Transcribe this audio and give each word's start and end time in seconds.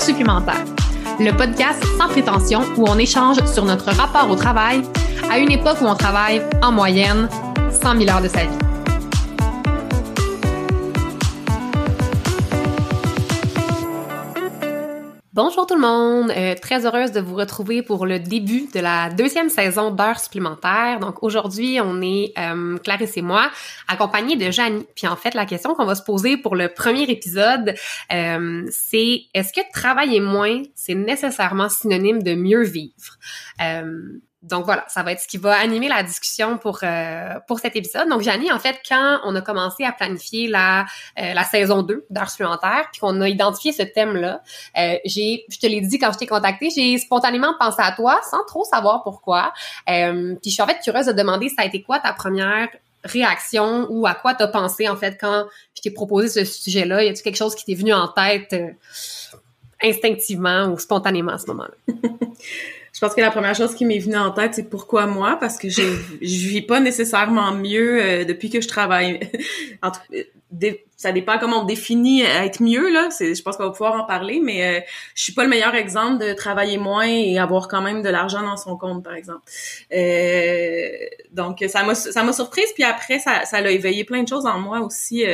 supplémentaire, 0.00 0.64
le 1.18 1.30
podcast 1.32 1.82
sans 1.98 2.08
prétention 2.08 2.60
où 2.76 2.84
on 2.88 2.98
échange 2.98 3.36
sur 3.46 3.64
notre 3.64 3.90
rapport 3.92 4.30
au 4.30 4.34
travail 4.34 4.82
à 5.30 5.38
une 5.38 5.52
époque 5.52 5.76
où 5.80 5.86
on 5.86 5.94
travaille 5.94 6.42
en 6.62 6.72
moyenne 6.72 7.28
100 7.70 7.98
000 7.98 8.10
heures 8.10 8.22
de 8.22 8.28
sa 8.28 8.44
vie. 8.44 8.69
Bonjour 15.32 15.64
tout 15.64 15.76
le 15.76 15.80
monde, 15.80 16.32
euh, 16.36 16.56
très 16.60 16.86
heureuse 16.86 17.12
de 17.12 17.20
vous 17.20 17.36
retrouver 17.36 17.82
pour 17.82 18.04
le 18.04 18.18
début 18.18 18.66
de 18.74 18.80
la 18.80 19.10
deuxième 19.10 19.48
saison 19.48 19.92
d'heures 19.92 20.18
supplémentaires. 20.18 20.98
Donc 20.98 21.22
aujourd'hui, 21.22 21.78
on 21.80 22.02
est 22.02 22.32
euh, 22.36 22.76
Clarisse 22.78 23.16
et 23.16 23.22
moi, 23.22 23.48
accompagnés 23.86 24.34
de 24.34 24.50
Janie. 24.50 24.88
Puis 24.96 25.06
en 25.06 25.14
fait, 25.14 25.34
la 25.34 25.46
question 25.46 25.76
qu'on 25.76 25.84
va 25.84 25.94
se 25.94 26.02
poser 26.02 26.36
pour 26.36 26.56
le 26.56 26.68
premier 26.68 27.04
épisode, 27.04 27.76
euh, 28.12 28.66
c'est 28.72 29.22
est-ce 29.32 29.52
que 29.52 29.60
travailler 29.72 30.18
moins, 30.18 30.64
c'est 30.74 30.96
nécessairement 30.96 31.68
synonyme 31.68 32.24
de 32.24 32.34
mieux 32.34 32.64
vivre? 32.64 33.16
Donc 34.42 34.64
voilà, 34.64 34.86
ça 34.88 35.02
va 35.02 35.12
être 35.12 35.20
ce 35.20 35.28
qui 35.28 35.36
va 35.36 35.58
animer 35.58 35.88
la 35.88 36.02
discussion 36.02 36.56
pour 36.56 36.78
euh, 36.82 37.34
pour 37.46 37.60
cet 37.60 37.76
épisode. 37.76 38.08
Donc 38.08 38.22
Janie, 38.22 38.50
en 38.50 38.58
fait, 38.58 38.80
quand 38.88 39.20
on 39.24 39.36
a 39.36 39.42
commencé 39.42 39.84
à 39.84 39.92
planifier 39.92 40.48
la 40.48 40.86
euh, 41.18 41.34
la 41.34 41.44
saison 41.44 41.82
2 41.82 42.06
d'heures 42.08 42.30
supplémentaires, 42.30 42.88
puis 42.90 43.00
qu'on 43.00 43.20
a 43.20 43.28
identifié 43.28 43.72
ce 43.72 43.82
thème-là, 43.82 44.42
euh, 44.78 44.96
j'ai, 45.04 45.44
je 45.50 45.58
te 45.58 45.66
l'ai 45.66 45.82
dit 45.82 45.98
quand 45.98 46.12
je 46.12 46.18
t'ai 46.18 46.26
contacté, 46.26 46.70
j'ai 46.74 46.96
spontanément 46.96 47.54
pensé 47.58 47.82
à 47.82 47.92
toi 47.92 48.18
sans 48.30 48.42
trop 48.46 48.64
savoir 48.64 49.02
pourquoi. 49.02 49.52
puis 49.86 50.38
je 50.46 50.50
suis 50.50 50.62
en 50.62 50.66
fait 50.66 50.80
curieuse 50.82 51.06
de 51.06 51.12
demander 51.12 51.50
ça 51.50 51.62
a 51.62 51.64
été 51.66 51.82
quoi 51.82 51.98
ta 51.98 52.14
première 52.14 52.68
réaction 53.04 53.86
ou 53.90 54.06
à 54.06 54.14
quoi 54.14 54.34
t'as 54.34 54.48
pensé 54.48 54.88
en 54.88 54.96
fait 54.96 55.18
quand 55.20 55.46
je 55.74 55.82
t'ai 55.82 55.90
proposé 55.90 56.28
ce 56.28 56.44
sujet-là? 56.44 57.04
Y 57.04 57.08
a-t-il 57.08 57.22
quelque 57.22 57.36
chose 57.36 57.54
qui 57.54 57.66
t'est 57.66 57.74
venu 57.74 57.92
en 57.92 58.08
tête 58.08 58.56
instinctivement 59.82 60.68
ou 60.68 60.78
spontanément 60.78 61.32
à 61.32 61.38
ce 61.38 61.46
moment-là? 61.48 61.74
Je 62.92 62.98
pense 62.98 63.14
que 63.14 63.20
la 63.20 63.30
première 63.30 63.54
chose 63.54 63.74
qui 63.74 63.84
m'est 63.84 63.98
venue 63.98 64.16
en 64.16 64.30
tête, 64.30 64.54
c'est 64.54 64.68
pourquoi 64.68 65.06
moi, 65.06 65.36
parce 65.38 65.58
que 65.58 65.68
je 65.68 65.82
je 66.20 66.48
vis 66.48 66.62
pas 66.62 66.80
nécessairement 66.80 67.52
mieux 67.52 68.02
euh, 68.02 68.24
depuis 68.24 68.50
que 68.50 68.60
je 68.60 68.68
travaille. 68.68 69.20
en 69.82 69.90
tout, 69.90 70.00
ça 70.96 71.12
dépend 71.12 71.38
comment 71.38 71.62
on 71.62 71.64
définit 71.64 72.22
être 72.22 72.62
mieux 72.62 72.92
là. 72.92 73.08
C'est, 73.10 73.34
je 73.34 73.42
pense 73.42 73.56
qu'on 73.56 73.64
va 73.64 73.70
pouvoir 73.70 73.94
en 73.94 74.04
parler, 74.04 74.40
mais 74.42 74.64
euh, 74.64 74.80
je 75.14 75.22
suis 75.22 75.32
pas 75.32 75.44
le 75.44 75.48
meilleur 75.48 75.74
exemple 75.74 76.24
de 76.24 76.32
travailler 76.32 76.76
moins 76.76 77.06
et 77.06 77.38
avoir 77.38 77.68
quand 77.68 77.80
même 77.80 78.02
de 78.02 78.08
l'argent 78.08 78.42
dans 78.42 78.56
son 78.56 78.76
compte, 78.76 79.04
par 79.04 79.14
exemple. 79.14 79.42
Euh, 79.92 80.88
donc 81.32 81.64
ça 81.68 81.84
m'a 81.84 81.94
ça 81.94 82.22
m'a 82.24 82.32
surprise, 82.32 82.70
puis 82.74 82.82
après 82.82 83.18
ça 83.18 83.44
ça 83.44 83.58
a 83.58 83.70
éveillé 83.70 84.04
plein 84.04 84.22
de 84.22 84.28
choses 84.28 84.46
en 84.46 84.58
moi 84.58 84.80
aussi. 84.80 85.24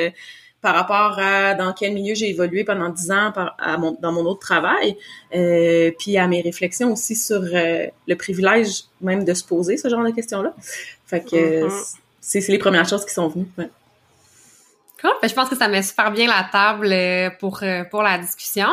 Par 0.62 0.75
rapport 0.75 1.19
à 1.19 1.55
dans 1.55 1.73
quel 1.73 1.93
milieu 1.93 2.15
j'ai 2.15 2.31
évolué 2.31 2.65
pendant 2.65 2.89
dix 2.89 3.11
ans 3.11 3.31
par, 3.33 3.55
à 3.59 3.77
mon, 3.77 3.97
dans 4.01 4.11
mon 4.11 4.25
autre 4.25 4.41
travail, 4.41 4.97
euh, 5.35 5.93
puis 5.99 6.17
à 6.19 6.27
mes 6.27 6.41
réflexions 6.41 6.93
aussi 6.93 7.15
sur 7.15 7.43
euh, 7.43 7.87
le 8.09 8.15
privilège 8.17 8.84
même 9.01 9.25
de 9.25 9.34
se 9.34 9.45
poser 9.45 9.77
ce 9.77 9.89
genre 9.89 10.05
de 10.05 10.11
questions-là. 10.11 10.55
Fait 11.07 11.21
que 11.21 11.67
mm-hmm. 11.67 11.97
c'est 12.21 12.49
les 12.49 12.59
premières 12.59 12.89
choses 12.89 13.05
qui 13.05 13.15
sont 13.15 13.29
venues. 13.29 13.47
Ouais. 13.59 13.71
Cool. 15.01 15.11
Ben, 15.21 15.29
je 15.29 15.34
pense 15.34 15.49
que 15.49 15.57
ça 15.57 15.69
met 15.69 15.83
super 15.83 16.11
bien 16.11 16.27
la 16.27 16.49
table 16.51 16.91
euh, 16.91 17.31
pour 17.39 17.62
pour 17.91 18.03
la 18.03 18.19
discussion. 18.19 18.69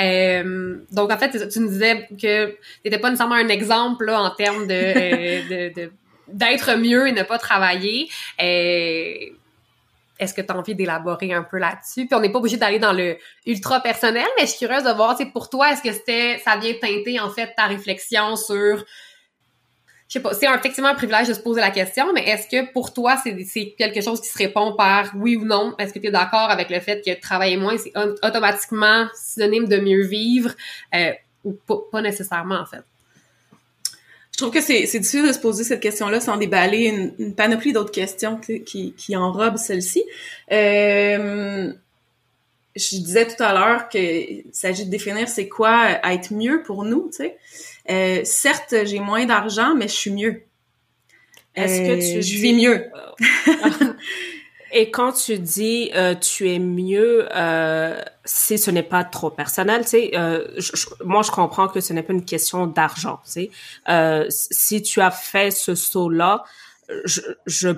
Euh, 0.00 0.76
donc 0.90 1.12
en 1.12 1.18
fait, 1.18 1.48
tu 1.48 1.60
nous 1.60 1.68
disais 1.68 2.08
que 2.20 2.56
t'étais 2.82 2.98
pas 2.98 3.10
nécessairement 3.10 3.36
un 3.36 3.48
exemple 3.48 4.06
là, 4.06 4.20
en 4.20 4.30
termes 4.30 4.66
de, 4.66 5.72
de, 5.74 5.90
d'être 6.28 6.76
mieux 6.76 7.06
et 7.08 7.12
ne 7.12 7.22
pas 7.22 7.38
travailler. 7.38 8.08
Euh, 8.40 9.14
est-ce 10.18 10.34
que 10.34 10.40
tu 10.40 10.52
as 10.52 10.56
envie 10.56 10.74
d'élaborer 10.74 11.32
un 11.32 11.42
peu 11.42 11.58
là-dessus? 11.58 12.06
Puis 12.06 12.14
on 12.14 12.20
n'est 12.20 12.30
pas 12.30 12.38
obligé 12.38 12.56
d'aller 12.56 12.78
dans 12.78 12.92
le 12.92 13.16
ultra 13.46 13.80
personnel, 13.80 14.26
mais 14.38 14.46
je 14.46 14.52
suis 14.52 14.66
curieuse 14.66 14.84
de 14.84 14.90
voir, 14.90 15.16
pour 15.32 15.48
toi, 15.48 15.72
est-ce 15.72 15.82
que 15.82 15.92
c'était, 15.92 16.38
ça 16.44 16.56
vient 16.56 16.74
teinter 16.80 17.20
en 17.20 17.30
fait 17.30 17.52
ta 17.56 17.66
réflexion 17.66 18.36
sur, 18.36 18.84
je 20.08 20.12
sais 20.12 20.20
pas, 20.20 20.32
c'est 20.32 20.46
effectivement 20.46 20.88
un 20.88 20.94
privilège 20.94 21.28
de 21.28 21.34
se 21.34 21.40
poser 21.40 21.60
la 21.60 21.70
question, 21.70 22.12
mais 22.12 22.26
est-ce 22.28 22.48
que 22.48 22.72
pour 22.72 22.92
toi 22.92 23.16
c'est 23.22 23.74
quelque 23.78 24.00
chose 24.00 24.20
qui 24.20 24.28
se 24.28 24.38
répond 24.38 24.74
par 24.74 25.12
oui 25.14 25.36
ou 25.36 25.44
non? 25.44 25.74
Est-ce 25.78 25.92
que 25.92 25.98
tu 25.98 26.06
es 26.06 26.10
d'accord 26.10 26.50
avec 26.50 26.70
le 26.70 26.80
fait 26.80 27.04
que 27.04 27.20
travailler 27.20 27.56
moins 27.56 27.76
c'est 27.76 27.92
automatiquement 28.22 29.06
synonyme 29.14 29.68
de 29.68 29.76
mieux 29.78 30.06
vivre 30.06 30.52
euh, 30.94 31.12
ou 31.44 31.52
pas 31.92 32.00
nécessairement 32.00 32.58
en 32.58 32.66
fait? 32.66 32.82
Je 34.38 34.44
trouve 34.44 34.54
que 34.54 34.60
c'est, 34.60 34.84
difficile 34.84 35.26
de 35.26 35.32
se 35.32 35.40
poser 35.40 35.64
cette 35.64 35.80
question-là 35.80 36.20
sans 36.20 36.36
déballer 36.36 37.12
une, 37.18 37.34
panoplie 37.34 37.72
d'autres 37.72 37.90
questions 37.90 38.38
qui, 38.38 38.92
qui 38.92 39.16
enrobent 39.16 39.56
celle-ci. 39.56 40.04
Euh, 40.52 41.72
je 42.76 42.96
disais 42.98 43.26
tout 43.26 43.42
à 43.42 43.52
l'heure 43.52 43.88
qu'il 43.88 44.44
s'agit 44.52 44.86
de 44.86 44.90
définir 44.92 45.28
c'est 45.28 45.48
quoi 45.48 45.98
être 46.04 46.32
mieux 46.32 46.62
pour 46.62 46.84
nous, 46.84 47.10
tu 47.10 47.16
sais. 47.16 47.36
Euh, 47.90 48.20
certes, 48.22 48.76
j'ai 48.84 49.00
moins 49.00 49.26
d'argent, 49.26 49.74
mais 49.74 49.88
je 49.88 49.94
suis 49.94 50.12
mieux. 50.12 50.42
Est-ce 51.56 51.80
que 51.80 52.00
tu... 52.00 52.18
Euh, 52.18 52.20
je 52.20 52.40
vis 52.40 52.54
mieux? 52.54 52.84
Et 54.72 54.90
quand 54.90 55.12
tu 55.12 55.38
dis 55.38 55.90
euh, 55.94 56.14
tu 56.14 56.50
es 56.50 56.58
mieux, 56.58 57.28
euh, 57.34 58.00
si 58.24 58.58
ce 58.58 58.70
n'est 58.70 58.82
pas 58.82 59.04
trop 59.04 59.30
personnel, 59.30 59.82
tu 59.82 59.88
sais, 59.88 60.10
euh, 60.14 60.46
moi 61.04 61.22
je 61.22 61.30
comprends 61.30 61.68
que 61.68 61.80
ce 61.80 61.92
n'est 61.92 62.02
pas 62.02 62.12
une 62.12 62.24
question 62.24 62.66
d'argent, 62.66 63.20
tu 63.24 63.30
sais. 63.30 63.50
Euh, 63.88 64.26
si 64.28 64.82
tu 64.82 65.00
as 65.00 65.10
fait 65.10 65.50
ce 65.50 65.74
saut-là, 65.74 66.44
je, 67.04 67.20
je, 67.46 67.70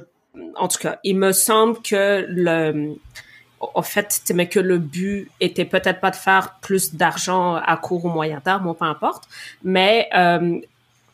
en 0.56 0.68
tout 0.68 0.78
cas, 0.78 0.98
il 1.04 1.16
me 1.16 1.32
semble 1.32 1.80
que 1.82 2.24
le, 2.28 2.96
en 3.60 3.82
fait, 3.82 4.22
mais 4.34 4.48
que 4.48 4.60
le 4.60 4.78
but 4.78 5.30
était 5.40 5.64
peut-être 5.64 6.00
pas 6.00 6.10
de 6.10 6.16
faire 6.16 6.56
plus 6.60 6.94
d'argent 6.94 7.56
à 7.56 7.76
court 7.76 8.04
ou 8.04 8.08
moyen 8.08 8.40
terme, 8.40 8.66
ou 8.66 8.74
peu 8.74 8.84
importe, 8.84 9.28
mais 9.62 10.08
euh, 10.16 10.60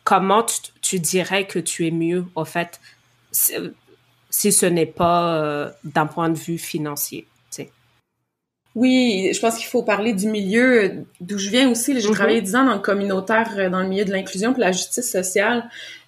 comment 0.04 0.42
tu, 0.42 0.60
tu 0.80 1.00
dirais 1.00 1.46
que 1.46 1.58
tu 1.58 1.86
es 1.86 1.90
mieux, 1.90 2.24
en 2.34 2.44
fait? 2.44 2.80
Si 4.36 4.52
ce 4.52 4.66
n'est 4.66 4.84
pas 4.84 5.42
euh, 5.42 5.70
d'un 5.84 6.04
point 6.04 6.28
de 6.28 6.36
vue 6.36 6.58
financier. 6.58 7.26
Oui, 8.74 9.30
je 9.32 9.40
pense 9.40 9.56
qu'il 9.56 9.66
faut 9.66 9.82
parler 9.82 10.12
du 10.12 10.28
milieu 10.28 11.06
d'où 11.22 11.38
je 11.38 11.48
viens 11.48 11.70
aussi. 11.70 11.98
J'ai 11.98 12.06
mm-hmm. 12.06 12.12
travaillé 12.12 12.42
dix 12.42 12.54
ans 12.54 12.66
dans 12.66 12.74
le 12.74 12.80
communautaire, 12.80 13.50
euh, 13.56 13.70
dans 13.70 13.80
le 13.80 13.88
milieu 13.88 14.04
de 14.04 14.12
l'inclusion 14.12 14.54
et 14.54 14.60
la 14.60 14.72
justice 14.72 15.10
sociale, 15.10 15.64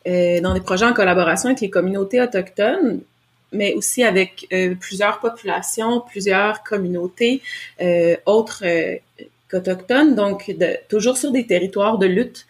euh, 0.07 0.43
dans 0.43 0.53
des 0.53 0.61
projets 0.61 0.85
en 0.85 0.93
collaboration 0.93 1.49
avec 1.49 1.63
les 1.63 1.71
communautés 1.71 2.21
autochtones, 2.21 3.01
mais 3.53 3.73
aussi 3.73 4.05
avec 4.05 4.47
plusieurs 4.79 5.21
populations, 5.21 6.03
plusieurs 6.03 6.63
communautés 6.63 7.41
autres 8.27 8.63
qu'autochtones, 9.51 10.15
donc 10.15 10.51
de, 10.51 10.77
toujours 10.91 11.17
sur 11.17 11.31
des 11.31 11.47
territoires 11.47 11.97
de 11.97 12.05
lutte 12.07 12.47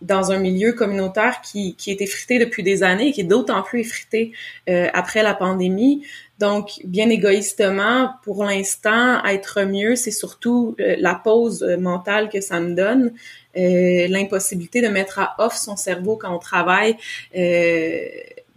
dans 0.00 0.30
un 0.30 0.38
milieu 0.38 0.72
communautaire 0.72 1.40
qui, 1.40 1.74
qui 1.74 1.90
est 1.90 2.00
effrité 2.00 2.38
depuis 2.38 2.62
des 2.62 2.82
années 2.82 3.08
et 3.08 3.12
qui 3.12 3.22
est 3.22 3.24
d'autant 3.24 3.62
plus 3.62 3.80
effrité 3.80 4.32
euh, 4.68 4.88
après 4.92 5.22
la 5.22 5.34
pandémie. 5.34 6.04
Donc, 6.38 6.80
bien 6.84 7.10
égoïstement, 7.10 8.12
pour 8.22 8.44
l'instant, 8.44 9.24
être 9.24 9.62
mieux, 9.62 9.96
c'est 9.96 10.12
surtout 10.12 10.76
euh, 10.78 10.94
la 10.98 11.16
pause 11.16 11.64
euh, 11.64 11.76
mentale 11.76 12.28
que 12.28 12.40
ça 12.40 12.60
me 12.60 12.74
donne, 12.74 13.12
euh, 13.56 14.06
l'impossibilité 14.06 14.80
de 14.80 14.86
mettre 14.86 15.18
à 15.18 15.34
off 15.38 15.56
son 15.56 15.76
cerveau 15.76 16.16
quand 16.16 16.32
on 16.32 16.38
travaille 16.38 16.96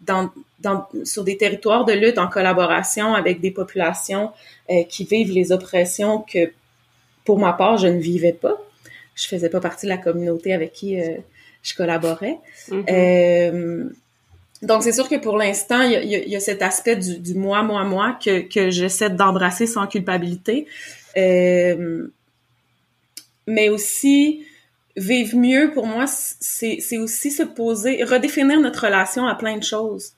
dans, 0.05 0.29
dans, 0.59 0.87
sur 1.05 1.23
des 1.23 1.37
territoires 1.37 1.85
de 1.85 1.93
lutte 1.93 2.19
en 2.19 2.27
collaboration 2.27 3.15
avec 3.15 3.39
des 3.39 3.51
populations 3.51 4.31
qui 4.89 5.05
vivent 5.05 5.31
les 5.31 5.51
oppressions 5.51 6.19
que, 6.21 6.51
pour 7.23 7.39
ma 7.39 7.53
part, 7.53 7.77
je 7.77 7.87
ne 7.87 7.99
vivais 7.99 8.33
pas 8.33 8.57
je 9.13 9.27
faisais 9.27 9.49
pas 9.49 9.59
partie 9.59 9.85
de 9.85 9.91
la 9.91 9.97
communauté 9.97 10.53
avec 10.53 10.71
qui 10.71 10.97
je 11.63 11.75
collaborais. 11.75 12.39
Mm-hmm. 12.69 12.85
Euh, 12.89 13.89
donc, 14.61 14.83
c'est 14.83 14.91
sûr 14.91 15.09
que 15.09 15.15
pour 15.15 15.37
l'instant, 15.37 15.81
il 15.81 16.07
y 16.07 16.35
a, 16.35 16.39
cet 16.39 16.61
aspect 16.61 16.95
du, 16.95 17.33
moi, 17.33 17.63
moi, 17.63 17.83
moi 17.83 18.17
que, 18.23 18.41
que 18.41 18.69
j'essaie 18.69 19.09
d'embrasser 19.09 19.65
sans 19.65 19.87
culpabilité. 19.87 20.67
Euh, 21.17 22.07
mais 23.47 23.69
aussi, 23.69 24.45
vivre 24.95 25.35
mieux, 25.35 25.71
pour 25.73 25.87
moi, 25.87 26.05
c'est 26.07 26.97
aussi 26.97 27.31
se 27.31 27.43
poser, 27.43 28.03
redéfinir 28.03 28.59
notre 28.59 28.85
relation 28.85 29.25
à 29.25 29.33
plein 29.33 29.57
de 29.57 29.63
choses. 29.63 30.13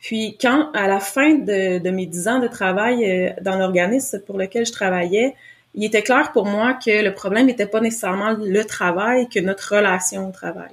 Puis 0.00 0.36
quand, 0.40 0.70
à 0.74 0.88
la 0.88 1.00
fin 1.00 1.34
de, 1.34 1.78
de 1.78 1.90
mes 1.90 2.06
dix 2.06 2.28
ans 2.28 2.40
de 2.40 2.48
travail 2.48 3.04
euh, 3.04 3.30
dans 3.40 3.56
l'organisme 3.56 4.20
pour 4.20 4.36
lequel 4.36 4.66
je 4.66 4.72
travaillais, 4.72 5.34
il 5.74 5.84
était 5.84 6.02
clair 6.02 6.32
pour 6.32 6.46
moi 6.46 6.74
que 6.74 7.02
le 7.02 7.14
problème 7.14 7.46
n'était 7.46 7.66
pas 7.66 7.80
nécessairement 7.80 8.32
le 8.32 8.64
travail, 8.64 9.28
que 9.28 9.40
notre 9.40 9.76
relation 9.76 10.28
au 10.28 10.32
travail. 10.32 10.72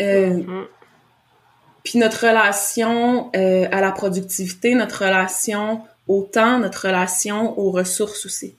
Euh, 0.00 0.38
mm-hmm. 0.38 0.66
Puis 1.84 1.98
notre 1.98 2.26
relation 2.26 3.30
euh, 3.36 3.68
à 3.70 3.80
la 3.82 3.92
productivité, 3.92 4.74
notre 4.74 5.04
relation 5.04 5.82
au 6.08 6.22
temps, 6.22 6.58
notre 6.58 6.86
relation 6.86 7.58
aux 7.58 7.70
ressources 7.70 8.24
aussi. 8.24 8.56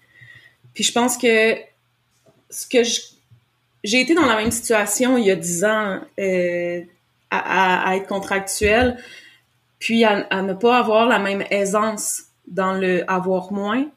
Puis 0.73 0.83
je 0.83 0.91
pense 0.91 1.17
que 1.17 1.55
ce 2.51 2.67
que 2.67 2.83
j'ai 3.83 4.01
été 4.01 4.13
dans 4.13 4.25
la 4.25 4.35
même 4.35 4.51
situation 4.51 5.17
il 5.17 5.25
y 5.25 5.31
a 5.31 5.35
dix 5.35 5.63
ans 5.65 6.01
euh, 6.19 6.81
à, 7.31 7.89
à, 7.89 7.95
être 7.95 8.07
contractuelle, 8.07 8.97
puis 9.79 10.03
à, 10.03 10.27
à, 10.29 10.43
ne 10.43 10.53
pas 10.53 10.77
avoir 10.77 11.07
la 11.07 11.17
même 11.17 11.43
aisance 11.49 12.25
dans 12.47 12.73
le 12.73 13.09
avoir 13.09 13.51
moins 13.51 13.87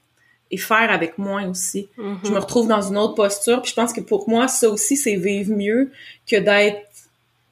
et 0.50 0.56
faire 0.56 0.90
avec 0.90 1.18
moins 1.18 1.48
aussi. 1.48 1.88
Je 1.96 2.02
me 2.02 2.14
Mm-hmm. 2.14 2.38
retrouve 2.38 2.68
dans 2.68 2.82
une 2.82 2.96
autre 2.96 3.14
posture, 3.14 3.62
puis 3.62 3.70
je 3.70 3.74
pense 3.74 3.92
que 3.92 4.00
pour 4.00 4.28
moi 4.28 4.48
ça 4.48 4.68
aussi 4.68 4.96
c'est 4.96 5.16
vivre 5.16 5.52
mieux 5.54 5.90
que 6.26 6.36
d'être 6.36 6.88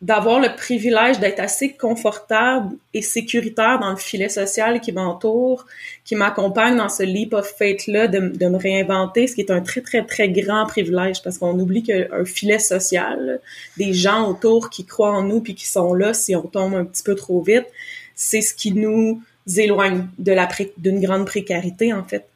d'avoir 0.02 0.40
le 0.40 0.54
privilège 0.54 1.18
d'être 1.20 1.40
assez 1.40 1.72
confortable 1.72 2.76
et 2.92 3.00
sécuritaire 3.00 3.78
dans 3.80 3.90
le 3.90 3.96
filet 3.96 4.28
social 4.28 4.80
qui 4.80 4.92
m'entoure, 4.92 5.64
qui 6.04 6.14
m'accompagne 6.14 6.76
dans 6.76 6.90
ce 6.90 7.02
leap 7.02 7.32
of 7.32 7.50
faith-là 7.58 8.06
de, 8.06 8.18
de, 8.18 8.46
me 8.46 8.58
réinventer, 8.58 9.26
ce 9.26 9.34
qui 9.34 9.40
est 9.40 9.50
un 9.50 9.62
très, 9.62 9.80
très, 9.80 10.04
très 10.04 10.28
grand 10.28 10.66
privilège 10.66 11.22
parce 11.22 11.38
qu'on 11.38 11.58
oublie 11.58 11.82
qu'un 11.82 12.24
filet 12.26 12.58
social, 12.58 13.40
des 13.78 13.94
gens 13.94 14.28
autour 14.28 14.68
qui 14.68 14.84
croient 14.84 15.12
en 15.12 15.22
nous 15.22 15.40
puis 15.40 15.54
qui 15.54 15.66
sont 15.66 15.94
là 15.94 16.12
si 16.12 16.36
on 16.36 16.42
tombe 16.42 16.74
un 16.74 16.84
petit 16.84 17.02
peu 17.02 17.14
trop 17.14 17.40
vite, 17.40 17.66
c'est 18.14 18.42
ce 18.42 18.54
qui 18.54 18.72
nous 18.72 19.22
éloigne 19.56 20.08
de 20.18 20.32
la 20.32 20.48
d'une 20.76 21.00
grande 21.00 21.26
précarité, 21.26 21.92
en 21.92 22.04
fait. 22.04 22.26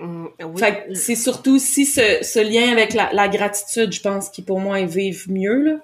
Mm, 0.00 0.26
oui. 0.44 0.62
C'est 0.94 1.14
surtout 1.14 1.56
aussi 1.56 1.84
ce, 1.84 2.18
ce 2.22 2.38
lien 2.38 2.72
avec 2.72 2.94
la, 2.94 3.12
la, 3.12 3.28
gratitude, 3.28 3.92
je 3.92 4.00
pense, 4.00 4.30
qui 4.30 4.42
pour 4.42 4.58
moi 4.58 4.82
vivent 4.82 5.30
mieux, 5.30 5.62
là. 5.62 5.76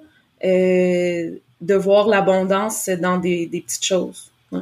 Euh, 0.44 1.38
de 1.62 1.74
voir 1.74 2.08
l'abondance 2.08 2.88
dans 2.90 3.16
des, 3.16 3.46
des, 3.46 3.62
petites 3.62 3.84
choses. 3.84 4.30
Ouais. 4.52 4.60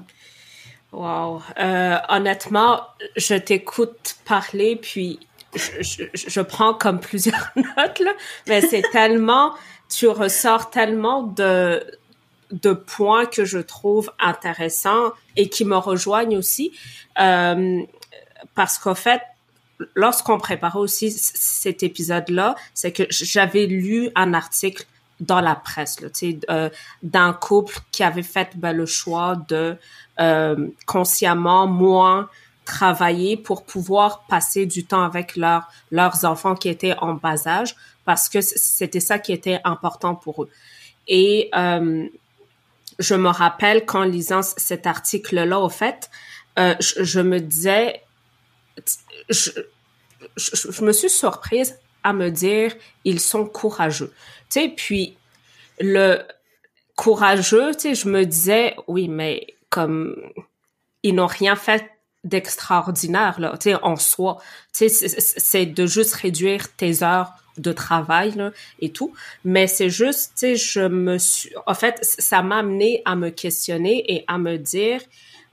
Wow. 0.92 1.42
Euh, 1.58 1.96
honnêtement, 2.08 2.82
je 3.16 3.34
t'écoute 3.34 4.16
parler, 4.24 4.76
puis 4.76 5.18
je, 5.54 5.82
je, 5.82 6.04
je, 6.14 6.40
prends 6.40 6.74
comme 6.74 7.00
plusieurs 7.00 7.50
notes, 7.56 7.98
là, 7.98 8.12
mais 8.46 8.60
c'est 8.60 8.84
tellement, 8.92 9.52
tu 9.88 10.06
ressors 10.06 10.70
tellement 10.70 11.24
de, 11.24 11.84
de 12.52 12.72
points 12.72 13.26
que 13.26 13.44
je 13.44 13.58
trouve 13.58 14.12
intéressants 14.20 15.12
et 15.36 15.48
qui 15.48 15.64
me 15.64 15.76
rejoignent 15.76 16.36
aussi, 16.36 16.72
euh, 17.18 17.82
parce 18.54 18.78
qu'en 18.78 18.94
fait, 18.94 19.20
lorsqu'on 19.94 20.38
préparait 20.38 20.78
aussi 20.78 21.10
cet 21.10 21.82
épisode-là, 21.82 22.54
c'est 22.75 22.92
que 22.92 23.04
j'avais 23.10 23.66
lu 23.66 24.10
un 24.14 24.34
article 24.34 24.84
dans 25.20 25.40
la 25.40 25.54
presse, 25.54 26.00
là, 26.00 26.08
euh, 26.50 26.70
d'un 27.02 27.32
couple 27.32 27.78
qui 27.92 28.02
avait 28.02 28.22
fait 28.22 28.50
ben, 28.56 28.72
le 28.76 28.86
choix 28.86 29.36
de 29.48 29.76
euh, 30.20 30.69
consciemment 30.86 31.66
moins 31.66 32.28
travailler 32.64 33.36
pour 33.36 33.64
pouvoir 33.64 34.25
passer 34.28 34.66
du 34.66 34.84
temps 34.84 35.02
avec 35.02 35.36
leur, 35.36 35.69
leurs 35.90 36.25
enfants 36.25 36.54
qui 36.54 36.69
étaient 36.69 36.96
en 36.98 37.14
bas 37.14 37.46
âge 37.46 37.76
parce 38.04 38.28
que 38.28 38.40
c'était 38.40 39.00
ça 39.00 39.19
qui 39.19 39.32
était 39.32 39.60
important 39.64 40.14
pour 40.14 40.44
eux. 40.44 40.50
Et 41.06 41.50
euh, 41.54 42.06
je 42.98 43.14
me 43.14 43.28
rappelle 43.28 43.84
qu'en 43.84 44.04
lisant 44.04 44.42
cet 44.42 44.87
article-là, 44.87 45.60
au 45.60 45.69
fait, 45.69 46.10
euh, 46.58 46.75
je, 46.80 47.02
je, 47.02 47.20
me 47.20 47.40
disais, 47.40 48.02
je, 49.28 49.50
je, 50.37 50.85
me 50.85 50.93
suis 50.93 51.11
surprise 51.11 51.79
à 52.03 52.12
me 52.12 52.31
dire, 52.31 52.75
ils 53.05 53.21
sont 53.21 53.47
courageux. 53.47 54.12
Tu 54.50 54.61
sais, 54.61 54.69
puis 54.69 55.17
le 55.81 56.21
courageux, 56.97 57.73
tu 57.75 57.81
sais, 57.81 57.94
je 57.94 58.09
me 58.09 58.25
disais, 58.25 58.76
oui, 58.87 59.09
mais 59.09 59.47
comme 59.71 60.17
ils 61.03 61.15
n'ont 61.15 61.26
rien 61.26 61.56
fait 61.56 61.85
d'extraordinaire 62.25 63.38
là, 63.38 63.56
tu 63.59 63.71
sais, 63.71 63.75
en 63.82 63.97
soi. 63.97 64.38
Tu 64.75 64.88
sais, 64.88 65.09
c'est 65.21 65.67
de 65.67 65.87
juste 65.87 66.15
réduire 66.15 66.75
tes 66.76 67.03
heures 67.03 67.32
de 67.59 67.73
travail 67.73 68.32
là, 68.32 68.50
et 68.81 68.91
tout. 68.91 69.15
Mais 69.44 69.67
c'est 69.67 69.91
juste, 69.91 70.32
tu 70.32 70.38
sais, 70.38 70.56
je 70.56 70.81
me 70.81 71.19
suis, 71.19 71.50
en 71.67 71.75
fait, 71.75 71.99
ça 72.03 72.43
m'a 72.43 72.59
amené 72.59 73.03
à 73.05 73.17
me 73.17 73.31
questionner 73.31 74.05
et 74.12 74.25
à 74.26 74.38
me 74.38 74.56
dire, 74.56 75.00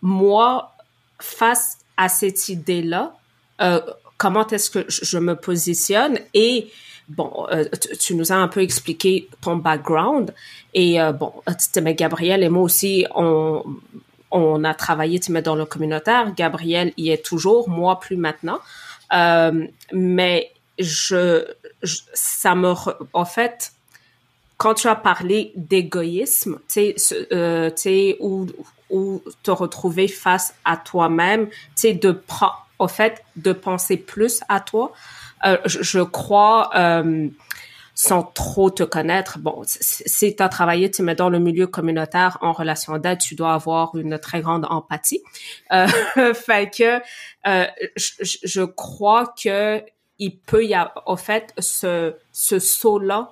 moi, 0.01 0.75
face 1.19 1.77
à 1.97 2.09
cette 2.09 2.49
idée 2.49 2.81
là, 2.81 3.15
euh, 3.61 3.81
comment 4.21 4.47
est-ce 4.49 4.69
que 4.69 4.85
je 4.87 5.17
me 5.17 5.35
positionne 5.35 6.19
et 6.35 6.69
bon, 7.09 7.47
euh, 7.51 7.65
tu, 7.99 8.13
nous 8.13 8.31
as 8.31 8.35
un 8.35 8.47
peu 8.47 8.61
expliqué 8.61 9.27
ton 9.41 9.55
background 9.55 10.31
et 10.75 11.01
euh, 11.01 11.11
bon, 11.11 11.33
mais 11.81 11.95
Gabriel 11.95 12.43
et 12.43 12.49
moi 12.49 12.61
aussi, 12.61 13.07
on, 13.15 13.63
on 14.29 14.63
a 14.63 14.75
travaillé 14.75 15.19
mets, 15.29 15.41
dans 15.41 15.55
le 15.55 15.65
communautaire. 15.65 16.35
Gabriel 16.35 16.93
y 16.97 17.09
est 17.09 17.25
toujours, 17.25 17.67
moi 17.67 17.99
plus 17.99 18.15
maintenant. 18.15 18.59
Euh, 19.11 19.65
mais 19.91 20.51
je, 20.77 21.43
ça 22.13 22.53
me, 22.53 22.75
en 23.13 23.25
fait, 23.25 23.73
quand 24.57 24.75
tu 24.75 24.87
as 24.87 24.95
parlé 24.95 25.51
d'égoïsme, 25.55 26.59
euh, 26.77 27.69
tu 27.71 27.75
sais, 27.75 28.17
ou, 28.19 28.45
ou 28.91 29.23
te 29.41 29.49
retrouver 29.49 30.07
face 30.07 30.53
à 30.63 30.77
toi-même, 30.77 31.47
tu 31.49 31.55
sais, 31.75 31.93
de 31.93 32.11
prendre 32.11 32.67
au 32.81 32.87
fait 32.87 33.23
de 33.35 33.53
penser 33.53 33.95
plus 33.95 34.41
à 34.49 34.59
toi. 34.59 34.91
Euh, 35.45 35.57
je, 35.65 36.01
crois, 36.01 36.71
euh, 36.75 37.27
sans 37.93 38.23
trop 38.23 38.69
te 38.71 38.83
connaître, 38.83 39.37
bon, 39.39 39.61
si 39.65 40.35
tu 40.35 40.43
as 40.43 40.49
travaillé, 40.49 40.89
tu 40.89 41.03
mets 41.03 41.15
dans 41.15 41.29
le 41.29 41.39
milieu 41.39 41.67
communautaire 41.67 42.37
en 42.41 42.51
relation 42.51 42.97
d'aide, 42.97 43.19
tu 43.19 43.35
dois 43.35 43.53
avoir 43.53 43.95
une 43.95 44.17
très 44.17 44.41
grande 44.41 44.65
empathie. 44.69 45.21
Euh, 45.71 45.87
fait 46.33 46.75
que 46.75 47.01
euh, 47.47 47.67
je, 47.95 48.37
je, 48.43 48.61
crois 48.61 49.33
que 49.41 49.83
il 50.17 50.37
peut 50.37 50.65
y 50.65 50.73
avoir, 50.73 51.03
au 51.05 51.15
fait, 51.15 51.53
ce, 51.59 52.15
ce 52.31 52.59
saut-là 52.59 53.31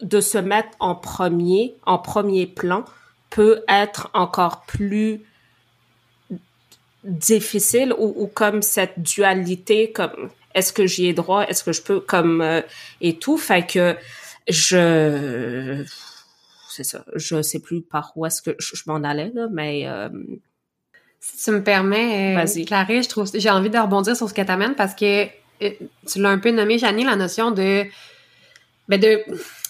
de 0.00 0.20
se 0.20 0.38
mettre 0.38 0.70
en 0.80 0.94
premier, 0.94 1.76
en 1.86 1.98
premier 1.98 2.46
plan, 2.46 2.84
peut 3.30 3.64
être 3.68 4.10
encore 4.14 4.62
plus 4.62 5.22
difficile 7.04 7.92
ou, 7.98 8.14
ou, 8.16 8.26
comme 8.26 8.62
cette 8.62 9.00
dualité 9.00 9.90
comme 9.92 10.30
est-ce 10.54 10.72
que 10.72 10.86
j'y 10.86 11.06
ai 11.06 11.12
droit 11.14 11.42
est-ce 11.44 11.64
que 11.64 11.72
je 11.72 11.82
peux 11.82 12.00
comme 12.00 12.40
euh, 12.40 12.60
et 13.00 13.16
tout. 13.18 13.36
Fait 13.38 13.66
que 13.66 13.96
je 14.48 15.84
c'est 16.68 16.84
ça. 16.84 17.04
Je 17.14 17.42
sais 17.42 17.58
plus 17.58 17.82
par 17.82 18.12
où 18.16 18.24
est-ce 18.24 18.40
que 18.40 18.52
je, 18.58 18.76
je 18.76 18.82
m'en 18.86 19.02
allais 19.02 19.30
là 19.34 19.48
mais 19.52 19.86
euh, 19.86 20.08
si 21.20 21.44
tu 21.44 21.50
me 21.52 21.62
permets 21.62 22.36
euh, 22.36 22.64
Clarisse 22.64 23.04
je 23.04 23.10
trouve 23.10 23.30
j'ai 23.32 23.50
envie 23.50 23.70
de 23.70 23.78
rebondir 23.78 24.16
sur 24.16 24.28
ce 24.28 24.34
que 24.34 24.42
t'amènes 24.42 24.74
parce 24.74 24.94
que 24.94 25.24
euh, 25.62 25.70
tu 26.06 26.20
l'as 26.20 26.30
un 26.30 26.38
peu 26.38 26.50
nommé 26.50 26.78
Janie 26.78 27.04
la 27.04 27.16
notion 27.16 27.50
de 27.52 27.84
ben 28.88 29.00
de 29.00 29.22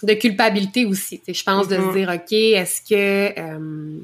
de 0.03 0.15
culpabilité 0.15 0.87
aussi 0.87 1.21
je 1.27 1.43
pense 1.45 1.69
mm 1.69 1.73
-hmm. 1.73 1.79
de 1.79 1.93
se 1.93 1.97
dire 1.97 2.09
ok 2.15 2.33
est-ce 2.33 2.81
que 2.89 3.39
euh, 3.39 3.99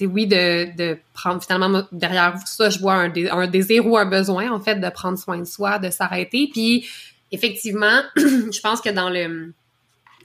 oui, 0.00 0.26
de, 0.26 0.76
de 0.76 0.98
prendre 1.14 1.42
finalement 1.42 1.82
derrière 1.92 2.34
ça, 2.46 2.70
je 2.70 2.78
vois 2.78 2.94
un, 2.94 3.12
un 3.30 3.46
désir 3.46 3.86
ou 3.86 3.96
un 3.96 4.06
besoin, 4.06 4.50
en 4.50 4.60
fait, 4.60 4.76
de 4.76 4.88
prendre 4.88 5.18
soin 5.18 5.38
de 5.38 5.44
soi, 5.44 5.78
de 5.78 5.90
s'arrêter. 5.90 6.48
Puis, 6.52 6.88
effectivement, 7.32 8.02
je 8.16 8.60
pense 8.60 8.80
que 8.80 8.90
dans 8.90 9.10
le, 9.10 9.52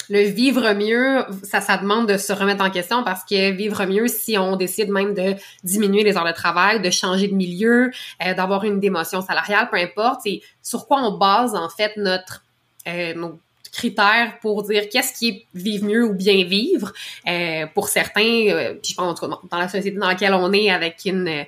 le 0.10 0.22
vivre 0.22 0.74
mieux, 0.74 1.25
ça, 1.43 1.62
ça 1.62 1.77
demande 1.77 2.08
de 2.08 2.17
se 2.17 2.34
remettre 2.34 2.63
en 2.63 2.70
question 2.70 3.03
parce 3.03 3.24
que 3.24 3.51
vivre 3.51 3.86
mieux, 3.86 4.08
si 4.08 4.38
on 4.38 4.55
décide 4.55 4.89
même 4.89 5.13
de 5.13 5.36
diminuer 5.63 6.03
les 6.03 6.17
heures 6.17 6.25
de 6.25 6.32
travail, 6.32 6.82
de 6.82 6.89
changer 6.89 7.27
de 7.27 7.36
milieu, 7.36 7.91
euh, 8.25 8.34
d'avoir 8.34 8.63
une 8.63 8.79
démotion 8.79 9.22
salariale, 9.22 9.70
peu 9.72 9.77
importe, 9.77 10.22
c'est 10.24 10.41
sur 10.62 10.88
quoi 10.88 11.01
on 11.01 11.17
base, 11.17 11.55
en 11.55 11.70
fait, 11.70 11.93
notre, 11.98 12.43
euh, 12.88 13.13
nos 13.13 13.39
critères 13.73 14.37
pour 14.39 14.63
dire 14.63 14.87
qu'est-ce 14.89 15.17
qui 15.17 15.27
est 15.29 15.45
vivre 15.53 15.85
mieux 15.85 16.05
ou 16.05 16.13
bien 16.13 16.45
vivre. 16.45 16.93
Euh, 17.27 17.65
pour 17.73 17.89
certains, 17.89 18.21
euh, 18.21 18.75
puis 18.75 18.91
je 18.91 18.95
pense 18.95 19.19
dans 19.19 19.57
la 19.57 19.67
société 19.67 19.97
dans 19.97 20.07
laquelle 20.07 20.33
on 20.35 20.53
est 20.53 20.69
avec 20.69 21.01
une, 21.05 21.45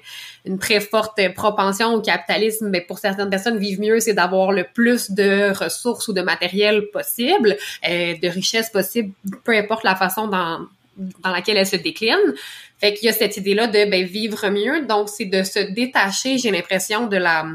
très 0.59 0.79
forte 0.79 1.19
propension 1.33 1.93
au 1.93 2.01
capitalisme, 2.01 2.69
mais 2.69 2.81
pour 2.81 2.99
certaines 2.99 3.29
personnes, 3.29 3.57
vivre 3.57 3.81
mieux, 3.81 3.99
c'est 3.99 4.13
d'avoir 4.13 4.51
le 4.51 4.65
plus 4.73 5.11
de 5.11 5.51
ressources 5.51 6.07
ou 6.07 6.13
de 6.13 6.21
matériel 6.21 6.87
possible, 6.91 7.57
euh, 7.87 8.15
de 8.21 8.27
richesses 8.27 8.69
possible, 8.69 9.13
peu 9.43 9.55
importe 9.55 9.83
la 9.83 9.95
façon 9.95 10.27
dans, 10.27 10.65
dans 10.97 11.31
laquelle 11.31 11.57
elle 11.57 11.67
se 11.67 11.75
décline. 11.75 12.33
Fait 12.79 12.93
qu'il 12.93 13.05
y 13.05 13.09
a 13.09 13.13
cette 13.13 13.37
idée-là 13.37 13.67
de 13.67 13.89
ben, 13.89 14.03
vivre 14.03 14.49
mieux. 14.49 14.85
Donc, 14.85 15.09
c'est 15.09 15.25
de 15.25 15.43
se 15.43 15.59
détacher, 15.59 16.37
j'ai 16.37 16.51
l'impression, 16.51 17.07
de 17.07 17.17
la 17.17 17.45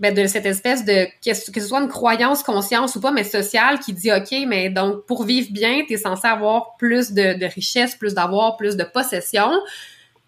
ben, 0.00 0.14
de 0.14 0.26
cette 0.26 0.46
espèce 0.46 0.84
de 0.84 1.04
que, 1.22 1.50
que 1.52 1.60
ce 1.60 1.68
soit 1.68 1.80
une 1.80 1.88
croyance, 1.88 2.42
conscience 2.42 2.96
ou 2.96 3.00
pas, 3.00 3.12
mais 3.12 3.22
sociale 3.22 3.78
qui 3.80 3.92
dit 3.92 4.10
OK, 4.10 4.34
mais 4.46 4.70
donc 4.70 5.04
pour 5.04 5.24
vivre 5.24 5.48
bien, 5.52 5.84
tu 5.86 5.92
es 5.92 5.96
censé 5.98 6.26
avoir 6.26 6.76
plus 6.78 7.12
de, 7.12 7.38
de 7.38 7.46
richesse, 7.46 7.94
plus 7.94 8.14
d'avoir, 8.14 8.56
plus 8.56 8.76
de 8.76 8.84
possession. 8.84 9.50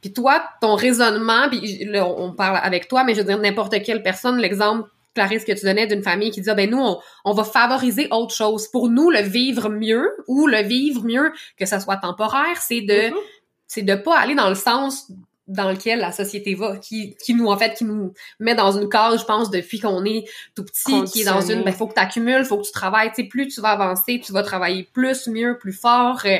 Puis 0.02 0.12
toi, 0.12 0.44
ton 0.60 0.74
raisonnement, 0.74 1.48
puis 1.48 1.84
là, 1.86 2.06
on 2.06 2.32
parle 2.32 2.60
avec 2.62 2.86
toi, 2.86 3.02
mais 3.04 3.14
je 3.14 3.20
veux 3.20 3.26
dire 3.26 3.38
n'importe 3.38 3.82
quelle 3.82 4.02
personne, 4.02 4.38
l'exemple 4.38 4.88
Clarisse 5.14 5.44
que 5.44 5.52
tu 5.52 5.66
donnais 5.66 5.86
d'une 5.86 6.02
famille 6.02 6.30
qui 6.30 6.40
dit 6.40 6.48
ah, 6.48 6.54
ben 6.54 6.70
nous 6.70 6.80
on, 6.80 6.98
on, 7.26 7.34
va 7.34 7.44
favoriser 7.44 8.08
autre 8.10 8.34
chose 8.34 8.68
pour 8.68 8.88
nous 8.88 9.10
le 9.10 9.20
vivre 9.20 9.68
mieux 9.68 10.10
ou 10.26 10.46
le 10.46 10.62
vivre 10.62 11.04
mieux 11.04 11.32
que 11.58 11.66
ça 11.66 11.80
soit 11.80 11.98
temporaire 11.98 12.56
c'est 12.62 12.80
de 12.80 13.10
mm 13.10 13.12
-hmm. 13.12 13.20
c'est 13.66 13.82
de 13.82 13.94
pas 13.94 14.18
aller 14.18 14.34
dans 14.34 14.48
le 14.48 14.54
sens 14.54 15.12
dans 15.48 15.70
lequel 15.70 15.98
la 15.98 16.12
société 16.12 16.54
va, 16.54 16.76
qui, 16.76 17.16
qui 17.16 17.34
nous, 17.34 17.48
en 17.48 17.56
fait, 17.56 17.74
qui 17.74 17.84
nous 17.84 18.14
met 18.38 18.54
dans 18.54 18.78
une 18.78 18.88
case, 18.88 19.20
je 19.20 19.24
pense, 19.24 19.50
depuis 19.50 19.80
qu'on 19.80 20.04
est 20.04 20.24
tout 20.54 20.64
petit, 20.64 21.04
qui 21.04 21.22
est 21.22 21.24
dans 21.24 21.40
une, 21.40 21.62
ben, 21.62 21.72
faut 21.72 21.86
que 21.86 21.94
tu 21.94 22.00
accumules, 22.00 22.44
faut 22.44 22.58
que 22.58 22.66
tu 22.66 22.72
travailles, 22.72 23.10
tu 23.10 23.22
sais, 23.22 23.28
plus 23.28 23.48
tu 23.48 23.60
vas 23.60 23.70
avancer, 23.70 24.20
tu 24.24 24.32
vas 24.32 24.42
travailler 24.42 24.88
plus, 24.92 25.26
mieux, 25.26 25.58
plus 25.58 25.72
fort, 25.72 26.20
euh, 26.24 26.38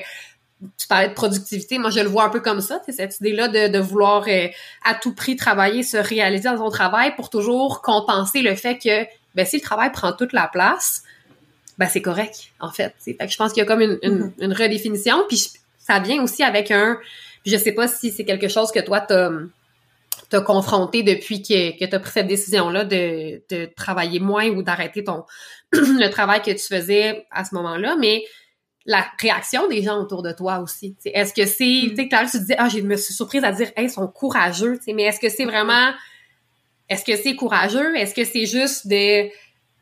tu 0.78 0.86
parlais 0.86 1.08
de 1.08 1.14
productivité, 1.14 1.78
moi 1.78 1.90
je 1.90 1.98
le 1.98 2.08
vois 2.08 2.24
un 2.24 2.28
peu 2.28 2.40
comme 2.40 2.60
ça, 2.60 2.80
cette 2.88 3.18
idée-là 3.18 3.48
de, 3.48 3.68
de 3.68 3.78
vouloir 3.80 4.24
euh, 4.28 4.46
à 4.84 4.94
tout 4.94 5.12
prix 5.12 5.34
travailler, 5.34 5.82
se 5.82 5.96
réaliser 5.96 6.48
dans 6.48 6.58
son 6.58 6.70
travail 6.70 7.16
pour 7.16 7.30
toujours 7.30 7.82
compenser 7.82 8.42
le 8.42 8.54
fait 8.54 8.78
que 8.78 9.04
ben 9.34 9.44
si 9.44 9.56
le 9.56 9.62
travail 9.62 9.90
prend 9.90 10.12
toute 10.12 10.32
la 10.32 10.46
place, 10.46 11.02
ben 11.78 11.86
c'est 11.86 12.02
correct 12.02 12.52
en 12.60 12.70
fait. 12.70 12.94
Fait 13.00 13.16
que 13.16 13.28
je 13.28 13.36
pense 13.36 13.52
qu'il 13.52 13.60
y 13.60 13.64
a 13.64 13.66
comme 13.66 13.80
une, 13.80 13.98
une, 14.02 14.18
mm-hmm. 14.18 14.44
une 14.44 14.52
redéfinition, 14.52 15.24
puis 15.28 15.50
ça 15.78 15.98
vient 15.98 16.22
aussi 16.22 16.44
avec 16.44 16.70
un, 16.70 16.96
je 17.44 17.56
sais 17.56 17.72
pas 17.72 17.88
si 17.88 18.10
c'est 18.10 18.24
quelque 18.24 18.48
chose 18.48 18.70
que 18.72 18.80
toi 18.80 19.00
t'as 19.00 19.30
t'as 20.28 20.40
confronté 20.40 21.02
depuis 21.02 21.42
que, 21.42 21.78
que 21.78 21.84
tu 21.84 21.94
as 21.94 22.00
pris 22.00 22.12
cette 22.12 22.26
décision-là 22.26 22.84
de, 22.84 23.42
de 23.50 23.70
travailler 23.76 24.20
moins 24.20 24.48
ou 24.48 24.62
d'arrêter 24.62 25.04
ton 25.04 25.24
le 25.72 26.08
travail 26.08 26.40
que 26.42 26.50
tu 26.50 26.66
faisais 26.66 27.26
à 27.30 27.44
ce 27.44 27.54
moment-là, 27.54 27.96
mais 27.98 28.24
la 28.84 29.06
réaction 29.20 29.68
des 29.68 29.82
gens 29.82 30.00
autour 30.00 30.22
de 30.22 30.32
toi 30.32 30.58
aussi. 30.58 30.96
Est-ce 31.04 31.32
que 31.32 31.46
c'est, 31.46 31.64
mm. 31.64 31.94
tu 31.94 32.08
sais, 32.08 32.30
tu 32.30 32.38
disais, 32.40 32.56
ah, 32.58 32.68
je 32.68 32.80
me 32.80 32.96
suis 32.96 33.14
surprise 33.14 33.44
à 33.44 33.52
dire, 33.52 33.70
hey, 33.76 33.86
ils 33.86 33.90
sont 33.90 34.08
courageux, 34.08 34.78
mais 34.88 35.04
est-ce 35.04 35.20
que 35.20 35.28
c'est 35.28 35.44
vraiment, 35.44 35.92
est-ce 36.88 37.04
que 37.04 37.16
c'est 37.16 37.36
courageux? 37.36 37.96
Est-ce 37.96 38.14
que 38.14 38.24
c'est 38.24 38.46
juste 38.46 38.88
de, 38.88 39.28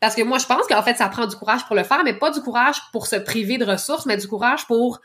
parce 0.00 0.14
que 0.14 0.22
moi, 0.22 0.38
je 0.38 0.46
pense 0.46 0.66
qu'en 0.66 0.82
fait, 0.82 0.96
ça 0.96 1.08
prend 1.08 1.26
du 1.26 1.36
courage 1.36 1.66
pour 1.66 1.76
le 1.76 1.82
faire, 1.82 2.02
mais 2.04 2.14
pas 2.14 2.30
du 2.30 2.40
courage 2.40 2.76
pour 2.92 3.06
se 3.06 3.16
priver 3.16 3.58
de 3.58 3.64
ressources, 3.64 4.06
mais 4.06 4.16
du 4.16 4.26
courage 4.26 4.66
pour 4.66 5.00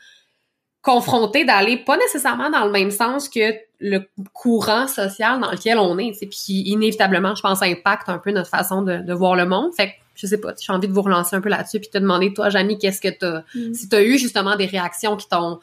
confronter, 0.86 1.44
d'aller 1.44 1.78
pas 1.78 1.96
nécessairement 1.96 2.48
dans 2.48 2.64
le 2.64 2.70
même 2.70 2.92
sens 2.92 3.28
que 3.28 3.54
le 3.80 4.08
courant 4.32 4.86
social 4.86 5.40
dans 5.40 5.50
lequel 5.50 5.78
on 5.78 5.98
est, 5.98 6.12
puis 6.16 6.28
qui 6.28 6.62
inévitablement, 6.62 7.34
je 7.34 7.42
pense, 7.42 7.60
impacte 7.60 8.08
un 8.08 8.18
peu 8.18 8.30
notre 8.30 8.48
façon 8.48 8.82
de, 8.82 8.98
de 8.98 9.12
voir 9.12 9.34
le 9.34 9.46
monde. 9.46 9.74
Fait 9.74 9.88
que 9.88 9.92
je 10.14 10.28
sais 10.28 10.38
pas, 10.38 10.54
j'ai 10.58 10.72
envie 10.72 10.86
de 10.86 10.92
vous 10.92 11.02
relancer 11.02 11.34
un 11.34 11.40
peu 11.40 11.48
là-dessus 11.48 11.80
puis 11.80 11.90
te 11.90 11.98
demander 11.98 12.32
toi 12.32 12.48
Janie, 12.50 12.78
qu'est-ce 12.78 13.00
que 13.00 13.08
t'as 13.08 13.42
mm. 13.54 13.74
si 13.74 13.88
t'as 13.88 14.02
eu 14.02 14.16
justement 14.16 14.56
des 14.56 14.66
réactions 14.66 15.16
qui 15.16 15.28
t'ont 15.28 15.58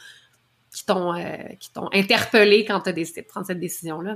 qui 0.71 0.85
t'ont 0.85 1.15
euh, 1.15 1.21
qui 1.59 1.71
t'ont 1.71 1.89
interpellé 1.93 2.65
quand 2.65 2.81
t'as 2.81 2.91
décidé 2.91 3.21
de 3.21 3.27
prendre 3.27 3.47
cette 3.47 3.59
décision 3.59 4.01
là. 4.01 4.15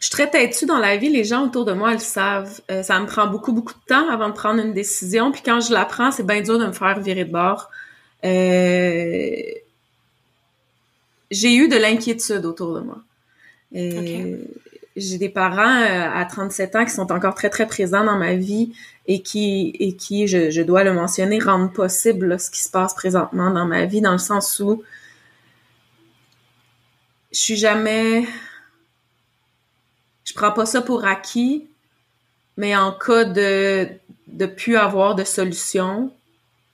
Je 0.00 0.08
suis 0.08 0.16
très 0.16 0.28
têtue 0.28 0.66
dans 0.66 0.78
la 0.78 0.96
vie, 0.96 1.08
les 1.08 1.22
gens 1.22 1.46
autour 1.46 1.64
de 1.64 1.72
moi 1.72 1.92
le 1.92 2.00
savent. 2.00 2.60
Euh, 2.72 2.82
ça 2.82 2.98
me 2.98 3.06
prend 3.06 3.28
beaucoup 3.28 3.52
beaucoup 3.52 3.74
de 3.74 3.84
temps 3.86 4.10
avant 4.10 4.28
de 4.28 4.34
prendre 4.34 4.60
une 4.60 4.74
décision, 4.74 5.30
puis 5.30 5.42
quand 5.42 5.60
je 5.60 5.72
la 5.72 5.84
prends, 5.84 6.10
c'est 6.10 6.26
bien 6.26 6.40
dur 6.42 6.58
de 6.58 6.66
me 6.66 6.72
faire 6.72 6.98
virer 6.98 7.24
de 7.24 7.32
bord. 7.32 7.70
Euh, 8.24 9.42
j'ai 11.30 11.54
eu 11.54 11.68
de 11.68 11.76
l'inquiétude 11.76 12.44
autour 12.44 12.74
de 12.74 12.80
moi. 12.80 12.98
Et 13.74 14.38
j'ai 14.96 15.18
des 15.18 15.28
parents 15.28 15.80
euh, 15.80 16.10
à 16.12 16.24
37 16.24 16.76
ans 16.76 16.84
qui 16.84 16.90
sont 16.90 17.10
encore 17.12 17.34
très 17.34 17.50
très 17.50 17.66
présents 17.66 18.04
dans 18.04 18.18
ma 18.18 18.34
vie 18.34 18.74
et 19.06 19.22
qui 19.22 19.74
et 19.80 19.96
qui 19.96 20.26
je, 20.26 20.50
je 20.50 20.62
dois 20.62 20.84
le 20.84 20.92
mentionner 20.92 21.38
rendent 21.38 21.72
possible 21.72 22.38
ce 22.38 22.50
qui 22.50 22.62
se 22.62 22.70
passe 22.70 22.94
présentement 22.94 23.50
dans 23.50 23.64
ma 23.64 23.86
vie 23.86 24.00
dans 24.00 24.12
le 24.12 24.18
sens 24.18 24.60
où 24.60 24.82
je 27.32 27.38
suis 27.38 27.56
jamais 27.56 28.26
je 30.24 30.34
prends 30.34 30.52
pas 30.52 30.66
ça 30.66 30.82
pour 30.82 31.04
acquis 31.06 31.66
mais 32.58 32.76
en 32.76 32.92
cas 32.92 33.24
de 33.24 33.88
de 34.26 34.46
plus 34.46 34.76
avoir 34.76 35.14
de 35.14 35.24
solution 35.24 36.12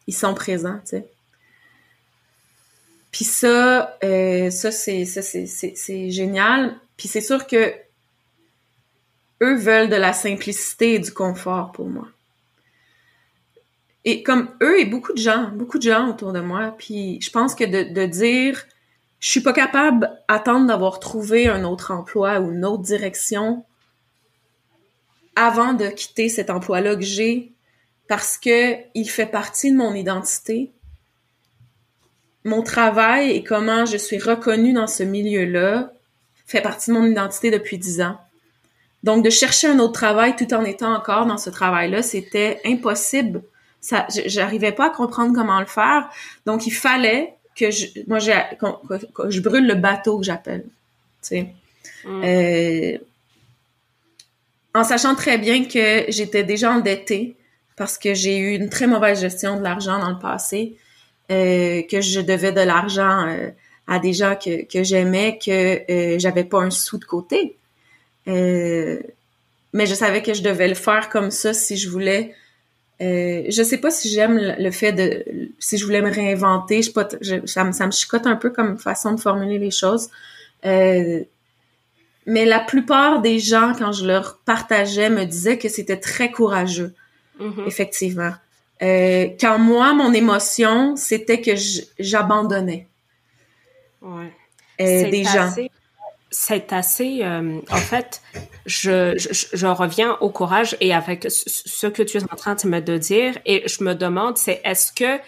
ils 0.08 0.14
sont 0.14 0.34
présents 0.34 0.80
tu 0.80 0.96
sais 0.96 1.06
puis 3.10 3.24
ça 3.24 3.96
euh, 4.04 4.50
ça 4.50 4.70
c'est 4.70 5.04
ça 5.04 5.22
c'est 5.22 6.10
génial 6.10 6.76
puis 6.96 7.08
c'est 7.08 7.20
sûr 7.20 7.46
que 7.46 7.74
eux 9.42 9.56
veulent 9.56 9.88
de 9.88 9.96
la 9.96 10.12
simplicité 10.12 10.94
et 10.94 10.98
du 10.98 11.12
confort 11.12 11.72
pour 11.72 11.86
moi. 11.86 12.08
Et 14.04 14.22
comme 14.22 14.50
eux 14.62 14.80
et 14.80 14.84
beaucoup 14.84 15.12
de 15.12 15.18
gens, 15.18 15.50
beaucoup 15.52 15.78
de 15.78 15.82
gens 15.82 16.08
autour 16.08 16.32
de 16.32 16.40
moi, 16.40 16.74
puis 16.78 17.20
je 17.20 17.30
pense 17.30 17.54
que 17.54 17.64
de, 17.64 17.92
de 17.92 18.06
dire 18.06 18.64
je 19.20 19.28
suis 19.28 19.40
pas 19.40 19.52
capable 19.52 20.10
d'attendre 20.28 20.66
d'avoir 20.66 21.00
trouvé 21.00 21.48
un 21.48 21.64
autre 21.64 21.90
emploi 21.92 22.38
ou 22.40 22.52
une 22.52 22.64
autre 22.64 22.82
direction 22.82 23.64
avant 25.34 25.72
de 25.72 25.88
quitter 25.88 26.28
cet 26.28 26.50
emploi-là 26.50 26.96
que 26.96 27.02
j'ai 27.02 27.52
parce 28.08 28.38
que 28.38 28.76
il 28.94 29.08
fait 29.08 29.26
partie 29.26 29.70
de 29.70 29.76
mon 29.76 29.94
identité. 29.94 30.72
Mon 32.44 32.62
travail 32.62 33.30
et 33.30 33.42
comment 33.42 33.84
je 33.84 33.96
suis 33.96 34.18
reconnue 34.18 34.72
dans 34.72 34.86
ce 34.86 35.02
milieu-là 35.02 35.92
fait 36.46 36.60
partie 36.60 36.90
de 36.90 36.96
mon 36.96 37.04
identité 37.04 37.50
depuis 37.50 37.78
dix 37.78 38.00
ans. 38.00 38.18
Donc, 39.04 39.24
de 39.24 39.30
chercher 39.30 39.68
un 39.68 39.78
autre 39.78 39.92
travail 39.92 40.34
tout 40.34 40.52
en 40.54 40.64
étant 40.64 40.92
encore 40.94 41.26
dans 41.26 41.38
ce 41.38 41.50
travail-là, 41.50 42.02
c'était 42.02 42.60
impossible. 42.64 43.42
Ça, 43.80 44.06
j'arrivais 44.26 44.72
pas 44.72 44.86
à 44.86 44.90
comprendre 44.90 45.32
comment 45.34 45.60
le 45.60 45.66
faire. 45.66 46.08
Donc, 46.46 46.66
il 46.66 46.72
fallait 46.72 47.34
que 47.54 47.70
je, 47.70 47.86
moi, 48.06 48.18
j'ai, 48.18 48.34
que, 48.58 49.30
je 49.30 49.40
brûle 49.40 49.66
le 49.66 49.74
bateau 49.74 50.18
que 50.18 50.24
j'appelle. 50.24 50.64
Tu 51.22 51.28
sais. 51.28 51.54
Mm. 52.04 52.24
Euh, 52.24 52.98
en 54.74 54.84
sachant 54.84 55.14
très 55.14 55.38
bien 55.38 55.64
que 55.64 56.04
j'étais 56.08 56.44
déjà 56.44 56.72
endettée 56.72 57.36
parce 57.76 57.98
que 57.98 58.14
j'ai 58.14 58.38
eu 58.38 58.54
une 58.54 58.68
très 58.68 58.86
mauvaise 58.86 59.20
gestion 59.20 59.56
de 59.56 59.62
l'argent 59.62 59.98
dans 59.98 60.10
le 60.10 60.18
passé, 60.18 60.76
euh, 61.30 61.82
que 61.82 62.00
je 62.00 62.20
devais 62.20 62.52
de 62.52 62.62
l'argent 62.62 63.28
euh, 63.28 63.50
à 63.86 63.98
des 63.98 64.14
gens 64.14 64.34
que, 64.34 64.64
que 64.64 64.82
j'aimais, 64.82 65.38
que 65.44 65.82
euh, 65.90 66.18
j'avais 66.18 66.44
pas 66.44 66.60
un 66.62 66.70
sou 66.70 66.96
de 66.96 67.04
côté. 67.04 67.56
Mais 68.26 69.84
je 69.84 69.94
savais 69.94 70.22
que 70.22 70.32
je 70.32 70.42
devais 70.42 70.68
le 70.68 70.74
faire 70.74 71.10
comme 71.10 71.30
ça 71.30 71.52
si 71.52 71.76
je 71.76 71.90
voulais. 71.90 72.34
Je 73.00 73.62
sais 73.62 73.78
pas 73.78 73.90
si 73.90 74.08
j'aime 74.08 74.38
le 74.58 74.70
fait 74.70 74.92
de 74.92 75.24
si 75.58 75.76
je 75.76 75.84
voulais 75.84 76.00
me 76.00 76.10
réinventer. 76.10 76.82
Je, 76.82 76.90
pas, 76.90 77.08
ça, 77.44 77.64
me, 77.64 77.72
ça 77.72 77.86
me 77.86 77.92
chicote 77.92 78.26
un 78.26 78.36
peu 78.36 78.50
comme 78.50 78.78
façon 78.78 79.12
de 79.12 79.20
formuler 79.20 79.58
les 79.58 79.70
choses. 79.70 80.08
Mais 80.64 81.26
la 82.26 82.60
plupart 82.60 83.20
des 83.20 83.38
gens, 83.38 83.72
quand 83.78 83.92
je 83.92 84.06
leur 84.06 84.38
partageais, 84.44 85.10
me 85.10 85.24
disaient 85.24 85.58
que 85.58 85.68
c'était 85.68 85.98
très 85.98 86.30
courageux, 86.30 86.94
mm-hmm. 87.40 87.66
effectivement. 87.66 88.32
Euh, 88.82 89.28
quand 89.40 89.58
moi, 89.58 89.92
mon 89.92 90.12
émotion, 90.12 90.96
c'était 90.96 91.40
que 91.40 91.52
j'abandonnais. 91.98 92.86
Ouais. 94.00 94.32
Euh, 94.80 95.10
des 95.10 95.24
gens 95.24 95.52
c'est 96.30 96.72
assez, 96.72 97.20
euh, 97.22 97.60
en 97.70 97.76
fait, 97.76 98.22
je, 98.66 99.16
je, 99.16 99.66
reviens 99.66 100.16
au 100.20 100.30
courage 100.30 100.76
et 100.80 100.92
avec 100.92 101.26
ce 101.30 101.86
que 101.86 102.02
tu 102.02 102.18
es 102.18 102.22
en 102.22 102.36
train 102.36 102.54
de 102.54 102.68
me 102.68 102.80
dire 102.98 103.38
et 103.46 103.66
je 103.66 103.82
me 103.82 103.94
demande, 103.94 104.36
c'est 104.36 104.60
est-ce 104.64 104.92
que 104.92 105.20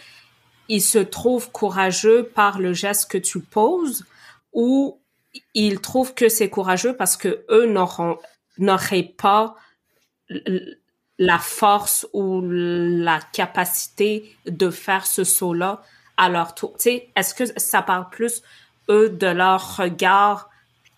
il 0.68 0.82
se 0.82 0.98
trouve 0.98 1.50
courageux 1.50 2.24
par 2.24 2.58
le 2.58 2.72
geste 2.74 3.10
que 3.10 3.18
tu 3.18 3.40
poses 3.40 4.04
ou 4.52 5.00
il 5.54 5.80
trouve 5.80 6.14
que 6.14 6.28
c'est 6.28 6.50
courageux 6.50 6.94
parce 6.94 7.16
que 7.16 7.44
eux 7.50 7.66
n'auront 7.66 8.18
n'auraient 8.58 9.14
pas 9.16 9.56
la 11.20 11.38
force 11.38 12.06
ou 12.14 12.40
la 12.42 13.20
capacité 13.32 14.34
de 14.46 14.70
faire 14.70 15.06
ce 15.06 15.22
saut-là 15.22 15.82
à 16.16 16.30
leur 16.30 16.54
tour. 16.54 16.72
Tu 16.78 16.84
sais, 16.84 17.08
est-ce 17.14 17.34
que 17.34 17.44
ça 17.60 17.82
parle 17.82 18.08
plus 18.08 18.42
eux 18.88 19.10
de 19.10 19.26
leur 19.26 19.76
regard 19.76 20.48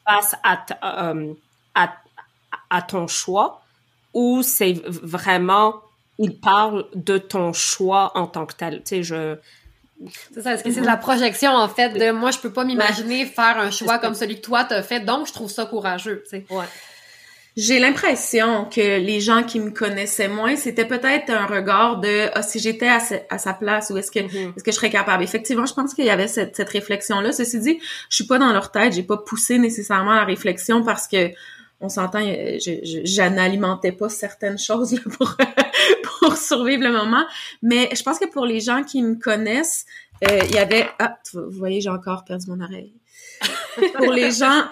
face 0.06 0.36
euh, 0.84 1.34
à, 1.74 1.92
à, 2.70 2.82
ton 2.82 3.08
choix 3.08 3.62
ou 4.14 4.42
c'est 4.42 4.80
vraiment, 4.86 5.82
il 6.18 6.38
parle 6.38 6.86
de 6.94 7.18
ton 7.18 7.52
choix 7.52 8.12
en 8.16 8.28
tant 8.28 8.46
que 8.46 8.54
tel? 8.54 8.78
Tu 8.78 8.82
sais, 8.86 9.02
je... 9.02 9.36
C'est 10.32 10.42
ça, 10.42 10.54
est-ce 10.54 10.62
que 10.62 10.70
c'est 10.70 10.82
de 10.82 10.86
la 10.86 10.96
projection, 10.96 11.50
en 11.50 11.68
fait, 11.68 11.90
de 11.90 12.12
moi, 12.12 12.30
je 12.30 12.38
peux 12.38 12.52
pas 12.52 12.64
m'imaginer 12.64 13.26
faire 13.26 13.58
un 13.58 13.72
choix 13.72 13.98
comme 13.98 14.14
celui 14.14 14.36
que 14.36 14.40
toi 14.40 14.64
t'as 14.64 14.82
fait, 14.82 15.00
donc 15.00 15.26
je 15.26 15.32
trouve 15.32 15.50
ça 15.50 15.66
courageux, 15.66 16.22
tu 16.24 16.30
sais. 16.30 16.46
Ouais. 16.50 16.66
J'ai 17.54 17.78
l'impression 17.78 18.64
que 18.64 18.98
les 18.98 19.20
gens 19.20 19.42
qui 19.42 19.60
me 19.60 19.70
connaissaient 19.70 20.28
moins, 20.28 20.56
c'était 20.56 20.86
peut-être 20.86 21.30
un 21.30 21.44
regard 21.44 22.00
de 22.00 22.30
ah, 22.32 22.42
si 22.42 22.58
j'étais 22.58 22.88
à, 22.88 23.38
sa 23.38 23.52
place 23.52 23.90
ou 23.90 23.98
est-ce 23.98 24.10
que 24.10 24.20
mm-hmm. 24.20 24.56
est-ce 24.56 24.64
que 24.64 24.70
je 24.70 24.76
serais 24.76 24.90
capable? 24.90 25.22
Effectivement, 25.22 25.66
je 25.66 25.74
pense 25.74 25.92
qu'il 25.92 26.06
y 26.06 26.10
avait 26.10 26.28
cette, 26.28 26.56
cette 26.56 26.70
réflexion 26.70 27.20
là. 27.20 27.30
Ceci 27.32 27.60
dit, 27.60 27.78
je 28.08 28.14
suis 28.14 28.26
pas 28.26 28.38
dans 28.38 28.52
leur 28.52 28.70
tête, 28.70 28.94
j'ai 28.94 29.02
pas 29.02 29.18
poussé 29.18 29.58
nécessairement 29.58 30.14
la 30.14 30.24
réflexion 30.24 30.82
parce 30.82 31.06
que 31.06 31.30
on 31.82 31.88
s'entend, 31.88 32.20
je, 32.20 33.28
n'alimentais 33.28 33.92
pas 33.92 34.08
certaines 34.08 34.58
choses 34.70 34.98
pour 35.18 35.36
pour 36.20 36.36
survivre 36.38 36.84
le 36.84 36.92
moment. 36.92 37.24
Mais 37.60 37.90
je 37.94 38.02
pense 38.02 38.18
que 38.18 38.30
pour 38.30 38.46
les 38.46 38.60
gens 38.60 38.82
qui 38.82 39.02
me 39.02 39.16
connaissent, 39.16 39.84
euh, 40.30 40.40
il 40.48 40.54
y 40.54 40.58
avait 40.58 40.88
ah 40.98 41.18
vous 41.34 41.50
voyez 41.50 41.82
j'ai 41.82 41.90
encore 41.90 42.24
perdu 42.24 42.46
mon 42.48 42.60
oreille. 42.62 42.94
pour 43.96 44.12
les 44.12 44.30
gens 44.30 44.64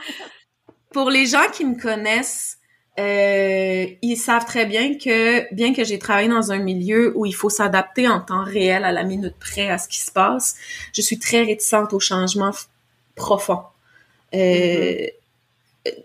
pour 0.93 1.11
les 1.11 1.27
gens 1.27 1.49
qui 1.53 1.65
me 1.67 1.79
connaissent 1.79 2.60
euh, 2.99 3.87
ils 4.03 4.17
savent 4.17 4.45
très 4.45 4.67
bien 4.67 4.99
que 4.99 5.53
bien 5.55 5.73
que 5.73 5.85
j'ai 5.85 5.99
travaillé 5.99 6.29
dans 6.29 6.53
un 6.53 6.59
milieu 6.59 7.17
où 7.17 7.25
il 7.25 7.35
faut 7.35 7.49
s'adapter 7.49 8.09
en 8.09 8.21
temps 8.21 8.45
réel 8.45 8.85
à 8.85 8.93
la 8.93 9.05
minute 9.05 9.35
près 9.39 9.71
à 9.71 9.79
ce 9.79 9.89
qui 9.89 9.99
se 9.99 10.11
passe, 10.11 10.57
je 10.93 11.01
suis 11.01 11.19
très 11.19 11.43
réticente 11.43 11.93
au 11.93 12.01
changement 12.01 12.51
profond. 13.15 13.61
Mm-hmm. 14.33 15.13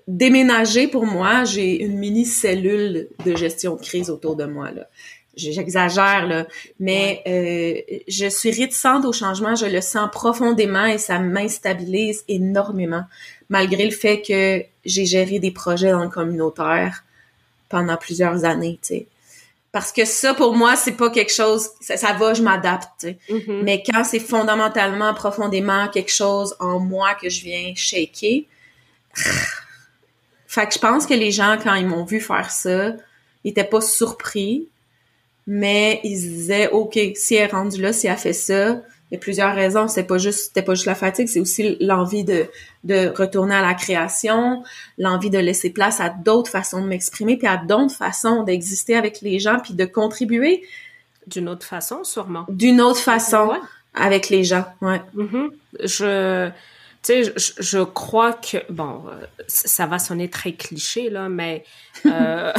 Déménager, 0.08 0.88
pour 0.88 1.06
moi, 1.06 1.44
j'ai 1.44 1.84
une 1.84 1.98
mini-cellule 1.98 3.10
de 3.26 3.36
gestion 3.36 3.76
de 3.76 3.82
crise 3.82 4.10
autour 4.10 4.38
de 4.38 4.46
moi. 4.46 4.72
Là 4.72 4.88
j'exagère 5.36 6.28
là, 6.28 6.48
mais 6.80 7.22
euh, 7.28 7.98
je 8.08 8.28
suis 8.28 8.52
réticente 8.52 9.06
au 9.06 9.12
changement, 9.12 9.56
je 9.56 9.66
le 9.66 9.82
sens 9.82 10.10
profondément 10.12 10.86
et 10.86 10.98
ça 10.98 11.20
m'instabilise 11.20 12.24
énormément, 12.28 13.04
malgré 13.50 13.86
le 13.86 13.92
fait 13.92 14.22
que 14.22 14.64
j'ai 14.86 15.06
géré 15.06 15.40
des 15.40 15.52
projets 15.52 15.92
dans 15.92 16.04
le 16.04 16.10
communautaire 16.10 17.04
pendant 17.70 17.98
plusieurs 17.98 18.46
années, 18.46 18.80
tu 18.82 18.88
sais. 18.88 19.08
Parce 19.72 19.92
que 19.92 20.06
ça, 20.06 20.34
pour 20.34 20.56
moi, 20.56 20.78
c'est 20.78 20.94
pas 20.94 21.10
quelque 21.10 21.34
chose, 21.34 21.70
ça, 21.82 22.14
va, 22.14 22.34
je 22.34 22.42
m'adapte. 22.42 23.08
Mm-hmm. 23.30 23.64
Mais 23.64 23.84
quand 23.86 24.06
c'est 24.06 24.20
fondamentalement, 24.20 25.14
profondément 25.14 25.90
quelque 25.90 26.14
chose 26.14 26.56
en 26.62 26.80
moi 26.80 27.14
que 27.16 27.30
je 27.30 27.44
viens 27.44 27.74
shaker, 27.76 28.44
fait 30.48 30.68
que 30.68 30.74
je 30.74 30.80
pense 30.80 31.06
que 31.06 31.14
les 31.14 31.32
gens, 31.32 31.58
quand 31.62 31.76
ils 31.76 31.88
m'ont 31.88 32.06
vu 32.06 32.22
faire 32.22 32.52
ça, 32.52 32.94
ils 33.44 33.52
étaient 33.52 33.66
pas 33.66 33.82
surpris, 33.82 34.70
mais 35.48 36.00
ils 36.04 36.20
se 36.20 36.26
disaient 36.26 36.70
ok 36.72 36.98
si 37.16 37.36
elle 37.36 37.50
est 37.50 37.52
rendue 37.52 37.82
là 37.82 37.94
si 37.94 38.08
elle 38.08 38.18
fait 38.18 38.34
ça 38.34 38.82
il 39.12 39.16
y 39.16 39.18
a 39.18 39.20
plusieurs 39.20 39.54
raisons 39.54 39.88
c'est 39.88 40.04
pas 40.04 40.18
juste 40.18 40.48
c'était 40.48 40.64
pas 40.64 40.74
juste 40.74 40.88
la 40.88 40.96
fatigue 40.96 41.28
c'est 41.28 41.40
aussi 41.40 41.78
l'envie 41.80 42.24
de 42.24 42.48
de 42.84 43.14
retourner 43.16 43.56
à 43.56 43.62
la 43.62 43.74
création 43.74 44.64
l'envie 44.98 45.30
de 45.30 45.38
laisser 45.38 45.70
place 45.70 46.00
à 46.00 46.10
d'autres 46.10 46.50
façons 46.50 46.82
de 46.82 46.88
m'exprimer 46.88 47.38
puis 47.38 47.48
à 47.48 47.58
d'autres 47.58 47.96
façons 47.96 48.44
d'exister 48.44 48.96
avec 48.96 49.22
les 49.22 49.40
gens 49.40 49.60
puis 49.60 49.74
de 49.74 49.86
contribuer 49.86 50.64
d'une 51.28 51.50
autre 51.50 51.66
façon 51.66 52.04
sûrement 52.04 52.46
d'une 52.50 52.82
autre 52.82 53.00
façon 53.00 53.54
avec 53.94 54.30
les 54.30 54.44
gens 54.44 54.66
ouais 54.82 55.02
mm-hmm. 55.16 55.50
je 55.84 56.52
tu 57.06 57.24
sais, 57.24 57.34
je, 57.60 57.84
crois 57.84 58.34
que 58.34 58.58
bon, 58.72 59.04
euh, 59.08 59.28
ça 59.48 59.86
va 59.86 60.00
sonner 60.00 60.28
très 60.28 60.54
cliché 60.54 61.12
là, 61.12 61.30
mais 61.30 61.64
euh, 62.08 62.52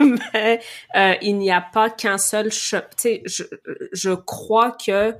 mais 0.00 0.60
euh, 0.96 1.14
il 1.22 1.38
n'y 1.38 1.52
a 1.52 1.60
pas 1.60 1.88
qu'un 1.88 2.18
seul. 2.18 2.50
Tu 2.50 2.76
sais, 2.96 3.22
je, 3.24 3.44
je 3.92 4.10
crois 4.10 4.72
que 4.72 5.14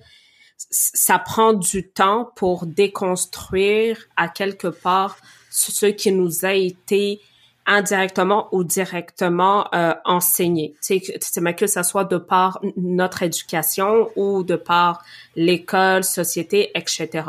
ça 0.71 1.19
prend 1.19 1.53
du 1.53 1.89
temps 1.89 2.31
pour 2.37 2.67
déconstruire 2.67 3.99
à 4.17 4.29
quelque 4.29 4.69
part 4.69 5.17
ce 5.51 5.87
qui 5.87 6.13
nous 6.13 6.45
a 6.45 6.53
été 6.55 7.21
indirectement 7.67 8.49
ou 8.53 8.65
directement 8.65 9.73
euh, 9.75 9.95
enseigné. 10.05 10.75
Sais, 10.81 11.01
mais 11.41 11.55
que 11.55 11.67
ça 11.67 11.83
soit 11.83 12.05
de 12.05 12.17
par 12.17 12.61
notre 12.77 13.23
éducation 13.23 14.11
ou 14.17 14.43
de 14.43 14.57
par 14.57 15.03
l'école, 15.37 16.03
société, 16.03 16.71
etc. 16.75 17.25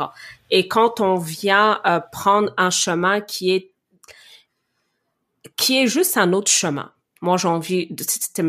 Et 0.50 0.66
quand 0.66 1.00
on 1.00 1.16
vient 1.16 1.80
euh, 1.86 2.00
prendre 2.00 2.52
un 2.56 2.70
chemin 2.70 3.20
qui 3.20 3.52
est 3.52 3.70
qui 5.56 5.78
est 5.80 5.86
juste 5.86 6.16
un 6.16 6.32
autre 6.32 6.50
chemin. 6.50 6.90
Moi, 7.24 7.38
j'ai 7.38 7.48
envie 7.48 7.86
de, 7.90 8.04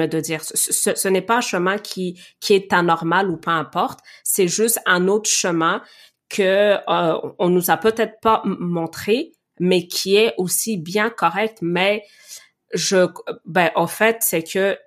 de 0.05 0.19
dire, 0.19 0.41
ce, 0.43 0.93
ce 0.95 1.07
n'est 1.07 1.21
pas 1.21 1.37
un 1.37 1.41
chemin 1.41 1.77
qui 1.77 2.19
qui 2.41 2.53
est 2.53 2.73
anormal 2.73 3.29
ou 3.29 3.37
peu 3.37 3.51
importe. 3.51 4.01
C'est 4.25 4.49
juste 4.49 4.79
un 4.85 5.07
autre 5.07 5.29
chemin 5.29 5.81
que 6.27 6.75
euh, 6.89 7.31
on 7.39 7.47
nous 7.47 7.71
a 7.71 7.77
peut-être 7.77 8.19
pas 8.19 8.41
montré, 8.43 9.31
mais 9.61 9.87
qui 9.87 10.17
est 10.17 10.33
aussi 10.37 10.75
bien 10.75 11.09
correct. 11.09 11.59
Mais 11.61 12.03
je, 12.73 13.07
ben, 13.45 13.71
en 13.75 13.87
fait, 13.87 14.17
c'est 14.19 14.43
que 14.43 14.77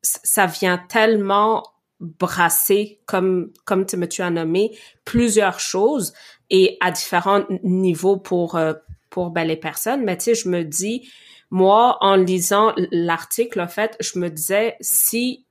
ça 0.00 0.46
vient 0.46 0.78
tellement 0.78 1.62
brasser, 2.00 3.00
comme, 3.04 3.52
comme 3.66 3.84
tu, 3.84 4.08
tu 4.08 4.22
as 4.22 4.30
nommé, 4.30 4.74
plusieurs 5.04 5.60
choses 5.60 6.14
et 6.48 6.78
à 6.80 6.90
différents 6.90 7.44
niveaux 7.62 8.16
pour, 8.16 8.56
euh, 8.56 8.72
pour 9.10 9.30
ben, 9.30 9.44
les 9.44 9.58
personnes. 9.58 10.02
Mais 10.02 10.16
tu 10.16 10.24
sais, 10.24 10.34
je 10.34 10.48
me 10.48 10.64
dis, 10.64 11.12
moi, 11.52 11.98
en 12.00 12.16
lisant 12.16 12.72
l'article, 12.90 13.60
en 13.60 13.68
fait, 13.68 13.94
je 14.00 14.18
me 14.18 14.30
disais, 14.30 14.74
si, 14.80 15.44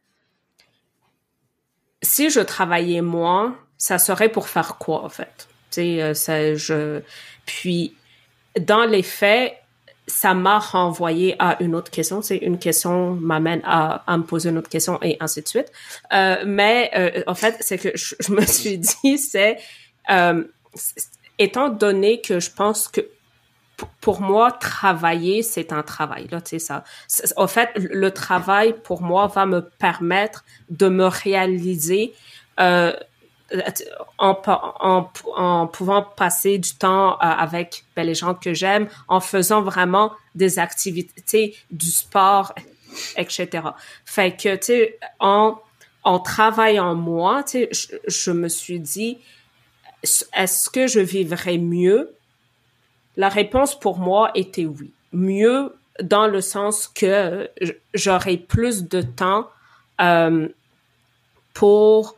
si 2.01 2.31
je 2.31 2.39
travaillais 2.39 3.03
moins, 3.03 3.55
ça 3.77 3.99
serait 3.99 4.29
pour 4.29 4.49
faire 4.49 4.79
quoi, 4.79 5.03
en 5.03 5.09
fait? 5.09 5.47
Tu 5.69 5.99
sais, 6.15 6.31
euh, 6.31 6.55
je, 6.55 7.01
puis, 7.45 7.95
dans 8.59 8.83
les 8.85 9.03
faits, 9.03 9.53
ça 10.07 10.33
m'a 10.33 10.57
renvoyé 10.57 11.35
à 11.37 11.61
une 11.61 11.75
autre 11.75 11.91
question. 11.91 12.23
C'est 12.23 12.37
une 12.37 12.57
question 12.57 13.11
m'amène 13.11 13.61
à, 13.63 14.03
à, 14.11 14.17
me 14.17 14.23
poser 14.23 14.49
une 14.49 14.57
autre 14.57 14.69
question 14.69 14.97
et 15.03 15.17
ainsi 15.19 15.43
de 15.43 15.47
suite. 15.47 15.71
Euh, 16.13 16.43
mais 16.47 16.89
euh, 16.95 17.21
en 17.27 17.35
fait, 17.35 17.57
c'est 17.59 17.77
que 17.77 17.89
je, 17.93 18.15
me 18.31 18.43
suis 18.47 18.77
dit, 19.03 19.19
c'est 19.19 19.59
étant 21.37 21.69
donné 21.69 22.21
que 22.21 22.39
je 22.39 22.49
pense 22.49 22.87
que 22.87 23.01
pour 23.99 24.21
moi, 24.21 24.51
travailler, 24.51 25.43
c'est 25.43 25.71
un 25.71 25.83
travail. 25.83 26.27
Là, 26.31 26.41
tu 26.41 26.59
ça. 26.59 26.83
En 27.37 27.47
fait, 27.47 27.69
le 27.75 28.11
travail 28.11 28.73
pour 28.83 29.01
moi 29.01 29.27
va 29.27 29.45
me 29.45 29.61
permettre 29.61 30.43
de 30.69 30.87
me 30.87 31.05
réaliser. 31.05 32.13
Euh, 32.59 32.93
en, 34.17 35.67
pouvant 35.73 36.03
passer 36.03 36.57
du 36.57 36.73
temps 36.75 37.13
euh, 37.13 37.17
avec 37.19 37.83
ben, 37.95 38.07
les 38.07 38.15
gens 38.15 38.33
que 38.33 38.53
j'aime, 38.53 38.87
en 39.09 39.19
faisant 39.19 39.61
vraiment 39.61 40.13
des 40.35 40.57
activités, 40.57 41.57
du 41.69 41.91
sport, 41.91 42.53
etc. 43.17 43.49
Fait 44.05 44.31
que, 44.31 44.55
tu 44.55 44.65
sais, 44.65 44.99
en, 45.19 45.59
en 46.03 46.19
travaillant 46.19 46.95
moi, 46.95 47.43
tu 47.43 47.51
sais, 47.51 47.69
je, 47.71 47.95
je 48.07 48.31
me 48.31 48.47
suis 48.47 48.79
dit, 48.79 49.17
est-ce 50.03 50.69
que 50.69 50.87
je 50.87 50.99
vivrais 50.99 51.57
mieux? 51.57 52.15
La 53.17 53.30
réponse 53.30 53.80
pour 53.80 53.97
moi 53.97 54.32
était 54.36 54.65
oui. 54.65 54.93
Mieux 55.12 55.74
dans 56.02 56.28
le 56.28 56.41
sens 56.41 56.88
que 56.88 57.50
j'aurais 57.93 58.38
plus 58.38 58.84
de 58.84 59.02
temps 59.02 59.50
euh, 60.00 60.47
pour 61.54 62.15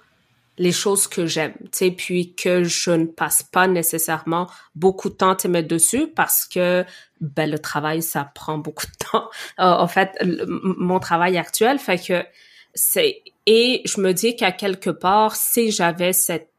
les 0.58 0.72
choses 0.72 1.08
que 1.08 1.26
j'aime, 1.26 1.56
tu 1.72 1.92
puis 1.92 2.34
que 2.36 2.64
je 2.64 2.92
ne 2.92 3.06
passe 3.06 3.42
pas 3.42 3.68
nécessairement 3.68 4.48
beaucoup 4.76 5.10
de 5.10 5.16
temps 5.16 5.34
à 5.34 5.48
mettre 5.48 5.68
dessus 5.68 6.08
parce 6.08 6.46
que 6.46 6.86
ben 7.22 7.50
le 7.50 7.58
travail 7.58 8.04
ça 8.04 8.30
prend 8.36 8.60
beaucoup 8.60 8.86
de 8.86 9.06
temps. 9.12 9.30
Euh, 9.60 9.64
en 9.64 9.88
fait, 9.88 10.12
mon 10.52 11.00
travail 11.00 11.38
actuel 11.38 11.80
fait 11.80 11.98
que 11.98 12.24
c'est 12.76 13.24
et 13.48 13.82
je 13.86 14.00
me 14.00 14.14
dis 14.14 14.36
qu'à 14.36 14.52
quelque 14.52 14.92
part 14.92 15.36
si 15.36 15.72
j'avais 15.72 16.14
cette 16.14 16.53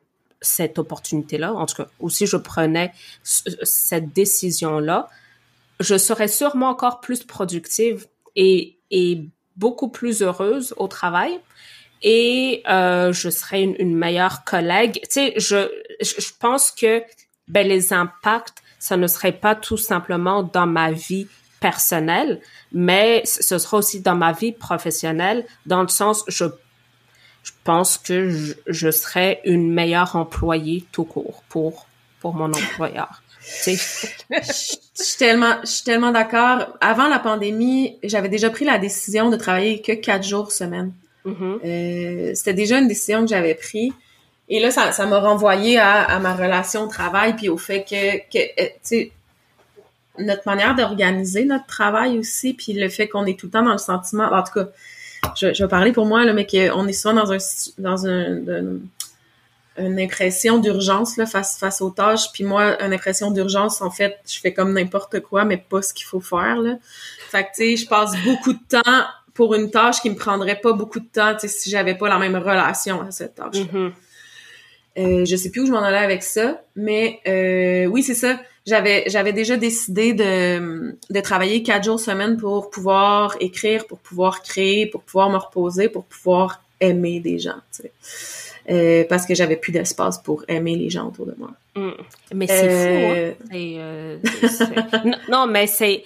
cette 0.44 0.78
opportunité 0.78 1.38
là, 1.38 1.52
en 1.52 1.66
tout 1.66 1.76
cas, 1.76 1.88
ou 2.00 2.10
si 2.10 2.26
je 2.26 2.36
prenais 2.36 2.92
cette 3.22 4.12
décision 4.12 4.78
là, 4.78 5.08
je 5.80 5.98
serais 5.98 6.28
sûrement 6.28 6.68
encore 6.68 7.00
plus 7.00 7.24
productive 7.24 8.06
et 8.36 8.78
et 8.90 9.24
beaucoup 9.56 9.88
plus 9.88 10.22
heureuse 10.22 10.74
au 10.76 10.88
travail. 10.88 11.40
Et 12.02 12.62
euh, 12.68 13.12
je 13.12 13.30
serai 13.30 13.62
une, 13.62 13.76
une, 13.78 13.96
meilleure 13.96 14.44
collègue. 14.44 15.00
Tu 15.04 15.08
sais, 15.10 15.34
je, 15.36 15.68
je 16.00 16.32
pense 16.38 16.70
que 16.70 17.02
ben, 17.48 17.66
les 17.66 17.92
impacts, 17.92 18.62
ça 18.78 18.96
ne 18.96 19.06
serait 19.06 19.32
pas 19.32 19.54
tout 19.54 19.78
simplement 19.78 20.42
dans 20.42 20.66
ma 20.66 20.92
vie 20.92 21.26
personnelle, 21.60 22.40
mais 22.72 23.22
ce 23.24 23.58
sera 23.58 23.78
aussi 23.78 24.00
dans 24.00 24.14
ma 24.14 24.32
vie 24.32 24.52
professionnelle, 24.52 25.46
dans 25.64 25.80
le 25.80 25.88
sens, 25.88 26.22
je, 26.28 26.44
je 27.44 27.52
pense 27.62 27.98
que 27.98 28.30
je, 28.30 28.54
je 28.66 28.90
serai 28.90 29.40
une 29.44 29.72
meilleure 29.72 30.16
employée 30.16 30.84
tout 30.90 31.04
court 31.04 31.44
pour, 31.48 31.86
pour 32.20 32.34
mon 32.34 32.52
employeur. 32.52 33.22
je 33.66 33.72
suis 33.74 35.18
tellement, 35.18 35.56
je 35.62 35.68
suis 35.68 35.84
tellement 35.84 36.10
d'accord. 36.10 36.76
Avant 36.80 37.08
la 37.08 37.18
pandémie, 37.18 37.98
j'avais 38.02 38.30
déjà 38.30 38.48
pris 38.48 38.64
la 38.64 38.78
décision 38.78 39.28
de 39.28 39.36
travailler 39.36 39.82
que 39.82 39.92
quatre 39.92 40.24
jours 40.24 40.50
semaine. 40.50 40.92
Mm-hmm. 41.26 41.58
Euh, 41.64 42.32
c'était 42.34 42.54
déjà 42.54 42.78
une 42.78 42.88
décision 42.88 43.20
que 43.20 43.28
j'avais 43.28 43.54
prise. 43.54 43.92
Et 44.48 44.60
là, 44.60 44.70
ça, 44.70 44.92
ça 44.92 45.06
m'a 45.06 45.20
renvoyé 45.20 45.78
à, 45.78 46.02
à, 46.02 46.18
ma 46.20 46.34
relation 46.34 46.84
au 46.84 46.86
travail, 46.86 47.36
puis 47.36 47.50
au 47.50 47.58
fait 47.58 47.84
que, 47.84 48.16
que 48.30 48.62
euh, 48.62 48.68
tu 48.86 49.10
notre 50.18 50.42
manière 50.46 50.76
d'organiser 50.76 51.44
notre 51.44 51.66
travail 51.66 52.18
aussi, 52.18 52.54
puis 52.54 52.72
le 52.72 52.88
fait 52.88 53.08
qu'on 53.08 53.26
est 53.26 53.38
tout 53.38 53.46
le 53.46 53.52
temps 53.52 53.64
dans 53.64 53.72
le 53.72 53.78
sentiment, 53.78 54.24
en 54.26 54.42
tout 54.44 54.52
cas, 54.52 54.68
je, 55.36 55.52
je 55.52 55.62
vais 55.62 55.68
parler 55.68 55.92
pour 55.92 56.06
moi, 56.06 56.24
là, 56.24 56.32
mais 56.32 56.46
qu'on 56.46 56.86
est 56.86 56.92
souvent 56.92 57.14
dans 57.14 57.32
un 57.32 57.38
dans 57.78 58.06
un, 58.06 58.78
une 59.76 60.00
impression 60.00 60.58
d'urgence 60.58 61.16
là 61.16 61.26
face 61.26 61.58
face 61.58 61.80
aux 61.80 61.90
tâches 61.90 62.30
puis 62.32 62.44
moi 62.44 62.80
une 62.80 62.92
impression 62.92 63.32
d'urgence 63.32 63.82
en 63.82 63.90
fait 63.90 64.20
je 64.24 64.38
fais 64.38 64.54
comme 64.54 64.72
n'importe 64.72 65.18
quoi 65.18 65.44
mais 65.44 65.56
pas 65.56 65.82
ce 65.82 65.92
qu'il 65.92 66.06
faut 66.06 66.20
faire 66.20 66.58
là 66.58 66.76
fait 67.30 67.42
que 67.42 67.48
tu 67.48 67.54
sais 67.56 67.76
je 67.78 67.88
passe 67.88 68.12
beaucoup 68.24 68.52
de 68.52 68.60
temps 68.68 69.04
pour 69.34 69.54
une 69.54 69.72
tâche 69.72 70.00
qui 70.00 70.10
me 70.10 70.14
prendrait 70.14 70.60
pas 70.60 70.72
beaucoup 70.72 71.00
de 71.00 71.08
temps 71.12 71.36
si 71.38 71.70
j'avais 71.70 71.96
pas 71.96 72.08
la 72.08 72.18
même 72.18 72.36
relation 72.36 73.02
à 73.02 73.10
cette 73.10 73.34
tâche. 73.34 73.64
Mm 73.72 73.90
euh, 74.96 75.24
je 75.24 75.36
sais 75.36 75.50
plus 75.50 75.62
où 75.62 75.66
je 75.66 75.72
m'en 75.72 75.82
allais 75.82 75.96
avec 75.98 76.22
ça, 76.22 76.62
mais 76.76 77.20
euh, 77.26 77.86
oui, 77.86 78.02
c'est 78.02 78.14
ça. 78.14 78.38
J'avais 78.66 79.04
j'avais 79.08 79.32
déjà 79.32 79.56
décidé 79.56 80.14
de, 80.14 80.96
de 81.10 81.20
travailler 81.20 81.62
quatre 81.62 81.84
jours 81.84 82.00
semaine 82.00 82.36
pour 82.36 82.70
pouvoir 82.70 83.36
écrire, 83.40 83.86
pour 83.86 83.98
pouvoir 83.98 84.42
créer, 84.42 84.86
pour 84.86 85.02
pouvoir 85.02 85.28
me 85.30 85.36
reposer, 85.36 85.88
pour 85.88 86.04
pouvoir 86.04 86.62
aimer 86.80 87.20
des 87.20 87.38
gens. 87.38 87.60
euh, 88.70 89.04
parce 89.08 89.26
que 89.26 89.34
j'avais 89.34 89.56
plus 89.56 89.72
d'espace 89.72 90.18
pour 90.18 90.44
aimer 90.48 90.76
les 90.76 90.88
gens 90.88 91.08
autour 91.08 91.26
de 91.26 91.34
moi. 91.36 91.50
Mm. 91.76 91.90
Mais 92.34 92.46
c'est 92.46 92.68
fou. 92.70 93.36
Hein? 93.52 93.54
Euh, 93.54 94.18
non, 95.30 95.46
mais 95.46 95.66
c'est 95.66 96.04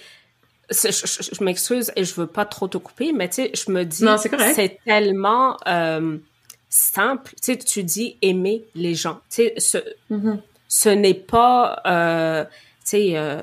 je, 0.70 1.44
m'excuse 1.44 1.92
et 1.96 2.04
je 2.04 2.14
veux 2.14 2.26
pas 2.26 2.44
trop 2.44 2.68
te 2.68 2.78
couper, 2.78 3.12
mais 3.12 3.28
tu 3.28 3.36
sais, 3.36 3.52
je 3.54 3.70
me 3.70 3.84
dis, 3.84 4.04
c'est 4.54 4.78
tellement 4.84 5.56
euh, 5.66 6.18
simple. 6.68 7.32
Tu 7.42 7.52
sais, 7.52 7.58
tu 7.58 7.82
dis 7.84 8.16
aimer 8.22 8.64
les 8.74 8.94
gens. 8.94 9.20
Tu 9.30 9.44
sais, 9.44 9.54
ce, 9.56 9.78
mm-hmm. 10.10 10.38
Ce 10.68 10.88
n'est 10.88 11.14
pas, 11.14 11.80
euh, 11.86 12.44
tu 12.44 12.50
sais, 12.84 13.12
euh, 13.16 13.42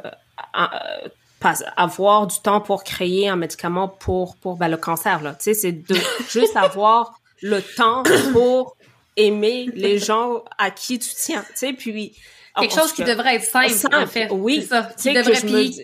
avoir 1.77 2.27
du 2.27 2.39
temps 2.39 2.61
pour 2.61 2.83
créer 2.83 3.27
un 3.27 3.35
médicament 3.35 3.87
pour 3.87 4.35
pour 4.37 4.57
ben, 4.57 4.67
le 4.67 4.77
cancer 4.77 5.21
là. 5.21 5.33
Tu 5.33 5.43
sais, 5.43 5.53
c'est 5.53 5.71
de 5.71 5.95
juste 6.29 6.55
avoir 6.55 7.19
le 7.41 7.61
temps 7.61 8.03
pour 8.31 8.77
aimer 9.17 9.69
les 9.73 9.99
gens 9.99 10.43
à 10.57 10.71
qui 10.71 10.99
tu 10.99 11.09
tiens. 11.15 11.43
Tu 11.49 11.55
sais, 11.55 11.73
puis 11.73 12.15
quelque 12.59 12.73
chose 12.73 12.93
qui 12.93 13.03
devrait 13.03 13.35
être 13.35 13.43
simple, 13.43 13.95
en 13.95 14.07
fait. 14.07 14.29
Oui, 14.31 14.63
ça. 14.63 14.89
Qui 14.97 15.13
devrait 15.13 15.39
puis... 15.41 15.81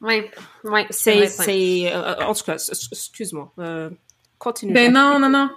Oui, 0.00 0.22
oui. 0.64 0.80
C'est, 0.90 1.28
c'est, 1.28 1.90
euh, 1.94 2.16
en 2.26 2.34
tout 2.34 2.44
cas, 2.44 2.56
excuse-moi. 2.56 3.52
Euh, 3.58 3.90
continue. 4.38 4.74
Ben 4.74 4.92
non, 4.92 5.18
non, 5.18 5.30
non. 5.30 5.50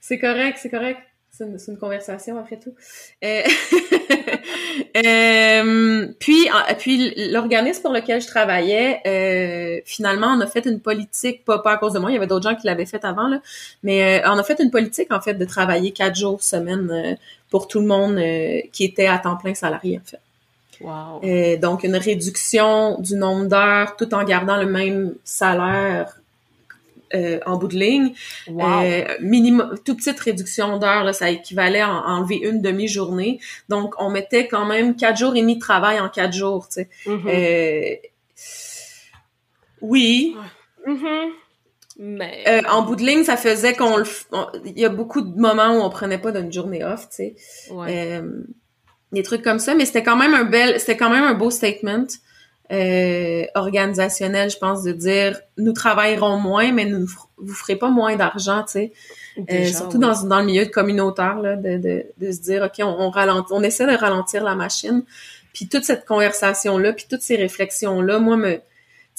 C'est 0.00 0.18
correct, 0.18 0.58
c'est 0.62 0.70
correct. 0.70 1.00
C'est 1.40 1.46
une, 1.46 1.56
une, 1.74 1.78
conversation 1.78 2.38
après 2.38 2.58
tout. 2.58 2.74
Euh, 3.24 3.42
euh, 5.06 6.06
puis, 6.18 6.48
puis 6.78 7.30
l'organisme 7.30 7.80
pour 7.80 7.92
lequel 7.92 8.20
je 8.20 8.26
travaillais, 8.26 9.00
euh, 9.06 9.80
finalement, 9.86 10.26
on 10.36 10.40
a 10.40 10.46
fait 10.46 10.66
une 10.66 10.80
politique, 10.80 11.44
pas, 11.46 11.60
pas 11.60 11.72
à 11.72 11.76
cause 11.78 11.94
de 11.94 11.98
moi, 11.98 12.10
il 12.10 12.14
y 12.14 12.16
avait 12.18 12.26
d'autres 12.26 12.48
gens 12.48 12.56
qui 12.56 12.66
l'avaient 12.66 12.84
fait 12.84 13.04
avant, 13.06 13.28
là, 13.28 13.40
mais 13.82 14.22
on 14.26 14.38
a 14.38 14.42
fait 14.42 14.60
une 14.60 14.70
politique, 14.70 15.10
en 15.12 15.20
fait, 15.22 15.34
de 15.34 15.44
travailler 15.46 15.92
quatre 15.92 16.16
jours 16.16 16.42
semaine 16.42 17.16
pour 17.48 17.68
tout 17.68 17.80
le 17.80 17.86
monde 17.86 18.20
qui 18.72 18.84
était 18.84 19.06
à 19.06 19.18
temps 19.18 19.36
plein 19.36 19.54
salarié, 19.54 19.98
en 19.98 20.06
fait. 20.06 20.20
Wow. 20.82 21.56
donc, 21.58 21.84
une 21.84 21.96
réduction 21.96 22.98
du 23.00 23.14
nombre 23.14 23.46
d'heures 23.46 23.96
tout 23.96 24.14
en 24.14 24.24
gardant 24.24 24.56
le 24.56 24.66
même 24.66 25.14
salaire 25.24 26.19
euh, 27.14 27.40
en 27.46 27.56
bout 27.56 27.68
de 27.68 27.76
ligne. 27.76 28.12
Euh, 28.48 29.04
minimum, 29.20 29.74
toute 29.84 29.98
petite 29.98 30.20
réduction 30.20 30.78
d'heures, 30.78 31.12
ça 31.14 31.30
équivalait 31.30 31.80
à, 31.80 31.90
enlever 31.90 32.36
une 32.36 32.62
demi-journée. 32.62 33.40
Donc, 33.68 33.94
on 33.98 34.10
mettait 34.10 34.46
quand 34.46 34.64
même 34.64 34.96
quatre 34.96 35.18
jours 35.18 35.34
et 35.34 35.40
demi 35.40 35.56
de 35.56 35.60
travail 35.60 35.98
en 36.00 36.08
quatre 36.08 36.32
jours, 36.32 36.68
tu 36.68 36.74
sais. 36.74 36.88
Mm-hmm. 37.06 37.28
Euh, 37.28 38.08
oui. 39.80 40.36
Mm-hmm. 40.86 41.28
Mais... 41.98 42.44
Euh, 42.48 42.62
en 42.70 42.82
bout 42.82 42.96
de 42.96 43.02
ligne, 43.02 43.24
ça 43.24 43.36
faisait 43.36 43.74
qu'on 43.74 43.96
le... 43.96 44.04
Il 44.64 44.78
y 44.78 44.84
a 44.84 44.88
beaucoup 44.88 45.20
de 45.20 45.38
moments 45.38 45.76
où 45.76 45.80
on 45.80 45.90
prenait 45.90 46.18
pas 46.18 46.32
d'une 46.32 46.52
journée 46.52 46.84
off, 46.84 47.08
tu 47.10 47.16
sais. 47.16 47.36
Ouais. 47.70 48.22
des 49.12 49.22
trucs 49.22 49.42
comme 49.42 49.58
ça, 49.58 49.74
mais 49.74 49.84
c'était 49.84 50.02
quand 50.02 50.16
même 50.16 50.34
un 50.34 50.44
bel... 50.44 50.78
C'était 50.78 50.96
quand 50.96 51.10
même 51.10 51.24
un 51.24 51.34
beau 51.34 51.50
statement 51.50 52.06
euh, 52.72 53.44
organisationnel, 53.54 54.50
je 54.50 54.58
pense, 54.58 54.82
de 54.82 54.92
dire 54.92 55.40
nous 55.58 55.72
travaillerons 55.72 56.36
moins, 56.36 56.72
mais 56.72 56.84
nous 56.84 57.06
vous 57.38 57.54
ferez 57.54 57.76
pas 57.76 57.90
moins 57.90 58.16
d'argent, 58.16 58.62
tu 58.64 58.72
sais. 58.72 58.92
Euh, 59.50 59.64
surtout 59.66 59.98
dans, 59.98 60.22
dans 60.24 60.40
le 60.40 60.46
milieu 60.46 60.66
communautaire, 60.66 61.40
là, 61.40 61.56
de, 61.56 61.78
de, 61.78 62.04
de 62.18 62.32
se 62.32 62.40
dire 62.40 62.62
ok, 62.62 62.84
on, 62.84 63.12
on 63.16 63.44
on 63.50 63.62
essaie 63.62 63.86
de 63.86 63.96
ralentir 63.96 64.44
la 64.44 64.54
machine. 64.54 65.02
Puis 65.52 65.68
toute 65.68 65.84
cette 65.84 66.04
conversation 66.04 66.78
là, 66.78 66.92
puis 66.92 67.06
toutes 67.08 67.22
ces 67.22 67.36
réflexions 67.36 68.02
là, 68.02 68.18
moi 68.18 68.36
me 68.36 68.60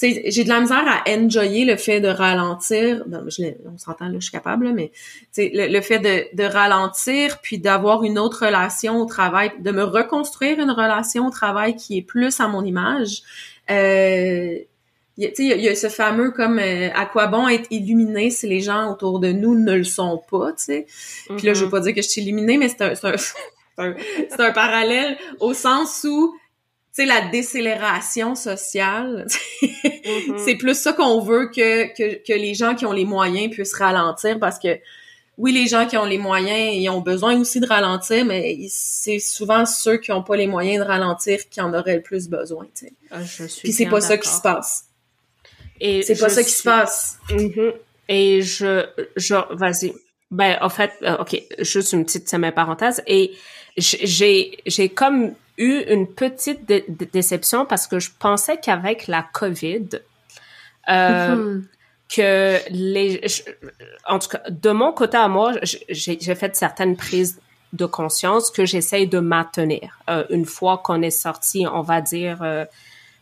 j'ai 0.02 0.44
de 0.44 0.48
la 0.48 0.60
misère 0.60 0.84
à 0.86 1.08
enjoyer 1.10 1.64
le 1.64 1.76
fait 1.76 2.00
de 2.00 2.08
ralentir. 2.08 3.04
on 3.10 3.78
s'entend 3.78 4.06
là, 4.06 4.14
je 4.14 4.20
suis 4.20 4.32
capable, 4.32 4.72
mais 4.72 4.90
le, 5.36 5.72
le 5.72 5.80
fait 5.80 5.98
de, 5.98 6.36
de 6.36 6.44
ralentir, 6.44 7.38
puis 7.40 7.58
d'avoir 7.58 8.02
une 8.04 8.18
autre 8.18 8.46
relation 8.46 9.00
au 9.00 9.06
travail, 9.06 9.52
de 9.60 9.70
me 9.70 9.84
reconstruire 9.84 10.58
une 10.58 10.70
relation 10.70 11.26
au 11.26 11.30
travail 11.30 11.76
qui 11.76 11.98
est 11.98 12.02
plus 12.02 12.40
à 12.40 12.48
mon 12.48 12.64
image. 12.64 13.22
Euh, 13.70 14.58
il 15.18 15.30
y, 15.38 15.68
a 15.68 15.74
ce 15.74 15.88
fameux 15.88 16.30
comme 16.30 16.58
euh, 16.58 16.88
à 16.94 17.04
quoi 17.04 17.26
bon 17.26 17.46
être 17.46 17.66
illuminé 17.70 18.30
si 18.30 18.48
les 18.48 18.60
gens 18.60 18.90
autour 18.90 19.20
de 19.20 19.30
nous 19.30 19.54
ne 19.54 19.74
le 19.74 19.84
sont 19.84 20.22
pas, 20.30 20.52
tu 20.52 20.64
sais. 20.64 20.86
Puis 21.36 21.46
là, 21.46 21.52
je 21.52 21.60
veux 21.60 21.66
mm-hmm. 21.66 21.70
pas 21.70 21.80
dire 21.80 21.94
que 21.94 22.02
je 22.02 22.08
suis 22.08 22.22
illuminée, 22.22 22.56
mais 22.56 22.70
c'est 22.70 22.82
un, 22.82 22.94
un, 23.78 23.94
un, 24.38 24.52
parallèle 24.52 25.18
au 25.38 25.52
sens 25.52 26.06
où 26.08 26.34
sais, 26.92 27.06
la 27.06 27.22
décélération 27.28 28.34
sociale, 28.34 29.26
mm-hmm. 29.62 30.44
c'est 30.44 30.56
plus 30.56 30.78
ça 30.78 30.92
qu'on 30.92 31.20
veut 31.20 31.48
que, 31.48 31.86
que, 31.96 32.22
que, 32.22 32.32
les 32.32 32.54
gens 32.54 32.74
qui 32.74 32.86
ont 32.86 32.92
les 32.92 33.04
moyens 33.04 33.50
puissent 33.50 33.74
ralentir 33.74 34.38
parce 34.38 34.58
que 34.58 34.78
oui, 35.38 35.52
les 35.52 35.66
gens 35.66 35.86
qui 35.86 35.96
ont 35.96 36.04
les 36.04 36.18
moyens, 36.18 36.74
ils 36.74 36.88
ont 36.90 37.00
besoin 37.00 37.38
aussi 37.40 37.58
de 37.58 37.66
ralentir, 37.66 38.24
mais 38.24 38.66
c'est 38.68 39.18
souvent 39.18 39.64
ceux 39.64 39.96
qui 39.96 40.10
n'ont 40.10 40.22
pas 40.22 40.36
les 40.36 40.46
moyens 40.46 40.84
de 40.84 40.88
ralentir 40.88 41.48
qui 41.48 41.60
en 41.60 41.72
auraient 41.72 41.96
le 41.96 42.02
plus 42.02 42.28
besoin. 42.28 42.66
Tu 42.74 42.86
sais. 42.86 42.92
Ah, 43.10 43.22
je 43.22 43.44
suis 43.44 43.62
Puis 43.62 43.72
c'est 43.72 43.86
pas 43.86 44.02
ça 44.02 44.18
qui 44.18 44.28
se 44.28 44.42
passe. 44.42 44.84
Et 45.80 46.02
c'est 46.02 46.18
pas 46.18 46.28
ça 46.28 46.44
qui 46.44 46.50
se 46.50 46.62
passe. 46.62 47.18
Mm-hmm. 47.30 47.72
Et 48.08 48.42
je, 48.42 48.86
je, 49.16 49.34
vas-y. 49.54 49.94
Ben, 50.30 50.58
en 50.60 50.68
fait, 50.68 50.92
euh, 51.02 51.16
ok, 51.18 51.42
juste 51.60 51.92
une 51.92 52.04
petite 52.04 52.28
semi-parenthèse. 52.28 53.02
Et 53.06 53.32
j'ai, 53.76 54.58
j'ai 54.66 54.88
comme 54.90 55.34
eu 55.58 55.82
une 55.88 56.06
petite 56.06 56.66
déception 57.12 57.66
parce 57.66 57.86
que 57.86 57.98
je 57.98 58.10
pensais 58.18 58.58
qu'avec 58.58 59.06
la 59.06 59.22
COVID, 59.22 59.88
euh, 60.88 61.36
mhm. 61.36 61.66
que 62.08 62.58
les, 62.70 63.20
en 64.06 64.18
tout 64.18 64.28
cas, 64.28 64.42
de 64.48 64.70
mon 64.70 64.92
côté 64.92 65.16
à 65.16 65.28
moi, 65.28 65.52
j'ai 65.62 66.34
fait 66.34 66.56
certaines 66.56 66.96
prises 66.96 67.40
de 67.72 67.86
conscience 67.86 68.50
que 68.50 68.66
j'essaye 68.66 69.06
de 69.06 69.18
maintenir 69.18 69.98
euh, 70.10 70.24
une 70.30 70.44
fois 70.44 70.78
qu'on 70.78 71.00
est 71.02 71.10
sorti, 71.10 71.66
on 71.66 71.80
va 71.80 72.00
dire, 72.00 72.42
euh, 72.42 72.64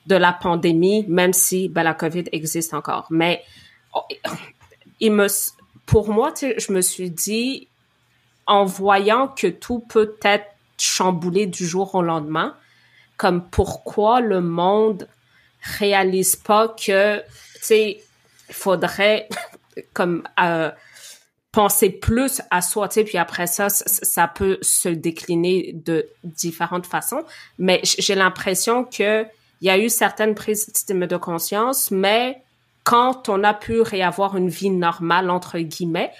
de 0.06 0.16
la 0.16 0.32
pandémie, 0.32 1.04
même 1.08 1.32
si 1.32 1.68
ben, 1.68 1.82
la 1.82 1.94
COVID 1.94 2.24
existe 2.32 2.74
encore. 2.74 3.06
Mais 3.10 3.42
oh, 3.94 4.02
il 4.98 5.12
me, 5.12 5.28
pour 5.86 6.08
moi, 6.08 6.32
je 6.40 6.72
me 6.72 6.80
suis 6.80 7.10
dit, 7.10 7.68
en 8.46 8.64
voyant 8.64 9.28
que 9.28 9.46
tout 9.46 9.78
peut 9.88 10.16
être 10.22 10.46
chamboulé 10.80 11.46
du 11.46 11.66
jour 11.66 11.94
au 11.94 12.02
lendemain. 12.02 12.54
Comme 13.16 13.48
pourquoi 13.48 14.20
le 14.20 14.40
monde 14.40 15.08
réalise 15.62 16.36
pas 16.36 16.68
que, 16.68 17.22
tu 17.66 17.74
il 17.74 18.00
faudrait 18.54 19.28
comme 19.94 20.22
euh, 20.40 20.70
penser 21.52 21.90
plus 21.90 22.40
à 22.50 22.62
soi, 22.62 22.88
puis 22.88 23.18
après 23.18 23.46
ça, 23.46 23.68
ça 23.68 24.28
peut 24.28 24.58
se 24.62 24.88
décliner 24.88 25.72
de 25.74 26.08
différentes 26.24 26.86
façons. 26.86 27.24
Mais 27.58 27.80
j'ai 27.84 28.14
l'impression 28.14 28.84
que 28.84 29.26
il 29.60 29.66
y 29.66 29.70
a 29.70 29.78
eu 29.78 29.90
certaines 29.90 30.34
prises 30.34 30.72
de 30.88 31.16
conscience, 31.16 31.90
mais 31.90 32.40
quand 32.82 33.28
on 33.28 33.44
a 33.44 33.52
pu 33.52 33.82
réavoir 33.82 34.36
une 34.36 34.48
vie 34.48 34.70
normale 34.70 35.28
entre 35.28 35.58
guillemets, 35.58 36.12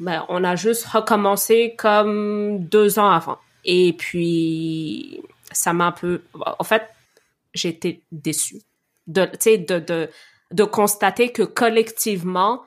ben, 0.00 0.24
on 0.28 0.44
a 0.44 0.54
juste 0.56 0.84
recommencé 0.86 1.74
comme 1.78 2.58
deux 2.58 2.98
ans 2.98 3.10
avant. 3.10 3.38
Et 3.64 3.92
puis, 3.92 5.20
ça 5.52 5.72
m'a 5.72 5.86
un 5.86 5.92
peu... 5.92 6.22
En 6.58 6.64
fait, 6.64 6.82
j'étais 7.54 8.00
déçue 8.12 8.60
de, 9.06 9.24
de, 9.24 9.78
de, 9.78 10.10
de 10.50 10.64
constater 10.64 11.32
que 11.32 11.42
collectivement, 11.42 12.62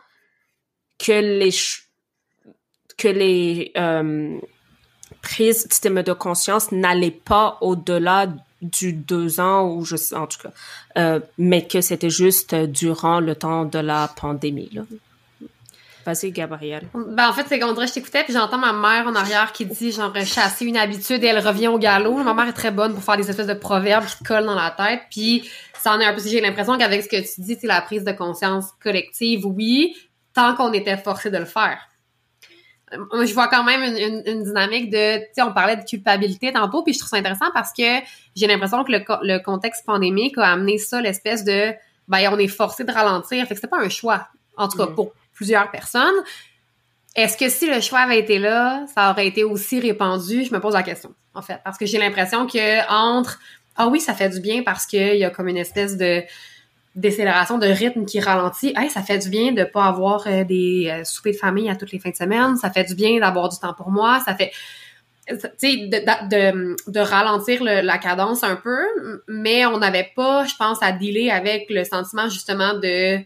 que 1.00 1.12
les, 1.12 1.52
que 2.98 3.08
les 3.08 3.72
euh, 3.78 4.40
prises 5.22 5.68
de 5.68 6.14
conscience 6.14 6.72
n'allaient 6.72 7.12
pas 7.12 7.58
au-delà 7.62 8.28
du 8.62 8.94
deux 8.94 9.40
ans 9.40 9.70
ou 9.70 9.86
je 9.86 9.96
sais 9.96 10.16
en 10.16 10.26
tout 10.26 10.40
cas 10.42 10.52
euh, 10.98 11.20
mais 11.38 11.68
que 11.68 11.80
c'était 11.80 12.10
juste 12.10 12.56
durant 12.56 13.20
le 13.20 13.36
temps 13.36 13.66
de 13.66 13.78
la 13.78 14.08
pandémie 14.08 14.70
là. 14.72 14.82
Vas-y, 16.08 16.32
Gabrielle. 16.32 16.88
Ben, 16.94 17.28
en 17.28 17.34
fait, 17.34 17.46
c'est 17.50 17.60
qu'on 17.60 17.74
dirait, 17.74 17.86
je 17.86 17.92
t'écoutais, 17.92 18.24
puis 18.24 18.32
j'entends 18.32 18.58
ma 18.58 18.72
mère 18.72 19.08
en 19.08 19.16
arrière 19.16 19.52
qui 19.52 19.66
dit, 19.66 19.92
genre, 19.92 20.16
chasser 20.24 20.64
une 20.64 20.78
habitude 20.78 21.22
et 21.22 21.28
elle 21.28 21.46
revient 21.46 21.68
au 21.68 21.78
galop. 21.78 22.24
Ma 22.24 22.34
mère 22.34 22.48
est 22.48 22.54
très 22.54 22.72
bonne 22.72 22.94
pour 22.94 23.04
faire 23.04 23.18
des 23.18 23.30
espèces 23.30 23.48
de 23.48 23.54
proverbes 23.54 24.06
qui 24.06 24.24
collent 24.24 24.46
dans 24.46 24.56
la 24.56 24.72
tête, 24.72 25.02
puis 25.12 25.50
ça 25.78 25.92
en 25.92 26.00
est 26.00 26.06
un 26.06 26.14
peu, 26.14 26.22
j'ai 26.26 26.40
l'impression 26.40 26.78
qu'avec 26.78 27.04
ce 27.04 27.10
que 27.10 27.18
tu 27.18 27.42
dis, 27.42 27.58
c'est 27.60 27.68
la 27.68 27.82
prise 27.82 28.06
de 28.06 28.14
conscience 28.14 28.68
collective, 28.82 29.46
oui, 29.46 29.98
tant 30.34 30.56
qu'on 30.56 30.72
était 30.72 30.96
forcé 30.96 31.30
de 31.30 31.40
le 31.40 31.46
faire. 31.46 31.78
Moi, 33.12 33.26
je 33.26 33.34
vois 33.34 33.50
quand 33.50 33.66
même 33.66 33.84
une, 33.84 34.24
une, 34.26 34.44
dynamique 34.44 34.90
de, 34.90 35.18
tu 35.18 35.26
sais, 35.34 35.42
on 35.42 35.52
parlait 35.52 35.76
de 35.76 35.84
culpabilité 35.84 36.54
tantôt, 36.54 36.84
puis 36.84 36.94
je 36.94 37.00
trouve 37.00 37.10
ça 37.10 37.18
intéressant 37.18 37.52
parce 37.54 37.74
que 37.74 38.00
j'ai 38.34 38.48
l'impression 38.48 38.86
que 38.86 38.94
le, 38.94 39.04
le 39.24 39.40
contexte 39.40 39.86
pandémique 39.86 40.38
a 40.38 40.54
amené 40.54 40.78
ça, 40.78 41.02
l'espèce 41.02 41.44
de, 41.44 41.74
ben, 42.08 42.30
on 42.32 42.40
est 42.40 42.48
forcé 42.48 42.86
de 42.86 42.92
ralentir. 42.94 43.46
Fait 43.46 43.56
que 43.56 43.56
c'était 43.56 43.68
pas 43.68 43.82
un 43.82 43.90
choix. 43.90 44.30
En 44.56 44.70
tout 44.70 44.78
cas, 44.78 44.86
mm. 44.86 44.96
pour 44.96 45.12
plusieurs 45.38 45.72
personnes. 45.72 46.16
Est-ce 47.16 47.38
que 47.38 47.50
si 47.50 47.68
le 47.68 47.80
choix 47.80 48.00
avait 48.00 48.20
été 48.20 48.38
là, 48.38 48.86
ça 48.94 49.12
aurait 49.12 49.28
été 49.28 49.44
aussi 49.44 49.80
répandu? 49.80 50.44
Je 50.44 50.54
me 50.54 50.60
pose 50.60 50.74
la 50.74 50.84
question, 50.84 51.14
en 51.34 51.42
fait. 51.42 51.60
Parce 51.64 51.78
que 51.78 51.86
j'ai 51.86 51.98
l'impression 51.98 52.46
que 52.46 52.92
entre, 52.92 53.40
ah 53.78 53.88
oui, 53.88 54.02
ça 54.02 54.14
fait 54.14 54.30
du 54.30 54.42
bien 54.42 54.64
parce 54.64 54.86
qu'il 54.86 55.16
y 55.16 55.24
a 55.24 55.30
comme 55.30 55.48
une 55.48 55.58
espèce 55.58 55.98
de, 55.98 56.24
décélération 56.98 57.60
de 57.60 57.68
rythme 57.68 58.06
qui 58.06 58.20
ralentit, 58.20 58.74
hey, 58.76 58.90
ça 58.90 59.02
fait 59.02 59.20
du 59.20 59.30
bien 59.30 59.52
de 59.52 59.64
pas 59.64 59.86
avoir 59.86 60.26
euh, 60.26 60.44
des 60.44 60.90
euh, 60.90 61.04
soupers 61.04 61.34
de 61.34 61.38
famille 61.38 61.70
à 61.70 61.76
toutes 61.76 61.92
les 61.92 62.00
fins 62.00 62.10
de 62.10 62.16
semaine, 62.16 62.58
ça 62.58 62.72
fait 62.72 62.84
du 62.84 62.96
bien 62.96 63.20
d'avoir 63.20 63.50
du 63.50 63.58
temps 63.60 63.74
pour 63.74 63.92
moi, 63.92 64.20
ça 64.26 64.36
fait 64.36 64.52
tu 65.28 65.36
sais 65.58 65.76
de, 65.88 67.00
ralentir 67.00 67.62
la 67.62 67.98
cadence 67.98 68.44
un 68.46 68.56
peu, 68.56 68.80
mais 69.28 69.66
on 69.66 69.78
n'avait 69.78 70.10
pas, 70.16 70.46
je 70.46 70.56
pense, 70.56 70.82
à 70.82 70.94
dealer 70.94 71.30
avec 71.30 71.66
le 71.70 71.84
sentiment 71.84 72.30
justement 72.30 72.74
de 72.76 73.20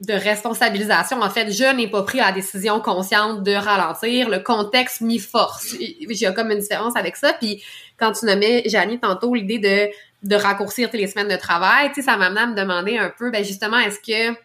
de 0.00 0.12
responsabilisation. 0.12 1.20
En 1.20 1.30
fait, 1.30 1.50
je 1.50 1.74
n'ai 1.74 1.88
pas 1.88 2.02
pris 2.02 2.18
la 2.18 2.30
décision 2.32 2.80
consciente 2.80 3.42
de 3.42 3.52
ralentir. 3.52 4.28
Le 4.28 4.38
contexte 4.38 5.00
m'y 5.00 5.18
force. 5.18 5.74
J'ai 6.10 6.34
comme 6.34 6.50
une 6.50 6.60
différence 6.60 6.96
avec 6.96 7.16
ça. 7.16 7.32
Puis 7.32 7.62
quand 7.96 8.12
tu 8.12 8.26
nommais, 8.26 8.62
Janie, 8.66 9.00
tantôt, 9.00 9.34
l'idée 9.34 9.58
de 9.58 9.90
de 10.22 10.34
raccourcir 10.34 10.90
les 10.92 11.06
semaines 11.06 11.28
de 11.28 11.36
travail, 11.36 11.88
tu 11.88 11.96
sais, 11.96 12.02
ça 12.02 12.16
m'a 12.16 12.26
amené 12.26 12.40
à 12.40 12.46
me 12.46 12.54
demander 12.56 12.98
un 12.98 13.10
peu, 13.10 13.30
ben 13.30 13.44
justement, 13.44 13.78
est-ce 13.78 14.00
que, 14.00 14.36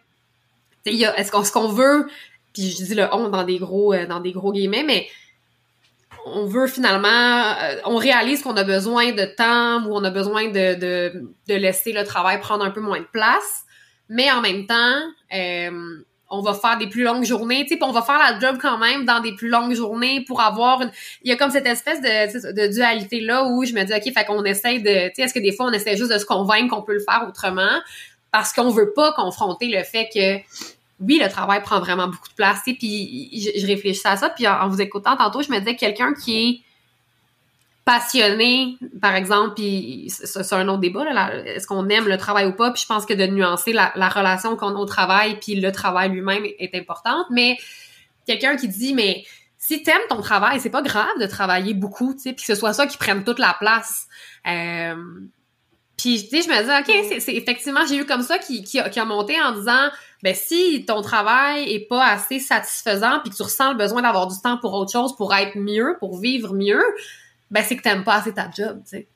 est-ce 0.86 1.30
qu'on, 1.32 1.42
ce 1.42 1.50
qu'on 1.50 1.68
veut, 1.68 2.06
puis 2.52 2.70
je 2.70 2.84
dis 2.84 2.94
le 2.94 3.08
on 3.12 3.28
dans 3.28 3.44
des 3.44 3.58
gros, 3.58 3.92
euh, 3.92 4.06
dans 4.06 4.20
des 4.20 4.32
gros 4.32 4.52
guillemets, 4.52 4.84
mais 4.84 5.08
on 6.26 6.46
veut 6.46 6.68
finalement, 6.68 7.08
euh, 7.08 7.76
on 7.84 7.96
réalise 7.96 8.42
qu'on 8.42 8.56
a 8.56 8.64
besoin 8.64 9.12
de 9.12 9.24
temps 9.24 9.84
ou 9.84 9.96
on 9.96 10.04
a 10.04 10.10
besoin 10.10 10.48
de, 10.48 10.74
de 10.74 11.54
laisser 11.54 11.92
le 11.92 12.04
travail 12.04 12.40
prendre 12.40 12.64
un 12.64 12.70
peu 12.70 12.80
moins 12.80 13.00
de 13.00 13.08
place, 13.12 13.64
mais 14.08 14.30
en 14.30 14.40
même 14.40 14.66
temps, 14.66 15.00
euh, 15.34 16.04
on 16.30 16.40
va 16.40 16.54
faire 16.54 16.78
des 16.78 16.88
plus 16.88 17.02
longues 17.02 17.24
journées, 17.24 17.64
tu 17.66 17.74
sais, 17.74 17.82
on 17.82 17.92
va 17.92 18.02
faire 18.02 18.18
la 18.18 18.38
job 18.38 18.58
quand 18.60 18.78
même 18.78 19.04
dans 19.04 19.20
des 19.20 19.34
plus 19.34 19.48
longues 19.48 19.74
journées 19.74 20.24
pour 20.26 20.40
avoir 20.40 20.82
une... 20.82 20.90
Il 21.22 21.30
y 21.30 21.32
a 21.32 21.36
comme 21.36 21.50
cette 21.50 21.66
espèce 21.66 22.00
de, 22.00 22.52
de 22.52 22.72
dualité-là 22.72 23.44
où 23.44 23.64
je 23.64 23.72
me 23.72 23.84
dis, 23.84 23.92
OK, 23.92 24.12
fait 24.12 24.24
qu'on 24.24 24.44
essaie 24.44 24.78
de... 24.78 25.08
Tu 25.08 25.14
sais, 25.14 25.22
est-ce 25.22 25.34
que 25.34 25.38
des 25.38 25.52
fois, 25.52 25.66
on 25.66 25.72
essaie 25.72 25.96
juste 25.96 26.12
de 26.12 26.18
se 26.18 26.24
convaincre 26.24 26.74
qu'on 26.74 26.82
peut 26.82 26.94
le 26.94 27.00
faire 27.00 27.24
autrement? 27.28 27.80
Parce 28.32 28.52
qu'on 28.52 28.70
veut 28.70 28.92
pas 28.92 29.12
confronter 29.12 29.68
le 29.68 29.82
fait 29.84 30.08
que, 30.12 30.38
oui, 31.00 31.20
le 31.22 31.28
travail 31.28 31.62
prend 31.62 31.78
vraiment 31.78 32.06
beaucoup 32.08 32.28
de 32.28 32.34
place, 32.34 32.58
sais, 32.64 32.74
puis 32.74 33.30
je, 33.32 33.60
je 33.60 33.66
réfléchissais 33.66 34.08
à 34.08 34.16
ça, 34.16 34.30
puis 34.30 34.48
en, 34.48 34.54
en 34.54 34.68
vous 34.68 34.80
écoutant 34.80 35.16
tantôt, 35.16 35.42
je 35.42 35.50
me 35.50 35.58
disais, 35.58 35.76
quelqu'un 35.76 36.14
qui 36.14 36.48
est 36.48 36.60
passionné, 37.84 38.78
par 39.00 39.14
exemple, 39.14 39.54
puis 39.54 40.06
c'est 40.08 40.54
un 40.54 40.68
autre 40.68 40.80
débat, 40.80 41.04
est-ce 41.44 41.66
qu'on 41.66 41.88
aime 41.90 42.08
le 42.08 42.16
travail 42.16 42.46
ou 42.46 42.52
pas, 42.52 42.70
puis 42.70 42.80
je 42.82 42.86
pense 42.86 43.04
que 43.04 43.12
de 43.12 43.26
nuancer 43.26 43.72
la, 43.72 43.90
relation 44.08 44.56
qu'on 44.56 44.74
a 44.74 44.78
au 44.78 44.86
travail, 44.86 45.38
puis 45.38 45.56
le 45.56 45.70
travail 45.70 46.10
lui-même 46.10 46.44
est 46.58 46.74
importante, 46.74 47.26
mais 47.30 47.58
quelqu'un 48.26 48.56
qui 48.56 48.68
dit, 48.68 48.94
mais 48.94 49.24
si 49.58 49.82
t'aimes 49.82 50.00
ton 50.08 50.20
travail, 50.22 50.60
c'est 50.60 50.70
pas 50.70 50.82
grave 50.82 51.18
de 51.20 51.26
travailler 51.26 51.74
beaucoup, 51.74 52.14
tu 52.14 52.20
sais, 52.20 52.32
puis 52.32 52.46
que 52.46 52.54
ce 52.54 52.54
soit 52.54 52.72
ça 52.72 52.86
qui 52.86 52.96
prenne 52.96 53.22
toute 53.22 53.38
la 53.38 53.54
place. 53.58 54.06
Euh, 54.46 54.94
puis, 55.96 56.26
tu 56.28 56.42
sais, 56.42 56.42
je 56.42 56.48
me 56.48 56.62
dis, 56.62 56.90
OK, 56.90 57.20
c'est 57.20 57.34
effectivement, 57.34 57.86
j'ai 57.86 57.96
eu 57.96 58.04
comme 58.04 58.22
ça 58.22 58.38
qui, 58.38 58.64
qui, 58.64 58.78
a, 58.78 59.04
monté 59.04 59.40
en 59.40 59.52
disant, 59.52 59.90
ben 60.22 60.34
si 60.34 60.84
ton 60.86 61.02
travail 61.02 61.70
est 61.72 61.86
pas 61.86 62.04
assez 62.04 62.40
satisfaisant, 62.40 63.20
puis 63.20 63.30
que 63.30 63.36
tu 63.36 63.42
ressens 63.42 63.72
le 63.72 63.78
besoin 63.78 64.02
d'avoir 64.02 64.26
du 64.26 64.36
temps 64.42 64.56
pour 64.56 64.72
autre 64.74 64.90
chose, 64.90 65.14
pour 65.16 65.34
être 65.34 65.56
mieux, 65.56 65.96
pour 66.00 66.18
vivre 66.18 66.54
mieux, 66.54 66.82
ben 67.54 67.62
c'est 67.62 67.76
que 67.76 67.82
t'aimes 67.82 68.02
pas 68.02 68.16
assez 68.16 68.34
ta 68.34 68.50
job, 68.50 68.82
tu 68.82 69.06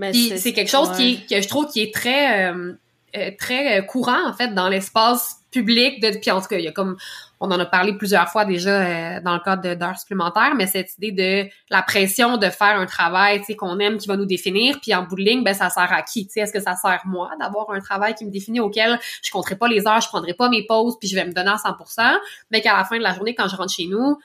sais. 0.00 0.36
C'est 0.38 0.52
quelque 0.52 0.70
chose 0.70 0.92
qui 0.96 1.26
que 1.26 1.42
je 1.42 1.48
trouve 1.48 1.66
qui 1.66 1.82
est 1.82 1.92
très 1.92 2.48
euh, 2.48 2.74
euh, 3.16 3.30
très 3.36 3.80
euh, 3.80 3.82
courant 3.82 4.24
en 4.24 4.32
fait 4.32 4.54
dans 4.54 4.68
l'espace 4.68 5.38
public 5.50 6.00
de 6.00 6.16
puis 6.16 6.30
en 6.30 6.40
tout 6.40 6.46
cas 6.46 6.58
il 6.58 6.64
y 6.64 6.68
a 6.68 6.72
comme 6.72 6.96
on 7.40 7.50
en 7.50 7.58
a 7.58 7.66
parlé 7.66 7.94
plusieurs 7.94 8.28
fois 8.28 8.44
déjà 8.44 9.18
dans 9.20 9.34
le 9.34 9.40
cadre 9.40 9.74
d'heures 9.74 9.98
supplémentaires 9.98 10.54
mais 10.54 10.66
cette 10.68 10.96
idée 10.98 11.10
de 11.10 11.50
la 11.70 11.82
pression 11.82 12.36
de 12.36 12.48
faire 12.50 12.78
un 12.78 12.86
travail 12.86 13.40
tu 13.40 13.46
sais 13.46 13.56
qu'on 13.56 13.78
aime 13.80 13.96
qui 13.96 14.06
va 14.06 14.16
nous 14.16 14.26
définir 14.26 14.78
puis 14.80 14.94
en 14.94 15.02
bout 15.02 15.16
de 15.16 15.22
ligne 15.22 15.42
ben 15.42 15.54
ça 15.54 15.68
sert 15.68 15.92
à 15.92 16.02
qui 16.02 16.26
tu 16.26 16.34
sais? 16.34 16.40
Est-ce 16.40 16.52
que 16.52 16.60
ça 16.60 16.76
sert 16.76 17.00
moi 17.06 17.30
d'avoir 17.40 17.70
un 17.70 17.80
travail 17.80 18.14
qui 18.14 18.26
me 18.26 18.30
définit 18.30 18.60
auquel 18.60 19.00
je 19.24 19.30
compterai 19.32 19.56
pas 19.56 19.66
les 19.66 19.88
heures 19.88 20.00
je 20.00 20.08
prendrai 20.08 20.34
pas 20.34 20.48
mes 20.50 20.64
pauses 20.66 20.96
puis 21.00 21.08
je 21.08 21.16
vais 21.16 21.24
me 21.24 21.32
donner 21.32 21.50
à 21.50 21.56
100% 21.56 22.16
mais 22.50 22.60
qu'à 22.60 22.76
la 22.76 22.84
fin 22.84 22.98
de 22.98 23.02
la 23.02 23.14
journée 23.14 23.34
quand 23.34 23.48
je 23.48 23.56
rentre 23.56 23.72
chez 23.72 23.86
nous 23.86 24.18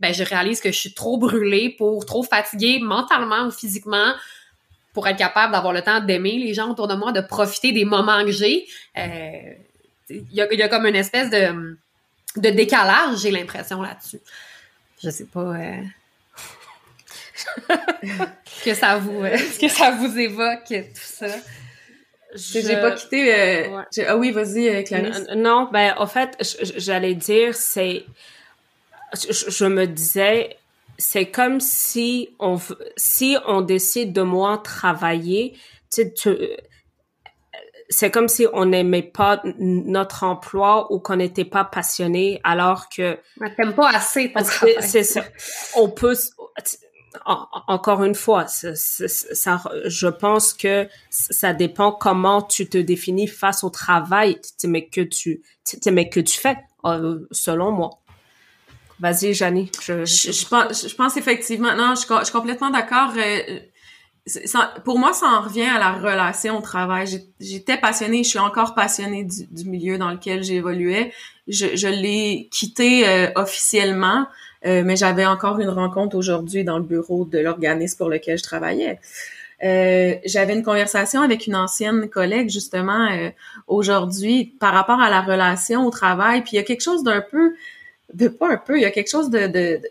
ben 0.00 0.14
je 0.14 0.22
réalise 0.22 0.60
que 0.60 0.70
je 0.70 0.78
suis 0.78 0.94
trop 0.94 1.18
brûlée 1.18 1.74
pour 1.76 2.06
trop 2.06 2.22
fatiguée 2.22 2.78
mentalement 2.80 3.46
ou 3.46 3.50
physiquement 3.50 4.14
pour 4.92 5.06
être 5.06 5.16
capable 5.16 5.52
d'avoir 5.52 5.72
le 5.72 5.82
temps 5.82 6.00
d'aimer 6.00 6.38
les 6.38 6.54
gens 6.54 6.70
autour 6.70 6.88
de 6.88 6.94
moi, 6.94 7.12
de 7.12 7.20
profiter 7.20 7.72
des 7.72 7.84
moments 7.84 8.24
que 8.24 8.32
j'ai. 8.32 8.66
Euh, 8.96 9.52
il 10.10 10.32
y, 10.32 10.40
a, 10.40 10.68
comme 10.68 10.86
une 10.86 10.96
espèce 10.96 11.30
de, 11.30 11.76
de 12.36 12.50
décalage, 12.50 13.18
j'ai 13.20 13.30
l'impression 13.30 13.82
là-dessus. 13.82 14.20
Je 15.02 15.10
sais 15.10 15.26
pas 15.26 15.40
euh, 15.40 15.82
que 18.64 18.74
ça 18.74 18.96
vous 18.98 19.22
euh, 19.22 19.36
que 19.60 19.68
ça 19.68 19.90
vous 19.92 20.18
évoque 20.18 20.66
tout 20.66 20.84
ça. 20.94 21.26
J'ai 22.34 22.76
pas 22.76 22.92
quitté. 22.92 23.70
Ah 24.06 24.16
oui, 24.16 24.32
vas-y, 24.32 24.84
Clarisse. 24.84 25.26
Non, 25.36 25.68
ben 25.72 25.94
en 25.96 26.06
fait, 26.06 26.36
j'allais 26.76 27.14
dire 27.14 27.54
c'est 27.54 28.04
je, 29.14 29.64
me 29.64 29.86
disais, 29.86 30.56
c'est 30.98 31.30
comme 31.30 31.60
si 31.60 32.30
on, 32.38 32.58
si 32.96 33.36
on 33.46 33.60
décide 33.60 34.12
de 34.12 34.22
moins 34.22 34.58
travailler, 34.58 35.56
tu, 35.90 36.04
c'est 37.88 38.10
comme 38.10 38.28
si 38.28 38.46
on 38.52 38.66
n'aimait 38.66 39.02
pas 39.02 39.42
notre 39.58 40.24
emploi 40.24 40.92
ou 40.92 41.00
qu'on 41.00 41.16
n'était 41.16 41.44
pas 41.44 41.64
passionné 41.64 42.40
alors 42.44 42.88
que 42.88 43.18
t'aimes 43.56 43.74
pas 43.74 43.90
assez 43.90 44.32
ton 44.32 44.44
c'est 44.80 45.02
ça. 45.02 45.24
On 45.74 45.88
peut 45.88 46.14
encore 47.24 48.04
une 48.04 48.14
fois 48.14 48.46
ça, 48.46 49.62
je 49.86 50.08
pense 50.08 50.52
que 50.52 50.86
ça 51.08 51.54
dépend 51.54 51.92
comment 51.92 52.42
tu 52.42 52.68
te 52.68 52.78
définis 52.78 53.26
face 53.26 53.64
au 53.64 53.70
travail 53.70 54.38
mais 54.64 54.86
que 54.86 55.00
tu 55.00 55.42
mais 55.90 56.08
que 56.10 56.20
tu 56.20 56.38
fais 56.38 56.56
euh, 56.84 57.26
selon 57.30 57.72
moi 57.72 57.90
Vas-y, 59.00 59.32
Janie. 59.32 59.70
Je, 59.80 60.04
je, 60.04 60.48
pense, 60.48 60.88
je 60.88 60.94
pense 60.94 61.16
effectivement. 61.16 61.74
Non, 61.76 61.94
je, 61.94 62.02
je 62.02 62.24
suis 62.24 62.32
complètement 62.32 62.70
d'accord. 62.70 63.12
Euh, 63.16 63.58
pour 64.84 64.98
moi, 64.98 65.12
ça 65.12 65.26
en 65.26 65.42
revient 65.42 65.62
à 65.62 65.78
la 65.78 65.92
relation 65.92 66.58
au 66.58 66.60
travail. 66.60 67.06
J'étais 67.40 67.76
passionnée, 67.76 68.24
je 68.24 68.28
suis 68.28 68.38
encore 68.38 68.74
passionnée 68.74 69.24
du, 69.24 69.46
du 69.50 69.68
milieu 69.68 69.98
dans 69.98 70.10
lequel 70.10 70.42
j'évoluais. 70.42 71.12
Je, 71.46 71.76
je 71.76 71.86
l'ai 71.86 72.48
quitté 72.50 73.08
euh, 73.08 73.30
officiellement, 73.36 74.26
euh, 74.66 74.82
mais 74.84 74.96
j'avais 74.96 75.24
encore 75.24 75.60
une 75.60 75.70
rencontre 75.70 76.16
aujourd'hui 76.16 76.64
dans 76.64 76.78
le 76.78 76.84
bureau 76.84 77.24
de 77.24 77.38
l'organisme 77.38 77.96
pour 77.98 78.08
lequel 78.08 78.36
je 78.36 78.42
travaillais. 78.42 78.98
j'avais 79.60 80.54
une 80.54 80.64
conversation 80.64 81.22
avec 81.22 81.46
une 81.46 81.56
ancienne 81.56 82.08
collègue 82.10 82.50
justement 82.50 83.08
aujourd'hui 83.66 84.54
par 84.60 84.72
rapport 84.74 85.00
à 85.00 85.08
la 85.08 85.20
relation 85.20 85.86
au 85.86 85.90
travail. 85.90 86.42
Puis 86.42 86.52
il 86.54 86.56
y 86.56 86.60
a 86.60 86.64
quelque 86.64 86.82
chose 86.82 87.02
d'un 87.04 87.22
peu 87.22 87.54
de 88.14 88.28
pas 88.28 88.48
un 88.50 88.56
peu, 88.56 88.78
il 88.78 88.82
y 88.82 88.86
a 88.86 88.90
quelque 88.90 89.10
chose 89.10 89.30
de, 89.30 89.46
de, 89.46 89.48
de... 89.48 89.88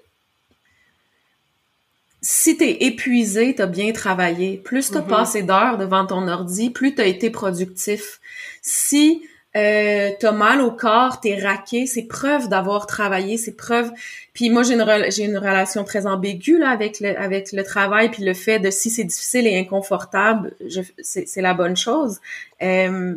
si 2.21 2.57
t'es 2.57 2.83
épuisé, 2.85 3.55
t'as 3.55 3.67
bien 3.67 3.91
travaillé. 3.91 4.57
Plus 4.57 4.91
t'as 4.91 5.01
mm-hmm. 5.01 5.07
passé 5.07 5.43
d'heures 5.43 5.77
devant 5.77 6.05
ton 6.05 6.27
ordi, 6.27 6.69
plus 6.69 6.95
t'as 6.95 7.05
été 7.05 7.29
productif. 7.29 8.19
Si 8.61 9.21
euh, 9.55 10.11
t'as 10.19 10.33
mal 10.33 10.61
au 10.61 10.71
corps, 10.71 11.19
t'es 11.19 11.39
raqué, 11.39 11.87
c'est 11.87 12.03
preuve 12.03 12.47
d'avoir 12.47 12.85
travaillé, 12.85 13.37
c'est 13.37 13.55
preuve. 13.55 13.91
Puis 14.33 14.49
moi 14.49 14.61
j'ai 14.61 14.75
une 14.75 15.05
j'ai 15.09 15.23
une 15.23 15.37
relation 15.37 15.83
très 15.83 16.05
ambiguë 16.05 16.59
là 16.59 16.69
avec 16.69 16.99
le 16.99 17.17
avec 17.19 17.51
le 17.53 17.63
travail 17.63 18.11
puis 18.11 18.23
le 18.23 18.35
fait 18.35 18.59
de 18.59 18.69
si 18.69 18.89
c'est 18.91 19.05
difficile 19.05 19.47
et 19.47 19.57
inconfortable, 19.57 20.53
c'est 21.01 21.41
la 21.41 21.53
bonne 21.55 21.77
chose. 21.77 22.19
Euh, 22.61 23.15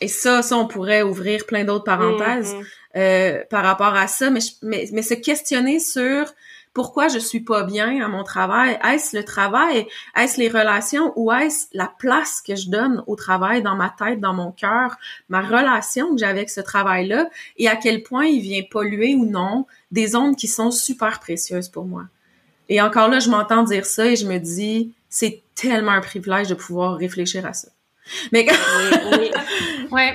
et 0.00 0.08
ça, 0.08 0.42
ça 0.42 0.56
on 0.56 0.66
pourrait 0.66 1.02
ouvrir 1.02 1.46
plein 1.46 1.64
d'autres 1.64 1.84
parenthèses. 1.84 2.54
Mm-hmm. 2.54 2.64
Euh, 2.96 3.44
par 3.48 3.62
rapport 3.62 3.94
à 3.94 4.08
ça, 4.08 4.30
mais, 4.30 4.40
mais, 4.62 4.88
mais 4.92 5.02
se 5.02 5.14
questionner 5.14 5.78
sur 5.78 6.26
pourquoi 6.72 7.08
je 7.08 7.18
suis 7.18 7.40
pas 7.40 7.62
bien 7.62 8.04
à 8.04 8.08
mon 8.08 8.24
travail. 8.24 8.78
Est-ce 8.84 9.16
le 9.16 9.24
travail? 9.24 9.86
Est-ce 10.16 10.40
les 10.40 10.48
relations 10.48 11.12
ou 11.16 11.32
est-ce 11.32 11.66
la 11.72 11.92
place 11.98 12.40
que 12.40 12.54
je 12.56 12.68
donne 12.68 13.02
au 13.06 13.16
travail 13.16 13.62
dans 13.62 13.76
ma 13.76 13.90
tête, 13.90 14.20
dans 14.20 14.34
mon 14.34 14.52
cœur, 14.52 14.96
ma 15.28 15.40
relation 15.40 16.12
que 16.12 16.18
j'ai 16.18 16.26
avec 16.26 16.50
ce 16.50 16.60
travail-là 16.60 17.28
et 17.56 17.68
à 17.68 17.76
quel 17.76 18.02
point 18.02 18.26
il 18.26 18.40
vient 18.40 18.62
polluer 18.68 19.14
ou 19.14 19.24
non 19.24 19.66
des 19.90 20.14
ondes 20.16 20.36
qui 20.36 20.48
sont 20.48 20.70
super 20.70 21.20
précieuses 21.20 21.68
pour 21.68 21.84
moi. 21.84 22.04
Et 22.68 22.80
encore 22.80 23.08
là, 23.08 23.18
je 23.18 23.30
m'entends 23.30 23.64
dire 23.64 23.84
ça 23.84 24.06
et 24.06 24.16
je 24.16 24.26
me 24.26 24.38
dis, 24.38 24.92
c'est 25.08 25.42
tellement 25.56 25.92
un 25.92 26.00
privilège 26.00 26.48
de 26.48 26.54
pouvoir 26.54 26.96
réfléchir 26.96 27.44
à 27.46 27.52
ça. 27.52 27.68
Mais 28.32 28.46
oui, 28.48 28.98
oui. 29.12 29.30
ouais, 29.90 30.14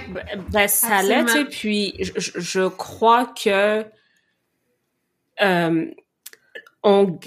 ben, 0.49 0.67
ça 0.67 1.01
l'est, 1.03 1.25
tu 1.25 1.45
puis 1.45 1.93
je, 1.99 2.11
je, 2.39 2.67
crois 2.67 3.25
que 3.27 3.85
euh, 5.41 5.85
on, 6.83 7.19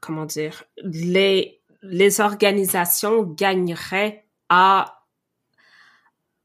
comment 0.00 0.24
dire, 0.24 0.64
les 0.82 1.60
les 1.82 2.20
organisations 2.20 3.22
gagneraient 3.22 4.24
à 4.48 5.02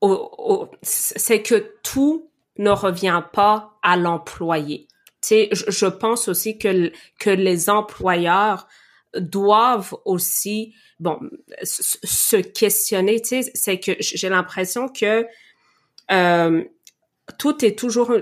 au, 0.02 0.70
c'est 0.82 1.42
que 1.42 1.74
tout 1.84 2.30
ne 2.58 2.70
revient 2.70 3.24
pas 3.34 3.78
à 3.84 3.98
l'employé. 3.98 4.88
Tu 5.22 5.28
sais, 5.28 5.50
je, 5.52 5.70
je 5.70 5.86
pense 5.86 6.28
aussi 6.28 6.58
que 6.58 6.92
que 7.20 7.30
les 7.30 7.70
employeurs 7.70 8.68
doivent 9.16 9.96
aussi 10.06 10.74
bon 11.00 11.20
se 11.64 12.38
questionner 12.38 13.22
tu 13.22 13.44
sais 13.44 13.52
c'est 13.54 13.80
que 13.80 13.94
j'ai 14.00 14.30
l'impression 14.30 14.90
que 14.90 15.26
euh, 16.12 16.64
tout 17.38 17.64
est 17.66 17.78
toujours 17.78 18.14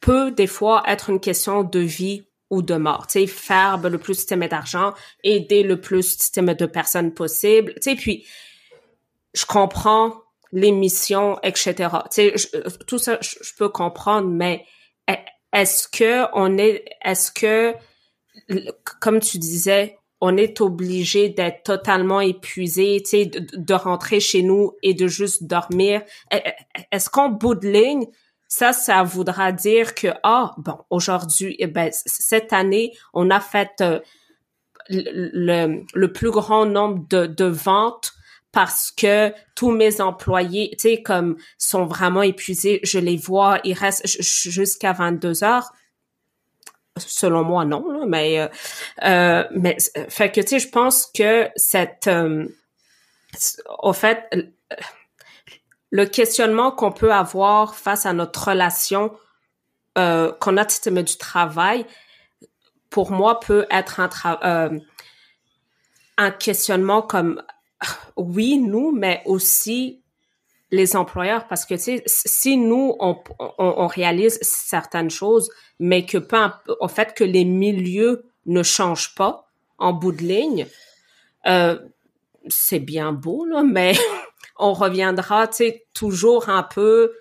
peut 0.00 0.30
des 0.30 0.46
fois 0.46 0.82
être 0.86 1.10
une 1.10 1.20
question 1.20 1.62
de 1.62 1.80
vie 1.80 2.24
ou 2.50 2.62
de 2.62 2.74
mort. 2.74 3.06
Tu 3.06 3.20
sais, 3.20 3.26
faire 3.26 3.78
le 3.78 3.98
plus 3.98 4.14
système 4.14 4.46
d'argent, 4.48 4.92
aider 5.22 5.62
le 5.62 5.80
plus 5.80 6.02
système 6.02 6.52
de 6.52 6.66
personnes 6.66 7.14
possible. 7.14 7.74
Tu 7.74 7.90
sais, 7.90 7.96
puis 7.96 8.26
je 9.34 9.46
comprends 9.46 10.14
les 10.52 10.72
missions, 10.72 11.38
etc. 11.42 11.88
Tu 12.12 12.36
sais, 12.36 12.60
tout 12.86 12.98
ça, 12.98 13.18
je, 13.20 13.54
peux 13.56 13.68
comprendre, 13.68 14.28
mais 14.28 14.64
est-ce 15.52 15.86
que 15.86 16.26
on 16.32 16.58
est, 16.58 16.84
est-ce 17.04 17.30
que, 17.30 17.74
comme 19.00 19.20
tu 19.20 19.38
disais, 19.38 19.99
on 20.20 20.36
est 20.36 20.60
obligé 20.60 21.28
d'être 21.28 21.62
totalement 21.62 22.20
épuisé, 22.20 23.00
tu 23.02 23.10
sais, 23.10 23.26
de, 23.26 23.46
de, 23.56 23.74
rentrer 23.74 24.20
chez 24.20 24.42
nous 24.42 24.72
et 24.82 24.94
de 24.94 25.06
juste 25.06 25.44
dormir. 25.44 26.02
Est-ce 26.92 27.08
qu'en 27.08 27.30
bout 27.30 27.54
de 27.54 27.68
ligne, 27.68 28.06
ça, 28.46 28.72
ça 28.72 29.02
voudra 29.02 29.52
dire 29.52 29.94
que, 29.94 30.08
ah, 30.22 30.54
bon, 30.58 30.78
aujourd'hui, 30.90 31.56
eh 31.58 31.66
ben, 31.66 31.90
cette 31.92 32.52
année, 32.52 32.92
on 33.14 33.30
a 33.30 33.40
fait 33.40 33.70
euh, 33.80 34.00
le, 34.88 35.84
le, 35.94 36.12
plus 36.12 36.30
grand 36.30 36.66
nombre 36.66 37.06
de, 37.08 37.26
de 37.26 37.44
ventes 37.44 38.12
parce 38.52 38.90
que 38.90 39.32
tous 39.54 39.70
mes 39.70 40.00
employés, 40.00 40.70
tu 40.72 40.88
sais, 40.88 41.02
comme 41.02 41.36
sont 41.58 41.86
vraiment 41.86 42.22
épuisés, 42.22 42.80
je 42.82 42.98
les 42.98 43.16
vois, 43.16 43.60
ils 43.64 43.74
restent 43.74 44.06
jusqu'à 44.06 44.92
22 44.92 45.44
heures. 45.44 45.72
Selon 46.96 47.44
moi, 47.44 47.64
non, 47.64 48.06
mais 48.06 48.40
euh, 48.40 48.48
euh, 49.04 49.44
mais 49.52 49.76
fait 50.08 50.30
que 50.32 50.40
tu 50.40 50.48
sais, 50.48 50.58
je 50.58 50.68
pense 50.68 51.06
que 51.06 51.48
cette, 51.56 52.10
au 53.78 53.92
fait, 53.92 54.28
le 55.90 56.06
questionnement 56.06 56.70
qu'on 56.70 56.92
peut 56.92 57.12
avoir 57.12 57.74
face 57.74 58.06
à 58.06 58.12
notre 58.12 58.48
relation 58.48 59.12
euh, 59.98 60.32
qu'on 60.40 60.56
a 60.56 60.68
système 60.68 61.02
du 61.02 61.16
travail, 61.16 61.84
pour 62.90 63.10
moi, 63.10 63.40
peut 63.40 63.66
être 63.70 64.00
un, 64.00 64.08
euh, 64.44 64.78
un 66.16 66.30
questionnement 66.30 67.02
comme 67.02 67.42
oui, 68.16 68.58
nous, 68.58 68.92
mais 68.92 69.22
aussi 69.24 69.99
les 70.70 70.94
employeurs, 70.96 71.48
parce 71.48 71.66
que 71.66 71.74
tu 71.74 71.80
sais, 71.80 72.02
si 72.06 72.56
nous 72.56 72.94
on, 73.00 73.16
on, 73.38 73.52
on, 73.58 73.86
réalise 73.86 74.38
certaines 74.42 75.10
choses, 75.10 75.50
mais 75.78 76.06
que 76.06 76.18
peu 76.18 76.36
au 76.80 76.88
fait 76.88 77.14
que 77.14 77.24
les 77.24 77.44
milieux 77.44 78.24
ne 78.46 78.62
changent 78.62 79.14
pas 79.14 79.48
en 79.78 79.92
bout 79.92 80.12
de 80.12 80.22
ligne, 80.22 80.66
euh, 81.46 81.78
c'est 82.48 82.78
bien 82.78 83.12
beau 83.12 83.44
là, 83.44 83.62
mais 83.66 83.94
on 84.58 84.72
reviendra, 84.72 85.48
tu 85.48 85.56
sais, 85.56 85.86
toujours 85.94 86.48
un 86.48 86.62
peu 86.62 87.12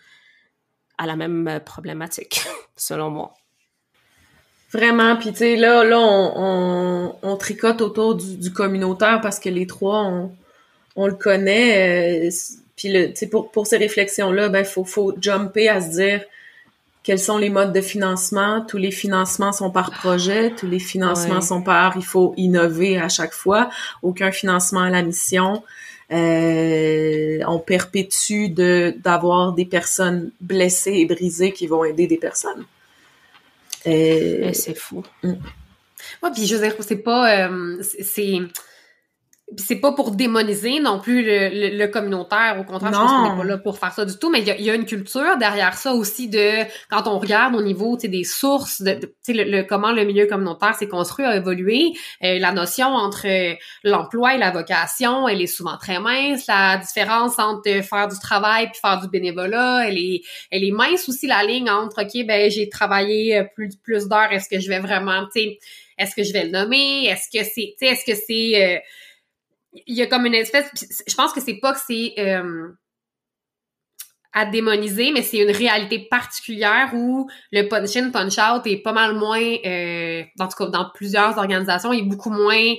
à 0.98 1.08
la 1.08 1.16
même 1.16 1.62
problématique, 1.66 2.42
selon 2.76 3.10
moi. 3.10 3.34
Vraiment, 4.72 5.16
puis 5.16 5.32
tu 5.32 5.38
sais, 5.38 5.56
là, 5.56 5.84
là, 5.84 5.98
on, 6.00 7.16
on, 7.24 7.38
tricote 7.38 7.82
autour 7.82 8.14
du, 8.14 8.54
communautaire 8.54 9.20
parce 9.20 9.40
que 9.40 9.50
les 9.50 9.66
trois, 9.66 10.04
on, 10.04 10.32
on 10.96 11.08
le 11.08 11.16
connaît. 11.16 12.28
Euh, 12.28 12.30
puis 12.80 12.88
le, 12.88 13.14
pour, 13.28 13.52
pour 13.52 13.68
ces 13.68 13.76
réflexions-là, 13.76 14.48
ben, 14.48 14.64
faut, 14.64 14.86
faut 14.86 15.14
jumper 15.22 15.68
à 15.68 15.82
se 15.82 15.90
dire 15.90 16.24
quels 17.04 17.20
sont 17.20 17.38
les 17.38 17.50
modes 17.50 17.74
de 17.74 17.82
financement. 17.82 18.66
Tous 18.66 18.78
les 18.78 18.92
financements 18.92 19.52
sont 19.52 19.70
par 19.70 19.92
projet, 19.92 20.52
tous 20.56 20.66
les 20.68 20.80
financements 20.80 21.42
sont 21.42 21.62
par, 21.62 21.98
il 21.98 22.06
faut 22.06 22.34
innover 22.38 22.98
à 22.98 23.10
chaque 23.10 23.34
fois. 23.34 23.70
Aucun 24.02 24.32
financement 24.32 24.80
à 24.80 24.90
la 24.90 25.02
mission. 25.02 25.62
Euh, 26.14 27.40
on 27.46 27.60
perpétue 27.60 28.48
de 28.48 28.96
d'avoir 28.98 29.52
des 29.52 29.66
personnes 29.66 30.32
blessées 30.40 30.94
et 30.94 31.06
brisées 31.06 31.52
qui 31.52 31.68
vont 31.68 31.84
aider 31.84 32.08
des 32.08 32.18
personnes. 32.18 32.66
Euh, 33.88 34.52
c'est 34.54 34.78
fou. 34.78 35.04
Mm. 35.24 35.34
Ouais, 36.24 36.30
puis 36.34 36.46
je 36.46 36.56
veux 36.56 36.62
dire, 36.62 36.76
c'est 36.80 36.96
pas, 36.96 37.46
euh, 37.46 37.82
c'est 37.82 38.40
c'est 39.58 39.78
pas 39.78 39.92
pour 39.94 40.12
démoniser 40.12 40.80
non 40.80 41.00
plus 41.00 41.24
le, 41.24 41.76
le, 41.76 41.88
communautaire, 41.88 42.58
au 42.60 42.64
contraire, 42.64 42.94
je 42.94 42.98
pense 42.98 43.12
qu'on 43.12 43.32
n'est 43.32 43.38
pas 43.38 43.44
là 43.44 43.58
pour 43.58 43.80
faire 43.80 43.92
ça 43.92 44.06
du 44.06 44.18
tout, 44.18 44.30
mais 44.30 44.40
il 44.42 44.48
y 44.48 44.52
a, 44.52 44.60
y 44.60 44.70
a, 44.70 44.76
une 44.76 44.86
culture 44.86 45.38
derrière 45.38 45.74
ça 45.74 45.94
aussi 45.94 46.30
de 46.30 46.64
quand 46.90 47.08
on 47.08 47.18
regarde 47.18 47.56
au 47.56 47.62
niveau 47.62 47.98
des 47.98 48.24
sources, 48.24 48.82
de, 48.82 48.94
de 48.94 49.34
le, 49.34 49.44
le, 49.44 49.64
comment 49.64 49.92
le 49.92 50.04
milieu 50.06 50.28
communautaire 50.28 50.76
s'est 50.76 50.88
construit, 50.88 51.26
a 51.26 51.36
évolué, 51.36 51.94
euh, 52.24 52.38
la 52.40 52.52
notion 52.52 52.88
entre 52.88 53.28
euh, 53.28 53.56
l'emploi 53.84 54.36
et 54.36 54.38
la 54.38 54.52
vocation, 54.52 55.28
elle 55.28 55.42
est 55.42 55.48
souvent 55.48 55.78
très 55.78 56.00
mince, 56.00 56.46
la 56.48 56.78
différence 56.78 57.40
entre 57.40 57.84
faire 57.84 58.08
du 58.08 58.20
travail 58.20 58.70
puis 58.70 58.80
faire 58.80 59.02
du 59.02 59.08
bénévolat, 59.08 59.88
elle 59.88 59.98
est 59.98 60.22
elle 60.52 60.64
est 60.64 60.72
mince 60.72 61.10
aussi 61.10 61.28
la 61.28 61.44
ligne 61.44 61.70
entre 61.70 62.04
OK, 62.04 62.26
ben 62.26 62.52
j'ai 62.52 62.70
travaillé 62.70 63.44
plus 63.56 63.76
plus 63.84 64.08
d'heures, 64.08 64.32
est-ce 64.32 64.48
que 64.50 64.60
je 64.60 64.70
vais 64.70 64.80
vraiment, 64.80 65.26
tu 65.34 65.42
sais, 65.42 65.60
est-ce 66.00 66.16
que 66.16 66.24
je 66.24 66.34
vais 66.34 66.46
le 66.46 66.52
nommer, 66.52 67.06
est-ce 67.06 67.28
que 67.30 67.44
c'est, 67.44 67.76
est-ce 67.82 68.06
que 68.06 68.18
c'est 68.28 68.78
euh, 68.78 68.80
il 69.74 69.96
y 69.96 70.02
a 70.02 70.08
comme 70.08 70.26
une 70.26 70.36
espèce 70.36 70.70
je 71.08 71.16
pense 71.16 71.34
que 71.34 71.42
c'est 71.42 71.60
pas 71.60 71.74
que 71.74 71.80
c'est 71.86 72.14
euh, 72.18 72.70
à 74.34 74.46
démoniser 74.46 75.12
mais 75.12 75.22
c'est 75.22 75.40
une 75.40 75.52
réalité 75.52 76.08
particulière 76.10 76.92
où 76.94 77.30
le 77.52 77.68
punch 77.68 77.96
in 77.96 78.10
punch 78.10 78.38
out 78.38 78.66
est 78.66 78.82
pas 78.82 78.94
mal 78.94 79.16
moins 79.16 79.42
euh, 79.66 80.24
en 80.40 80.48
tout 80.48 80.58
cas 80.58 80.68
dans 80.68 80.90
plusieurs 80.94 81.38
organisations 81.38 81.94
il 81.94 82.00
est 82.00 82.08
beaucoup 82.08 82.32
moins 82.32 82.74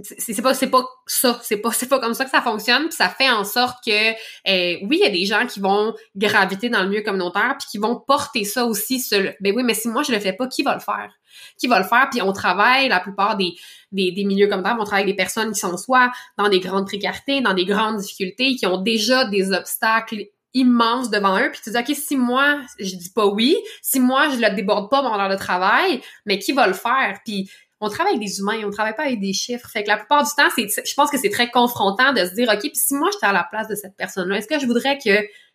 c'est 0.00 0.42
pas 0.42 0.54
c'est 0.54 0.70
pas 0.70 0.84
ça 1.06 1.38
c'est 1.42 1.58
pas 1.58 1.70
c'est 1.72 1.88
pas 1.88 2.00
comme 2.00 2.14
ça 2.14 2.24
que 2.24 2.30
ça 2.30 2.42
fonctionne 2.42 2.84
puis 2.84 2.96
ça 2.96 3.08
fait 3.08 3.30
en 3.30 3.44
sorte 3.44 3.78
que 3.84 4.10
euh, 4.10 4.78
oui 4.82 4.98
il 5.00 5.04
y 5.04 5.06
a 5.06 5.10
des 5.10 5.26
gens 5.26 5.46
qui 5.46 5.60
vont 5.60 5.94
graviter 6.16 6.68
dans 6.68 6.82
le 6.82 6.88
milieu 6.88 7.02
communautaire 7.02 7.56
puis 7.58 7.68
qui 7.70 7.78
vont 7.78 8.00
porter 8.00 8.44
ça 8.44 8.64
aussi 8.64 9.00
sur 9.00 9.20
ben 9.40 9.52
oui 9.54 9.62
mais 9.62 9.74
si 9.74 9.88
moi 9.88 10.02
je 10.02 10.12
le 10.12 10.20
fais 10.20 10.32
pas 10.32 10.46
qui 10.46 10.62
va 10.62 10.74
le 10.74 10.80
faire? 10.80 11.10
Qui 11.58 11.66
va 11.66 11.78
le 11.78 11.84
faire. 11.84 12.08
Puis 12.10 12.22
on 12.22 12.32
travaille 12.32 12.88
la 12.88 13.00
plupart 13.00 13.36
des 13.36 13.54
des, 13.92 14.12
milieux 14.24 14.46
communautaires 14.46 14.76
on 14.80 14.84
travaille 14.84 15.02
avec 15.02 15.14
des 15.14 15.22
personnes 15.22 15.52
qui 15.52 15.60
sont 15.60 15.76
soit 15.76 16.10
dans 16.38 16.48
des 16.48 16.60
grandes 16.60 16.86
précarités 16.86 17.42
dans 17.42 17.52
des 17.52 17.66
grandes 17.66 17.98
difficultés 17.98 18.54
qui 18.54 18.66
ont 18.66 18.80
déjà 18.80 19.26
des 19.26 19.52
obstacles 19.52 20.24
immenses 20.54 21.10
devant 21.10 21.38
eux. 21.38 21.50
Puis 21.50 21.60
tu 21.62 21.70
dis 21.70 21.78
ok 21.78 21.94
si 21.94 22.16
moi 22.16 22.60
je 22.78 22.96
dis 22.96 23.10
pas 23.14 23.26
oui 23.26 23.56
si 23.82 24.00
moi 24.00 24.28
je 24.30 24.36
le 24.36 24.54
déborde 24.54 24.90
pas 24.90 25.02
mon 25.02 25.14
heure 25.14 25.28
de 25.28 25.36
travail 25.36 26.00
mais 26.24 26.38
qui 26.38 26.52
va 26.52 26.66
le 26.66 26.74
faire? 26.74 27.20
Puis 27.24 27.50
on 27.82 27.88
travaille 27.88 28.14
avec 28.14 28.26
des 28.26 28.38
humains, 28.38 28.60
on 28.64 28.70
travaille 28.70 28.94
pas 28.94 29.02
avec 29.02 29.18
des 29.18 29.32
chiffres. 29.32 29.68
Fait 29.68 29.82
que 29.82 29.88
la 29.88 29.96
plupart 29.96 30.22
du 30.22 30.30
temps, 30.36 30.48
c'est, 30.54 30.68
je 30.68 30.94
pense 30.94 31.10
que 31.10 31.18
c'est 31.18 31.30
très 31.30 31.50
confrontant 31.50 32.12
de 32.12 32.24
se 32.24 32.32
dire, 32.32 32.48
OK, 32.48 32.60
puis 32.60 32.70
si 32.74 32.94
moi 32.94 33.08
j'étais 33.12 33.26
à 33.26 33.32
la 33.32 33.42
place 33.42 33.66
de 33.66 33.74
cette 33.74 33.96
personne-là, 33.96 34.36
est-ce 34.36 34.46
que 34.46 34.60
je 34.60 34.66
voudrais 34.66 34.98
que 34.98 35.10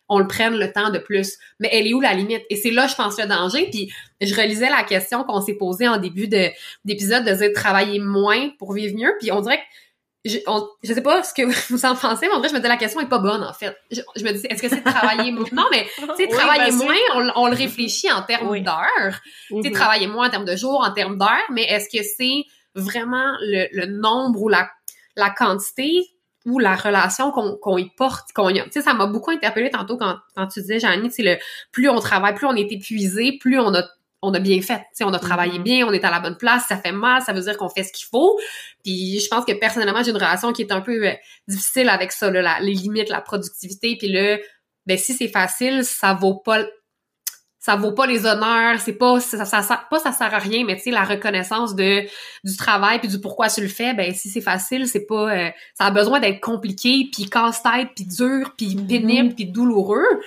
on 0.08 0.18
le 0.18 0.26
prenne 0.26 0.56
le 0.56 0.72
temps 0.72 0.90
de 0.90 0.98
plus? 0.98 1.38
Mais 1.60 1.68
elle 1.72 1.86
est 1.86 1.94
où 1.94 2.00
la 2.00 2.14
limite? 2.14 2.42
Et 2.50 2.56
c'est 2.56 2.70
là, 2.70 2.86
je 2.86 2.94
pense, 2.94 3.18
le 3.18 3.26
danger. 3.26 3.68
Puis 3.70 3.92
je 4.20 4.34
relisais 4.34 4.70
la 4.70 4.82
question 4.82 5.24
qu'on 5.24 5.40
s'est 5.40 5.54
posée 5.54 5.88
en 5.88 5.98
début 5.98 6.28
de, 6.28 6.48
d'épisode 6.84 7.24
de 7.24 7.32
dire 7.32 7.52
travailler 7.54 7.98
moins 7.98 8.50
pour 8.58 8.72
vivre 8.72 8.96
mieux. 8.96 9.14
Puis 9.20 9.32
on 9.32 9.40
dirait 9.40 9.58
que 9.58 9.62
je, 10.24 10.38
je 10.82 10.92
sais 10.92 11.00
pas 11.00 11.22
ce 11.22 11.32
que 11.32 11.42
vous 11.72 11.84
en 11.84 11.94
pensez, 11.94 12.26
mais 12.26 12.34
en 12.34 12.40
vrai, 12.40 12.48
je 12.48 12.54
me 12.54 12.60
dis 12.60 12.68
la 12.68 12.76
question 12.76 13.00
est 13.00 13.08
pas 13.08 13.18
bonne, 13.18 13.42
en 13.42 13.52
fait. 13.52 13.76
Je, 13.90 14.00
me 14.24 14.32
dis, 14.32 14.46
est-ce 14.46 14.62
que 14.62 14.68
c'est 14.68 14.82
travailler 14.82 15.32
moins? 15.32 15.46
Non, 15.52 15.64
mais, 15.70 15.86
tu 15.96 16.04
sais, 16.16 16.28
travailler 16.28 16.72
moins, 16.72 16.94
on, 17.14 17.30
on, 17.36 17.48
le 17.48 17.56
réfléchit 17.56 18.10
en 18.10 18.22
termes 18.22 18.58
d'heures. 18.60 19.20
Tu 19.48 19.62
sais, 19.62 19.68
mhm. 19.68 19.74
travailler 19.74 20.06
moins 20.06 20.28
en 20.28 20.30
termes 20.30 20.44
de 20.44 20.56
jours, 20.56 20.84
en 20.84 20.92
termes 20.92 21.18
d'heures, 21.18 21.46
mais 21.50 21.64
est-ce 21.64 21.88
que 21.88 22.02
c'est 22.04 22.44
vraiment 22.74 23.32
le, 23.40 23.68
le, 23.72 23.86
nombre 23.86 24.42
ou 24.42 24.48
la, 24.48 24.68
la 25.16 25.30
quantité 25.30 26.06
ou 26.48 26.58
la 26.58 26.74
relation 26.74 27.30
qu'on 27.30 27.78
y 27.78 27.90
porte, 27.90 28.32
qu'on 28.32 28.48
y 28.48 28.58
a. 28.58 28.64
Tu 28.64 28.72
sais, 28.72 28.82
ça 28.82 28.94
m'a 28.94 29.06
beaucoup 29.06 29.30
interpellé 29.30 29.70
tantôt 29.70 29.96
quand, 29.98 30.16
quand 30.34 30.46
tu 30.48 30.60
disais, 30.60 30.80
Janie, 30.80 31.10
c'est 31.10 31.22
le 31.22 31.36
plus 31.72 31.88
on 31.88 32.00
travaille, 32.00 32.34
plus 32.34 32.46
on 32.46 32.56
est 32.56 32.72
épuisé, 32.72 33.38
plus 33.38 33.58
on 33.58 33.74
a 33.74 33.84
on 34.20 34.34
a 34.34 34.40
bien 34.40 34.60
fait, 34.62 34.82
tu 34.96 35.04
on 35.04 35.12
a 35.12 35.18
travaillé 35.20 35.58
mm-hmm. 35.58 35.62
bien, 35.62 35.86
on 35.86 35.92
est 35.92 36.04
à 36.04 36.10
la 36.10 36.18
bonne 36.18 36.36
place, 36.36 36.64
ça 36.68 36.76
fait 36.76 36.90
mal, 36.90 37.22
ça 37.22 37.32
veut 37.32 37.40
dire 37.40 37.56
qu'on 37.56 37.68
fait 37.68 37.84
ce 37.84 37.92
qu'il 37.92 38.06
faut. 38.06 38.36
Puis 38.82 39.20
je 39.20 39.28
pense 39.28 39.44
que 39.44 39.52
personnellement, 39.52 40.02
j'ai 40.02 40.10
une 40.10 40.16
relation 40.16 40.52
qui 40.52 40.62
est 40.62 40.72
un 40.72 40.80
peu 40.80 41.06
euh, 41.06 41.12
difficile 41.46 41.88
avec 41.88 42.10
ça, 42.10 42.28
là, 42.30 42.58
les 42.60 42.74
limites, 42.74 43.10
la 43.10 43.20
productivité, 43.20 43.96
puis 43.96 44.08
là, 44.08 44.38
ben 44.86 44.98
si 44.98 45.12
c'est 45.12 45.28
facile, 45.28 45.84
ça 45.84 46.14
vaut 46.14 46.34
pas 46.34 46.64
ça 47.58 47.76
vaut 47.76 47.92
pas 47.92 48.06
les 48.06 48.24
honneurs, 48.24 48.80
c'est 48.80 48.92
pas 48.92 49.20
ça, 49.20 49.44
ça, 49.44 49.84
pas 49.90 49.98
ça 49.98 50.12
sert 50.12 50.32
à 50.32 50.38
rien, 50.38 50.64
mais 50.64 50.76
tu 50.76 50.82
sais 50.82 50.90
la 50.90 51.04
reconnaissance 51.04 51.74
de 51.74 52.02
du 52.44 52.56
travail 52.56 53.00
puis 53.00 53.08
du 53.08 53.20
pourquoi 53.20 53.48
tu 53.48 53.60
le 53.60 53.68
fais, 53.68 53.94
ben 53.94 54.14
si 54.14 54.28
c'est 54.28 54.40
facile, 54.40 54.86
c'est 54.86 55.06
pas 55.06 55.34
euh, 55.34 55.50
ça 55.74 55.86
a 55.86 55.90
besoin 55.90 56.20
d'être 56.20 56.40
compliqué 56.40 57.08
puis 57.12 57.28
casse-tête 57.28 57.88
puis 57.96 58.04
dur 58.04 58.54
puis 58.56 58.76
mm-hmm. 58.76 58.86
pénible 58.86 59.34
puis 59.34 59.46
douloureux. 59.46 60.20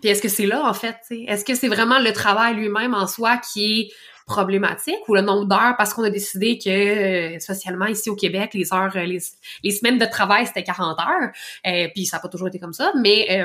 Puis 0.00 0.08
est-ce 0.08 0.22
que 0.22 0.28
c'est 0.28 0.46
là, 0.46 0.66
en 0.66 0.72
fait? 0.72 0.96
Est-ce 1.10 1.44
que 1.44 1.54
c'est 1.54 1.68
vraiment 1.68 1.98
le 1.98 2.12
travail 2.12 2.54
lui-même 2.54 2.94
en 2.94 3.06
soi 3.06 3.36
qui 3.36 3.80
est 3.80 3.92
problématique 4.30 5.08
ou 5.08 5.14
le 5.14 5.22
nombre 5.22 5.46
d'heures 5.46 5.74
parce 5.76 5.92
qu'on 5.92 6.04
a 6.04 6.10
décidé 6.10 6.56
que 6.56 6.70
euh, 6.70 7.38
socialement 7.40 7.86
ici 7.86 8.08
au 8.10 8.14
Québec 8.14 8.52
les 8.54 8.72
heures 8.72 8.92
euh, 8.94 9.04
les, 9.04 9.70
semaines 9.72 9.98
de 9.98 10.04
travail 10.04 10.46
c'était 10.46 10.62
40 10.62 10.98
heures 11.00 11.30
euh, 11.66 11.88
puis 11.92 12.06
ça 12.06 12.16
n'a 12.16 12.20
pas 12.20 12.28
toujours 12.28 12.46
été 12.46 12.60
comme 12.60 12.72
ça 12.72 12.92
mais 12.96 13.44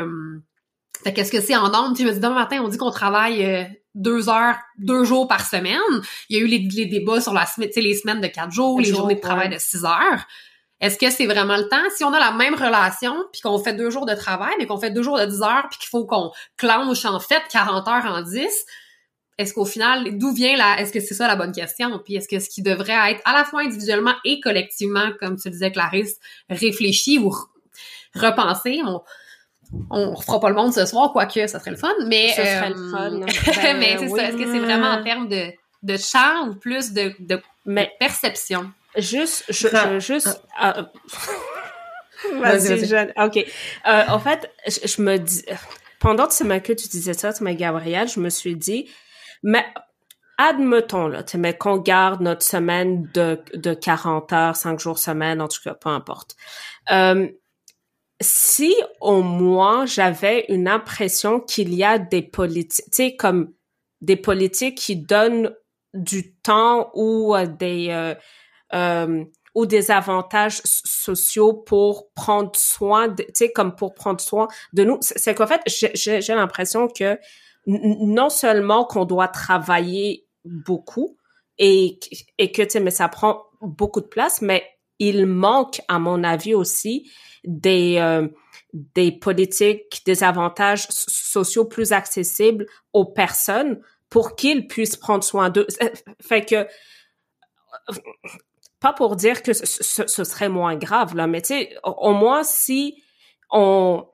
euh, 1.05 1.11
qu'est-ce 1.13 1.31
que 1.31 1.41
c'est 1.41 1.55
en 1.55 1.69
nombre 1.69 1.95
tu 1.95 2.05
me 2.05 2.11
dis 2.11 2.19
demain 2.19 2.35
matin 2.35 2.61
on 2.63 2.67
dit 2.67 2.77
qu'on 2.77 2.91
travaille 2.91 3.67
deux 3.93 4.29
heures 4.29 4.55
deux 4.77 5.03
jours 5.03 5.27
par 5.27 5.45
semaine 5.45 5.79
il 6.29 6.37
y 6.37 6.41
a 6.41 6.43
eu 6.43 6.47
les, 6.47 6.85
débats 6.85 7.21
sur 7.21 7.33
la 7.33 7.45
semaine 7.45 7.69
les 7.75 7.95
semaines 7.95 8.21
de 8.21 8.27
quatre 8.27 8.51
jours 8.51 8.79
les, 8.79 8.85
journées 8.85 9.15
de 9.15 9.21
travail 9.21 9.49
de 9.49 9.57
six 9.57 9.85
heures 9.85 10.25
Est-ce 10.81 10.97
que 10.97 11.09
c'est 11.09 11.25
vraiment 11.25 11.55
le 11.55 11.69
temps? 11.69 11.83
Si 11.95 12.03
on 12.03 12.11
a 12.11 12.19
la 12.19 12.31
même 12.31 12.53
relation, 12.53 13.15
puis 13.31 13.41
qu'on 13.41 13.57
fait 13.57 13.73
deux 13.73 13.89
jours 13.89 14.05
de 14.05 14.13
travail, 14.13 14.53
mais 14.59 14.65
qu'on 14.65 14.77
fait 14.77 14.91
deux 14.91 15.03
jours 15.03 15.17
de 15.17 15.25
10 15.25 15.41
heures, 15.41 15.67
puis 15.69 15.79
qu'il 15.79 15.87
faut 15.87 16.05
qu'on 16.05 16.31
clenche 16.57 17.05
en 17.05 17.19
fait 17.21 17.41
40 17.49 17.87
heures 17.87 18.05
en 18.05 18.21
10, 18.21 18.45
est-ce 19.37 19.53
qu'au 19.53 19.65
final, 19.65 20.17
d'où 20.17 20.33
vient 20.33 20.55
la, 20.55 20.79
est-ce 20.79 20.93
que 20.93 20.99
c'est 21.01 21.13
ça 21.13 21.27
la 21.27 21.35
bonne 21.35 21.51
question? 21.51 21.99
Puis 22.03 22.15
est-ce 22.15 22.27
que 22.27 22.39
ce 22.39 22.49
qui 22.49 22.61
devrait 22.61 23.11
être 23.11 23.21
à 23.25 23.33
la 23.33 23.43
fois 23.43 23.61
individuellement 23.61 24.15
et 24.23 24.39
collectivement, 24.39 25.11
comme 25.19 25.37
tu 25.37 25.49
disais 25.49 25.71
Clarisse, 25.71 26.17
réfléchi 26.49 27.19
ou 27.19 27.33
repensé, 28.13 28.81
on, 28.85 29.01
on 29.89 30.15
fera 30.19 30.39
pas 30.39 30.49
le 30.49 30.55
monde 30.55 30.73
ce 30.73 30.85
soir, 30.85 31.11
quoique 31.11 31.45
ça 31.47 31.59
serait 31.59 31.71
le 31.71 31.77
fun, 31.77 31.93
mais... 32.07 32.29
Ce 32.29 32.35
serait 32.43 32.69
le 32.69 32.91
fun. 32.91 33.11
Euh, 33.21 33.73
mais 33.79 33.95
Ben 33.95 33.97
c'est 33.99 34.07
oui. 34.11 34.19
ça, 34.19 34.27
est-ce 34.29 34.37
que 34.37 34.51
c'est 34.51 34.59
vraiment 34.59 34.89
en 34.91 35.03
termes 35.03 35.27
de, 35.27 35.47
de 35.83 35.97
temps 35.97 36.47
ou 36.49 36.55
plus 36.55 36.93
de, 36.93 37.13
de 37.19 37.41
Mais 37.65 37.91
perception? 37.99 38.71
Juste, 38.97 39.45
je, 39.49 39.67
Ah, 39.73 39.93
je- 39.93 39.99
juste. 39.99 40.41
ah. 40.57 40.75
euh, 42.33 42.39
Vas-y. 42.39 42.85
Jeanne. 42.85 43.13
Ok. 43.17 43.37
Euh, 43.37 44.03
en 44.07 44.19
fait, 44.19 44.49
je, 44.67 44.87
je 44.87 45.01
me 45.01 45.17
dis, 45.17 45.43
pendant 45.99 46.29
ce 46.29 46.43
que 46.59 46.73
tu 46.73 46.87
disais 46.87 47.13
ça, 47.13 47.33
tu 47.33 47.43
m'as 47.43 47.53
Gabriel, 47.53 48.07
je 48.07 48.19
me 48.19 48.29
suis 48.29 48.55
dit, 48.55 48.89
mais 49.43 49.65
admettons 50.37 51.07
là, 51.07 51.23
tu 51.23 51.33
sais, 51.33 51.37
mais 51.37 51.55
qu'on 51.57 51.77
garde 51.77 52.21
notre 52.21 52.43
semaine 52.45 53.09
de 53.13 53.41
de 53.53 53.73
40 53.73 54.33
heures, 54.33 54.55
5 54.55 54.79
jours 54.79 54.99
semaine, 54.99 55.41
en 55.41 55.47
tout 55.47 55.59
cas, 55.63 55.73
peu 55.73 55.89
importe. 55.89 56.35
Euh, 56.91 57.27
si 58.21 58.73
au 59.01 59.21
moins 59.21 59.85
j'avais 59.85 60.45
une 60.49 60.67
impression 60.67 61.39
qu'il 61.39 61.73
y 61.73 61.83
a 61.83 61.99
des 61.99 62.21
politiques, 62.21 63.17
comme 63.19 63.53
des 64.01 64.15
politiques 64.15 64.77
qui 64.77 64.95
donnent 64.95 65.53
du 65.93 66.33
temps 66.35 66.91
ou 66.93 67.35
euh, 67.35 67.45
des 67.45 67.87
euh, 67.89 68.15
euh, 68.73 69.23
ou 69.53 69.65
des 69.65 69.89
avantages 69.89 70.61
so- 70.65 71.15
sociaux 71.15 71.53
pour 71.53 72.11
prendre 72.13 72.51
soin, 72.55 73.13
tu 73.15 73.23
sais, 73.33 73.51
comme 73.51 73.75
pour 73.75 73.93
prendre 73.93 74.19
soin 74.19 74.47
de 74.73 74.83
nous. 74.83 74.97
C'est 75.01 75.33
qu'en 75.33 75.47
fait, 75.47 75.61
j'ai- 75.65 76.19
l'impression 76.33 76.89
que 76.89 77.17
non 77.65 78.29
seulement 78.29 78.83
qu'on 78.85 79.05
doit 79.05 79.29
travailler 79.29 80.27
beaucoup 80.43 81.17
et, 81.57 81.99
et 82.37 82.51
que, 82.51 82.61
tu 82.63 82.71
sais, 82.71 82.79
mais 82.81 82.91
ça 82.91 83.07
prend 83.07 83.43
beaucoup 83.61 84.01
de 84.01 84.07
place, 84.07 84.41
mais 84.41 84.63
il 84.99 85.25
manque, 85.25 85.81
à 85.87 85.99
mon 85.99 86.23
avis 86.23 86.53
aussi, 86.53 87.09
des, 87.47 87.97
euh, 87.99 88.27
des 88.73 89.11
politiques, 89.11 90.01
des 90.05 90.23
avantages 90.23 90.87
so- 90.89 91.09
sociaux 91.43 91.65
plus 91.65 91.93
accessibles 91.93 92.65
aux 92.93 93.05
personnes 93.05 93.79
pour 94.09 94.35
qu'ils 94.35 94.67
puissent 94.67 94.97
prendre 94.97 95.23
soin 95.23 95.49
d'eux. 95.49 95.67
Fait 96.21 96.45
que, 96.45 96.67
pas 98.79 98.93
pour 98.93 99.15
dire 99.15 99.41
que 99.43 99.53
ce, 99.53 99.65
ce- 100.07 100.23
serait 100.23 100.49
moins 100.49 100.75
grave, 100.75 101.15
là, 101.15 101.27
mais 101.27 101.41
tu 101.41 101.47
sais, 101.47 101.75
au 101.83 102.13
moins 102.13 102.43
si 102.43 103.01
on, 103.51 104.05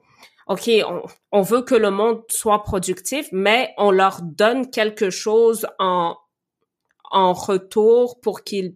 OK, 0.47 0.69
on, 0.87 1.03
on 1.31 1.41
veut 1.41 1.61
que 1.61 1.75
le 1.75 1.91
monde 1.91 2.23
soit 2.29 2.63
productif, 2.63 3.27
mais 3.31 3.73
on 3.77 3.91
leur 3.91 4.21
donne 4.21 4.69
quelque 4.69 5.09
chose 5.09 5.67
en, 5.79 6.15
en 7.09 7.33
retour 7.33 8.19
pour 8.21 8.43
qu'ils 8.43 8.75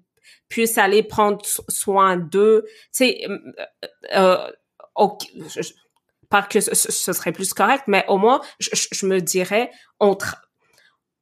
puissent 0.49 0.77
aller 0.77 1.03
prendre 1.03 1.43
so- 1.45 1.63
soin 1.69 2.17
d'eux. 2.17 2.65
Tu 2.67 2.73
sais, 2.91 3.27
euh, 3.29 3.37
euh, 4.15 4.51
ok, 4.95 5.21
je- 5.55 5.61
je- 5.61 5.73
pas 6.29 6.41
que 6.41 6.59
ce, 6.59 6.73
serait 7.13 7.31
plus 7.31 7.53
correct, 7.53 7.83
mais 7.87 8.03
au 8.07 8.17
moins, 8.17 8.41
je, 8.59 9.05
me 9.05 9.19
dirais, 9.19 9.71
on, 9.99 10.17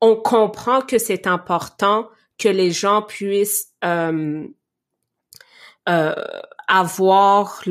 on 0.01 0.16
comprend 0.16 0.82
que 0.82 0.97
c'est 0.97 1.28
important 1.28 2.10
que 2.38 2.47
les 2.49 2.72
gens 2.72 3.01
puissent 3.01 3.68
euh, 3.84 4.47
euh, 5.89 6.16
avoir 6.68 7.62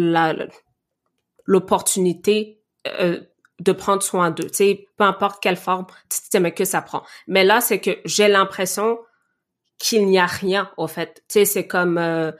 l'opportunité 1.46 2.60
euh, 2.86 3.20
de 3.60 3.72
prendre 3.72 4.02
soin 4.02 4.30
d'eux, 4.30 4.48
tu 4.50 4.56
sais, 4.56 4.88
peu 4.96 5.04
importe 5.04 5.42
quelle 5.42 5.56
forme, 5.56 5.86
mais 6.34 6.52
que 6.52 6.64
ça 6.64 6.82
prend. 6.82 7.02
Mais 7.26 7.44
là, 7.44 7.60
c'est 7.60 7.80
que 7.80 7.98
j'ai 8.04 8.28
l'impression 8.28 8.98
qu'il 9.82 10.06
n'y 10.06 10.18
a 10.18 10.26
rien, 10.26 10.70
au 10.76 10.86
fait. 10.86 11.24
Tu 11.28 11.40
sais, 11.40 11.44
c'est 11.44 11.66
comme, 11.66 11.98
euh, 11.98 12.30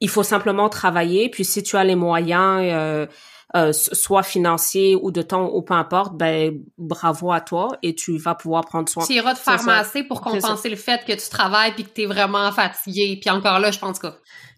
il 0.00 0.08
faut 0.08 0.24
simplement 0.24 0.68
travailler, 0.68 1.30
puis 1.30 1.44
si 1.44 1.62
tu 1.62 1.76
as 1.76 1.84
les 1.84 1.94
moyens, 1.94 2.60
euh, 2.64 3.06
euh, 3.54 3.72
soit 3.72 4.24
financiers 4.24 4.96
ou 5.00 5.12
de 5.12 5.22
temps 5.22 5.48
ou 5.48 5.62
peu 5.62 5.74
importe, 5.74 6.16
ben 6.16 6.58
bravo 6.76 7.30
à 7.30 7.40
toi 7.40 7.78
et 7.84 7.94
tu 7.94 8.18
vas 8.18 8.34
pouvoir 8.34 8.64
prendre 8.64 8.88
soin. 8.88 9.06
Tu 9.06 9.12
iras 9.12 9.34
te 9.34 9.38
faire 9.38 9.62
masser 9.62 10.02
pour 10.02 10.20
compenser 10.20 10.68
le 10.68 10.76
fait 10.76 11.04
que 11.04 11.12
tu 11.12 11.28
travailles 11.30 11.72
puis 11.72 11.84
que 11.84 11.90
tu 11.90 12.02
es 12.02 12.06
vraiment 12.06 12.50
fatigué. 12.50 13.16
Puis 13.20 13.30
encore 13.30 13.60
là, 13.60 13.70
je 13.70 13.78
pense 13.78 14.00
que 14.00 14.08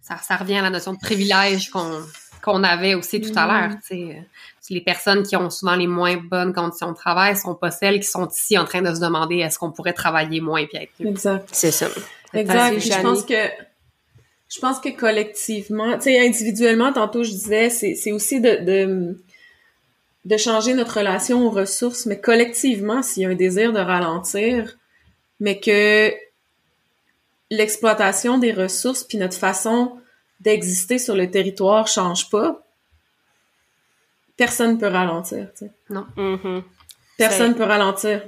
ça, 0.00 0.16
ça 0.16 0.36
revient 0.36 0.56
à 0.56 0.62
la 0.62 0.70
notion 0.70 0.94
de 0.94 0.98
privilège 0.98 1.68
qu'on 1.68 2.00
qu'on 2.46 2.62
avait 2.64 2.94
aussi 2.94 3.20
tout 3.20 3.32
à 3.36 3.46
Mhm. 3.46 3.52
l'heure. 3.70 3.78
Euh, 3.92 4.20
Les 4.70 4.80
personnes 4.80 5.22
qui 5.22 5.36
ont 5.36 5.48
souvent 5.50 5.76
les 5.76 5.86
moins 5.86 6.16
bonnes 6.16 6.52
conditions 6.52 6.90
de 6.90 6.96
travail 6.96 7.36
sont 7.36 7.54
pas 7.54 7.70
celles 7.70 8.00
qui 8.00 8.08
sont 8.08 8.26
ici 8.28 8.56
en 8.58 8.64
train 8.64 8.82
de 8.82 8.92
se 8.94 9.00
demander 9.00 9.36
est-ce 9.36 9.58
qu'on 9.60 9.70
pourrait 9.70 9.92
travailler 9.92 10.40
moins 10.40 10.64
puis 10.66 10.78
être 10.78 10.90
mieux. 10.98 11.10
Exact. 11.10 11.48
C'est 11.52 11.70
ça. 11.70 11.86
Exact. 12.34 12.80
Je 12.80 13.00
pense 13.02 13.22
que 13.24 13.34
je 14.48 14.60
pense 14.60 14.80
que 14.80 14.88
collectivement, 14.88 15.94
tu 15.98 16.02
sais, 16.04 16.18
individuellement, 16.26 16.92
tantôt 16.92 17.22
je 17.22 17.30
disais, 17.30 17.68
c'est 17.70 17.94
c'est 17.94 18.10
aussi 18.12 18.40
de, 18.40 18.64
de 18.64 19.22
de 20.24 20.36
changer 20.36 20.74
notre 20.74 20.98
relation 20.98 21.46
aux 21.46 21.50
ressources, 21.50 22.06
mais 22.06 22.18
collectivement, 22.20 23.00
s'il 23.04 23.22
y 23.22 23.26
a 23.26 23.28
un 23.28 23.34
désir 23.36 23.72
de 23.72 23.78
ralentir, 23.78 24.76
mais 25.38 25.60
que 25.60 26.12
l'exploitation 27.50 28.38
des 28.38 28.52
ressources 28.52 29.04
puis 29.04 29.18
notre 29.18 29.36
façon 29.36 29.92
d'exister 30.40 30.98
sur 30.98 31.14
le 31.16 31.30
territoire 31.30 31.86
change 31.88 32.28
pas, 32.30 32.62
personne 34.36 34.78
peut 34.78 34.88
ralentir. 34.88 35.48
tu 35.58 35.66
sais. 35.66 35.72
Mhm. 36.16 36.62
Personne 37.16 37.54
peut 37.54 37.64
ralentir. 37.64 38.22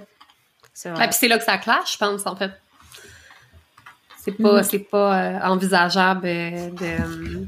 C'est 0.72 0.90
puis 1.18 1.28
là 1.28 1.38
que 1.38 1.44
ça 1.44 1.58
clash, 1.58 1.94
je 1.94 1.98
pense, 1.98 2.26
en 2.26 2.36
fait. 2.36 2.52
C'est 4.18 4.32
pas, 4.32 4.58
Mhm. 4.58 4.62
c'est 4.62 4.78
pas 4.78 5.20
euh, 5.22 5.38
envisageable 5.42 6.26
euh, 6.26 6.70
de, 6.70 7.46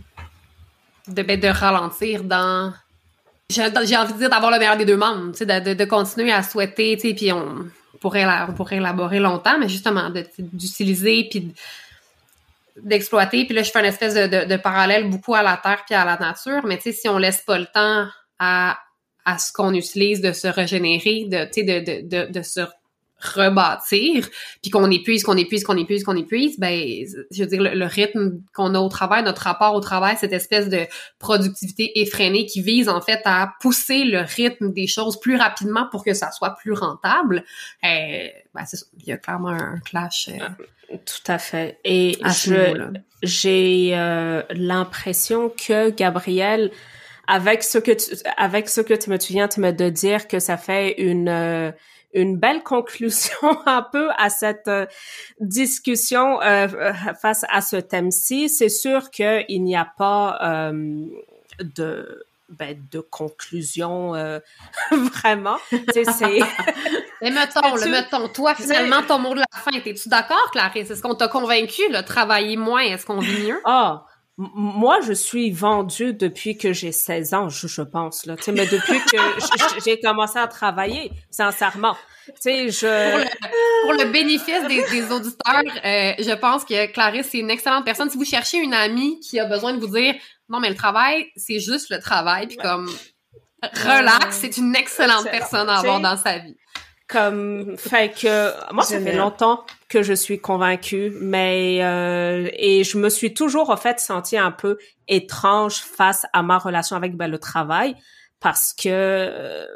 de, 1.13 1.23
ben, 1.23 1.39
de 1.39 1.49
ralentir 1.49 2.25
dans... 2.25 2.73
J'ai 3.49 3.63
envie 3.97 4.13
de 4.13 4.19
dire 4.19 4.31
d'avoir 4.31 4.51
le 4.53 4.59
meilleur 4.59 4.77
des 4.77 4.85
deux 4.85 4.97
mondes, 4.97 5.33
tu 5.33 5.39
sais, 5.39 5.47
de, 5.47 5.71
de, 5.71 5.75
de 5.75 5.85
continuer 5.85 6.33
à 6.33 6.43
souhaiter, 6.43 6.97
tu 6.97 7.09
sais, 7.09 7.15
puis 7.15 7.33
on 7.33 7.67
pourrait, 8.01 8.25
on 8.49 8.53
pourrait 8.53 8.77
élaborer 8.77 9.19
longtemps, 9.19 9.59
mais 9.59 9.69
justement, 9.69 10.09
d'utiliser, 10.39 11.27
puis 11.31 11.41
de- 11.41 11.55
d'exploiter. 12.83 13.45
Puis 13.45 13.55
là, 13.55 13.63
je 13.63 13.71
fais 13.71 13.81
une 13.81 13.87
espèce 13.87 14.15
de, 14.15 14.27
de, 14.27 14.49
de 14.49 14.57
parallèle 14.57 15.09
beaucoup 15.09 15.35
à 15.35 15.43
la 15.43 15.57
terre 15.57 15.85
puis 15.87 15.95
à 15.95 16.05
la 16.05 16.17
nature, 16.17 16.65
mais 16.65 16.77
tu 16.77 16.85
sais, 16.85 16.93
si 16.93 17.09
on 17.09 17.19
laisse 17.19 17.43
pas 17.43 17.59
le 17.59 17.67
temps 17.67 18.07
à, 18.39 18.79
à 19.25 19.39
ce 19.39 19.53
qu'on 19.53 19.75
utilise 19.75 20.21
de 20.21 20.33
se 20.33 20.49
régénérer, 20.49 21.27
de, 21.27 21.45
tu 21.45 21.53
sais, 21.53 21.63
de, 21.63 22.09
de, 22.09 22.33
de, 22.33 22.43
se 22.43 22.61
rebâtir, 23.21 24.29
puis 24.63 24.71
qu'on 24.71 24.91
épuise, 24.91 25.25
qu'on 25.25 25.37
épuise, 25.37 25.63
qu'on 25.63 25.77
épuise, 25.77 26.05
qu'on 26.05 26.17
épuise, 26.17 26.59
ben, 26.59 27.05
je 27.31 27.43
veux 27.43 27.47
dire, 27.47 27.63
le, 27.63 27.85
rythme 27.85 28.41
qu'on 28.55 28.75
a 28.75 28.81
au 28.81 28.89
travail, 28.89 29.23
notre 29.23 29.43
rapport 29.43 29.75
au 29.75 29.81
travail, 29.81 30.17
cette 30.19 30.33
espèce 30.33 30.71
de 30.71 30.87
productivité 31.19 32.01
effrénée 32.01 32.47
qui 32.47 32.63
vise 32.63 32.89
en 32.89 33.03
fait 33.03 33.21
à 33.27 33.53
pousser 33.61 34.05
le 34.05 34.21
rythme 34.21 34.73
des 34.73 34.87
choses 34.87 35.21
plus 35.21 35.37
rapidement 35.37 35.87
pour 35.91 36.03
que 36.03 36.15
ça 36.15 36.31
soit 36.31 36.57
plus 36.57 36.73
rentable, 36.73 37.45
euh, 37.85 38.29
ben, 38.55 38.65
il 38.99 39.07
y 39.07 39.13
a 39.13 39.19
clairement 39.19 39.51
un 39.51 39.81
clash 39.81 40.31
euh, 40.31 40.65
Tout 40.91 41.33
à 41.33 41.39
fait. 41.39 41.79
Et 41.85 42.19
à 42.23 42.31
je, 42.31 42.91
j'ai 43.23 43.93
euh, 43.95 44.43
l'impression 44.51 45.49
que 45.51 45.91
Gabriel, 45.91 46.71
avec 47.27 47.63
ce 47.63 47.79
que 47.79 47.93
tu, 47.93 48.17
avec 48.37 48.69
ce 48.69 48.81
que 48.81 48.95
tu 48.95 49.11
me 49.11 49.19
tu 49.19 49.33
viens 49.33 49.47
tu 49.47 49.61
me 49.61 49.73
de 49.73 49.89
dire 49.89 50.27
que 50.27 50.41
ça 50.41 50.57
fait 50.57 51.01
une 51.01 51.29
euh, 51.29 51.71
une 52.13 52.37
belle 52.39 52.63
conclusion 52.63 53.39
un 53.67 53.83
peu 53.83 54.11
à 54.17 54.31
cette 54.31 54.69
euh, 54.69 54.87
discussion 55.39 56.43
euh, 56.43 56.67
euh, 56.67 56.93
face 57.21 57.45
à 57.49 57.61
ce 57.61 57.77
thème-ci. 57.77 58.49
C'est 58.49 58.69
sûr 58.69 59.11
que 59.11 59.45
il 59.49 59.63
n'y 59.63 59.77
a 59.77 59.85
pas 59.85 60.39
euh, 60.43 61.07
de 61.61 62.25
ben, 62.51 62.77
de 62.91 63.01
conclusion 63.01 64.15
euh, 64.15 64.41
vraiment. 64.91 65.57
C'est 65.93 66.05
Mais 67.23 67.31
mettons, 67.31 67.75
le 67.77 67.91
mettons, 67.91 68.29
toi, 68.29 68.55
finalement, 68.55 69.03
ton 69.03 69.19
mot 69.19 69.35
de 69.35 69.41
la 69.41 69.61
fin, 69.61 69.71
es-tu 69.73 70.09
d'accord, 70.09 70.51
Clarisse? 70.53 70.91
Est-ce 70.91 71.03
qu'on 71.03 71.15
t'a 71.15 71.29
convaincu, 71.29 71.83
là, 71.91 72.03
travailler 72.03 72.57
moins, 72.57 72.81
est-ce 72.81 73.05
qu'on 73.05 73.19
vit 73.19 73.47
mieux? 73.47 73.61
Ah, 73.65 74.05
moi, 74.37 75.01
je 75.07 75.13
suis 75.13 75.51
vendue 75.51 76.15
depuis 76.15 76.57
que 76.57 76.73
j'ai 76.73 76.93
16 76.93 77.35
ans, 77.35 77.49
je, 77.51 77.67
je 77.67 77.83
pense. 77.83 78.25
Là. 78.25 78.37
Mais 78.49 78.67
depuis 78.67 78.99
que 79.13 79.19
j'ai 79.85 80.01
commencé 80.01 80.39
à 80.39 80.49
travailler, 80.49 81.13
sincèrement. 81.31 81.95
Pour 82.27 82.37
je... 82.45 82.87
le, 82.87 83.25
pour 83.83 83.93
le 83.93 84.11
bénéfice 84.11 84.67
des, 84.69 84.83
des 84.91 85.13
auditeurs, 85.13 85.85
euh, 85.85 86.15
je 86.19 86.35
pense 86.39 86.65
que 86.65 86.87
Clarisse, 86.87 87.29
c'est 87.31 87.39
une 87.39 87.51
excellente 87.51 87.85
personne. 87.85 88.09
Si 88.09 88.17
vous 88.17 88.25
cherchez 88.25 88.59
une 88.59 88.73
amie 88.73 89.21
qui 89.21 89.39
a 89.39 89.45
besoin 89.45 89.75
de 89.75 89.81
vous 89.81 89.95
dire, 89.95 90.15
non, 90.51 90.59
mais 90.61 90.69
le 90.69 90.75
travail, 90.75 91.29
c'est 91.37 91.61
juste 91.61 91.91
le 91.91 92.01
travail, 92.01 92.49
puis 92.49 92.57
comme, 92.57 92.91
relax, 93.63 94.39
c'est 94.39 94.57
une 94.57 94.75
excellente 94.75 95.27
Excellent. 95.27 95.39
personne 95.39 95.69
à 95.69 95.79
avoir 95.79 96.01
dans 96.01 96.17
sa 96.17 96.39
vie. 96.39 96.57
Comme, 97.07 97.77
fait 97.77 98.13
que, 98.15 98.73
moi, 98.73 98.85
ça 98.85 99.01
fait 99.01 99.17
longtemps 99.17 99.65
que 99.89 100.03
je 100.03 100.13
suis 100.13 100.41
convaincue, 100.41 101.13
mais, 101.21 101.79
euh, 101.83 102.49
et 102.53 102.85
je 102.85 102.99
me 102.99 103.09
suis 103.09 103.33
toujours, 103.33 103.71
en 103.71 103.77
fait, 103.77 103.99
sentie 104.01 104.37
un 104.37 104.53
peu 104.53 104.79
étrange 105.09 105.77
face 105.77 106.27
à 106.33 106.43
ma 106.43 106.59
relation 106.59 106.97
avec 106.97 107.17
ben, 107.17 107.29
le 107.29 107.39
travail, 107.39 107.95
parce 108.41 108.75
que, 108.75 108.89
euh, 108.89 109.67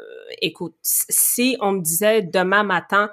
écoute, 0.41 0.75
si 0.81 1.57
on 1.61 1.73
me 1.73 1.81
disait 1.81 2.21
demain 2.21 2.63
matin, 2.63 3.11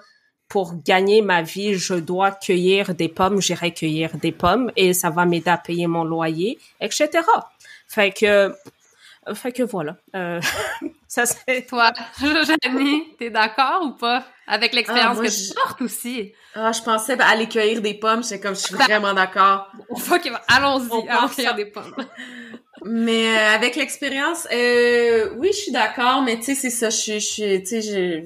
pour 0.53 0.74
gagner 0.84 1.22
ma 1.22 1.40
vie, 1.40 1.76
je 1.76 1.94
dois 1.94 2.30
cueillir 2.30 2.94
des 2.94 3.09
pommes, 3.09 3.40
j'irai 3.40 3.72
cueillir 3.72 4.11
des 4.18 4.32
pommes 4.32 4.70
et 4.76 4.92
ça 4.92 5.09
va 5.09 5.24
m'aider 5.24 5.48
à 5.48 5.57
payer 5.57 5.86
mon 5.86 6.05
loyer, 6.05 6.59
etc. 6.78 7.09
Fait 7.88 8.12
que, 8.12 8.55
fait 9.32 9.53
que 9.53 9.62
voilà. 9.62 9.96
Euh, 10.14 10.42
ça 11.09 11.24
c'est 11.24 11.64
toi, 11.66 11.90
Janie, 12.20 13.14
t'es 13.18 13.30
d'accord 13.30 13.80
ou 13.82 13.92
pas 13.92 14.26
avec 14.46 14.74
l'expérience 14.74 15.16
ah, 15.18 15.24
que 15.24 15.30
tu 15.30 15.55
portes 15.55 15.80
aussi? 15.80 16.34
Ah, 16.55 16.70
je 16.70 16.82
pensais 16.82 17.18
aller 17.18 17.48
cueillir 17.48 17.80
des 17.80 17.94
pommes, 17.94 18.22
c'est 18.22 18.38
comme 18.38 18.55
je 18.55 18.61
suis 18.61 18.74
vraiment 18.74 19.14
d'accord. 19.14 19.72
allons-y, 20.48 21.09
allons 21.09 21.28
cueillir 21.28 21.55
des 21.55 21.64
pommes. 21.64 21.96
Mais 22.84 23.28
euh, 23.28 23.55
avec 23.55 23.76
l'expérience, 23.76 24.46
euh, 24.53 25.30
oui, 25.38 25.48
je 25.53 25.57
suis 25.57 25.72
d'accord, 25.72 26.22
mais 26.22 26.36
tu 26.38 26.42
sais, 26.42 26.55
c'est 26.57 26.70
ça, 26.70 26.90
je 26.90 27.18
suis, 27.20 27.62
tu 27.62 27.66
sais, 27.66 27.80
j'ai 27.80 28.24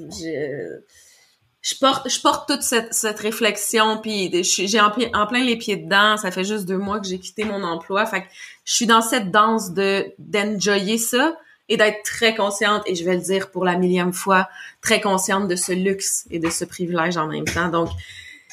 je 1.67 1.75
porte 1.75 2.09
je 2.09 2.21
porte 2.21 2.49
toute 2.49 2.63
cette, 2.63 2.95
cette 2.95 3.19
réflexion 3.19 3.99
puis 3.99 4.31
j'ai 4.45 4.81
en, 4.81 4.93
en, 5.15 5.27
plein 5.27 5.43
les 5.43 5.57
pieds 5.57 5.77
dedans. 5.77 6.17
Ça 6.17 6.31
fait 6.31 6.45
juste 6.45 6.65
deux 6.65 6.79
mois 6.79 7.01
que 7.01 7.09
j'ai 7.09 7.19
quitté 7.19 7.45
mon 7.45 7.65
emploi. 7.65 8.07
Fait 8.07 8.23
que 8.23 8.27
je 8.65 8.75
suis 8.75 8.87
dans 8.87 9.03
cette 9.03 9.33
danse 9.33 9.73
de 9.73 10.07
d'enjoyer 10.19 10.97
ça 10.97 11.37
et 11.69 11.77
d'être 11.77 12.05
très 12.05 12.37
consciente 12.37 12.85
et 12.87 12.95
je 12.95 13.05
vais 13.05 13.15
le 13.15 13.21
dire 13.21 13.51
pour 13.51 13.65
la 13.65 13.77
millième 13.77 14.13
fois 14.13 14.49
très 14.81 15.01
consciente 15.01 15.49
de 15.49 15.57
ce 15.57 15.73
luxe 15.73 16.27
et 16.31 16.39
de 16.39 16.51
ce 16.51 16.65
privilège 16.65 17.17
en 17.17 17.27
même 17.27 17.45
temps. 17.45 17.69
Donc 17.69 17.89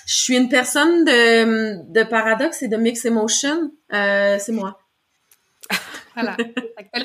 je 0.07 0.15
suis 0.15 0.35
une 0.35 0.49
personne 0.49 1.05
de, 1.05 1.91
de 1.91 2.03
paradoxe 2.03 2.63
et 2.63 2.67
de 2.67 2.77
mix 2.77 3.05
emotion. 3.05 3.71
Euh, 3.93 4.37
c'est 4.39 4.53
moi. 4.53 4.79
Voilà. 6.15 6.35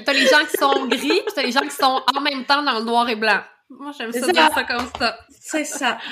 T'as 0.05 0.13
les 0.15 0.27
gens 0.27 0.45
qui 0.51 0.57
sont 0.59 0.87
gris 0.87 1.21
puis 1.27 1.35
t'as 1.35 1.43
les 1.43 1.53
gens 1.53 1.61
qui 1.61 1.71
sont 1.71 2.03
en 2.15 2.21
même 2.23 2.47
temps 2.47 2.63
dans 2.63 2.79
le 2.79 2.85
noir 2.85 3.11
et 3.11 3.17
blanc 3.17 3.41
moi, 3.71 3.93
j'aime 3.97 4.13
ça 4.13 4.33
dire 4.33 4.51
ça 4.55 4.65
comme 4.65 4.89
ça. 4.99 5.19
C'est 5.41 5.65
ça. 5.65 5.99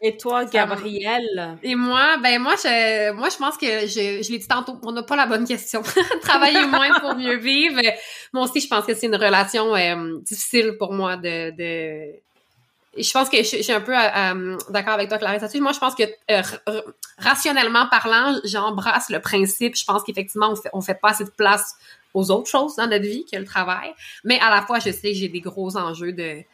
Et 0.00 0.16
toi, 0.16 0.44
Gabrielle? 0.44 1.58
Et 1.64 1.74
moi, 1.74 2.18
ben 2.22 2.40
moi, 2.40 2.54
je, 2.54 3.10
moi, 3.12 3.28
je 3.30 3.36
pense 3.36 3.56
que 3.56 3.66
je, 3.66 4.22
je 4.22 4.30
l'ai 4.30 4.38
dit 4.38 4.46
tantôt, 4.46 4.78
on 4.82 4.92
n'a 4.92 5.02
pas 5.02 5.16
la 5.16 5.26
bonne 5.26 5.44
question. 5.44 5.82
Travailler 6.22 6.66
moins 6.66 7.00
pour 7.00 7.16
mieux 7.16 7.36
vivre. 7.36 7.80
Moi 8.32 8.44
aussi, 8.44 8.60
je 8.60 8.68
pense 8.68 8.84
que 8.86 8.94
c'est 8.94 9.06
une 9.06 9.16
relation 9.16 9.74
euh, 9.74 10.18
difficile 10.20 10.76
pour 10.78 10.92
moi 10.92 11.16
de, 11.16 11.50
de... 11.50 12.14
Je 12.96 13.10
pense 13.12 13.28
que 13.28 13.38
je, 13.38 13.62
suis 13.62 13.72
un 13.72 13.80
peu 13.80 13.96
euh, 13.96 14.08
euh, 14.16 14.58
d'accord 14.70 14.94
avec 14.94 15.08
toi, 15.08 15.18
Clarisse. 15.18 15.54
Moi, 15.56 15.72
je 15.72 15.80
pense 15.80 15.96
que 15.96 16.04
rationnellement 17.18 17.88
parlant, 17.88 18.38
j'embrasse 18.44 19.10
le 19.10 19.20
principe. 19.20 19.74
Je 19.76 19.84
pense 19.84 20.04
qu'effectivement, 20.04 20.50
on 20.50 20.56
fait, 20.56 20.70
on 20.72 20.80
fait 20.80 20.98
pas 21.00 21.10
assez 21.10 21.24
de 21.24 21.30
place 21.30 21.74
aux 22.14 22.30
autres 22.30 22.48
choses 22.48 22.76
dans 22.76 22.86
notre 22.86 23.04
vie 23.04 23.24
que 23.30 23.36
le 23.36 23.44
travail. 23.44 23.92
Mais 24.22 24.38
à 24.38 24.50
la 24.50 24.62
fois, 24.62 24.78
je 24.78 24.90
sais 24.90 25.10
que 25.10 25.18
j'ai 25.18 25.28
des 25.28 25.40
gros 25.40 25.76
enjeux 25.76 26.12
de 26.12 26.44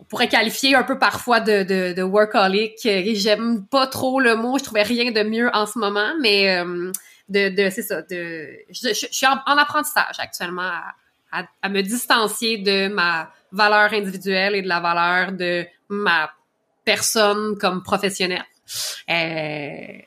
on 0.00 0.04
pourrait 0.04 0.28
qualifier 0.28 0.74
un 0.74 0.82
peu 0.82 0.98
parfois 0.98 1.40
de, 1.40 1.62
de, 1.62 1.92
de 1.94 2.02
workaholic. 2.02 2.78
J'aime 3.14 3.66
pas 3.66 3.86
trop 3.86 4.20
le 4.20 4.36
mot, 4.36 4.58
je 4.58 4.64
trouvais 4.64 4.82
rien 4.82 5.10
de 5.10 5.22
mieux 5.22 5.50
en 5.54 5.66
ce 5.66 5.78
moment, 5.78 6.12
mais 6.20 6.58
euh, 6.58 6.92
de, 7.28 7.48
de 7.48 7.70
c'est 7.70 7.82
ça, 7.82 8.02
de 8.02 8.48
je, 8.70 8.92
suis 8.92 9.26
en, 9.26 9.56
apprentissage 9.56 10.16
actuellement 10.18 10.70
à, 11.32 11.44
à, 11.62 11.68
me 11.68 11.82
distancier 11.82 12.58
de 12.58 12.88
ma 12.88 13.30
valeur 13.52 13.92
individuelle 13.92 14.54
et 14.54 14.62
de 14.62 14.68
la 14.68 14.80
valeur 14.80 15.32
de 15.32 15.66
ma 15.88 16.30
personne 16.84 17.56
comme 17.58 17.82
professionnelle. 17.82 18.44
Euh, 19.10 19.98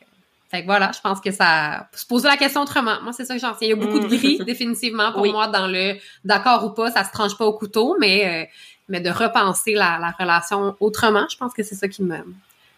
fait 0.50 0.62
que 0.62 0.66
voilà, 0.66 0.92
je 0.96 1.00
pense 1.00 1.22
que 1.22 1.30
ça 1.30 1.90
se 1.94 2.06
poser 2.08 2.28
la 2.28 2.38
question 2.38 2.62
autrement. 2.62 3.02
Moi, 3.04 3.14
c'est 3.14 3.26
ça 3.26 3.36
que 3.36 3.40
j'en 3.40 3.54
sais. 3.54 3.66
Il 3.66 3.70
y 3.70 3.74
a 3.74 3.76
beaucoup 3.76 4.00
de 4.00 4.06
mm. 4.06 4.18
gris, 4.18 4.40
définitivement, 4.46 5.12
pour 5.12 5.26
moi, 5.28 5.48
dans 5.48 5.68
le 5.68 5.98
d'accord 6.24 6.66
ou 6.66 6.72
pas, 6.72 6.90
ça 6.90 7.04
se 7.04 7.12
tranche 7.12 7.38
pas 7.38 7.46
au 7.46 7.54
couteau, 7.54 7.96
mais 8.00 8.26
euh, 8.26 8.50
mais 8.90 9.00
de 9.00 9.10
repenser 9.10 9.74
la, 9.74 9.98
la 10.00 10.12
relation 10.12 10.76
autrement, 10.80 11.26
je 11.30 11.38
pense 11.38 11.54
que 11.54 11.64
c'est 11.64 11.76
ça 11.76 11.88
qui 11.88 12.04
me, 12.04 12.18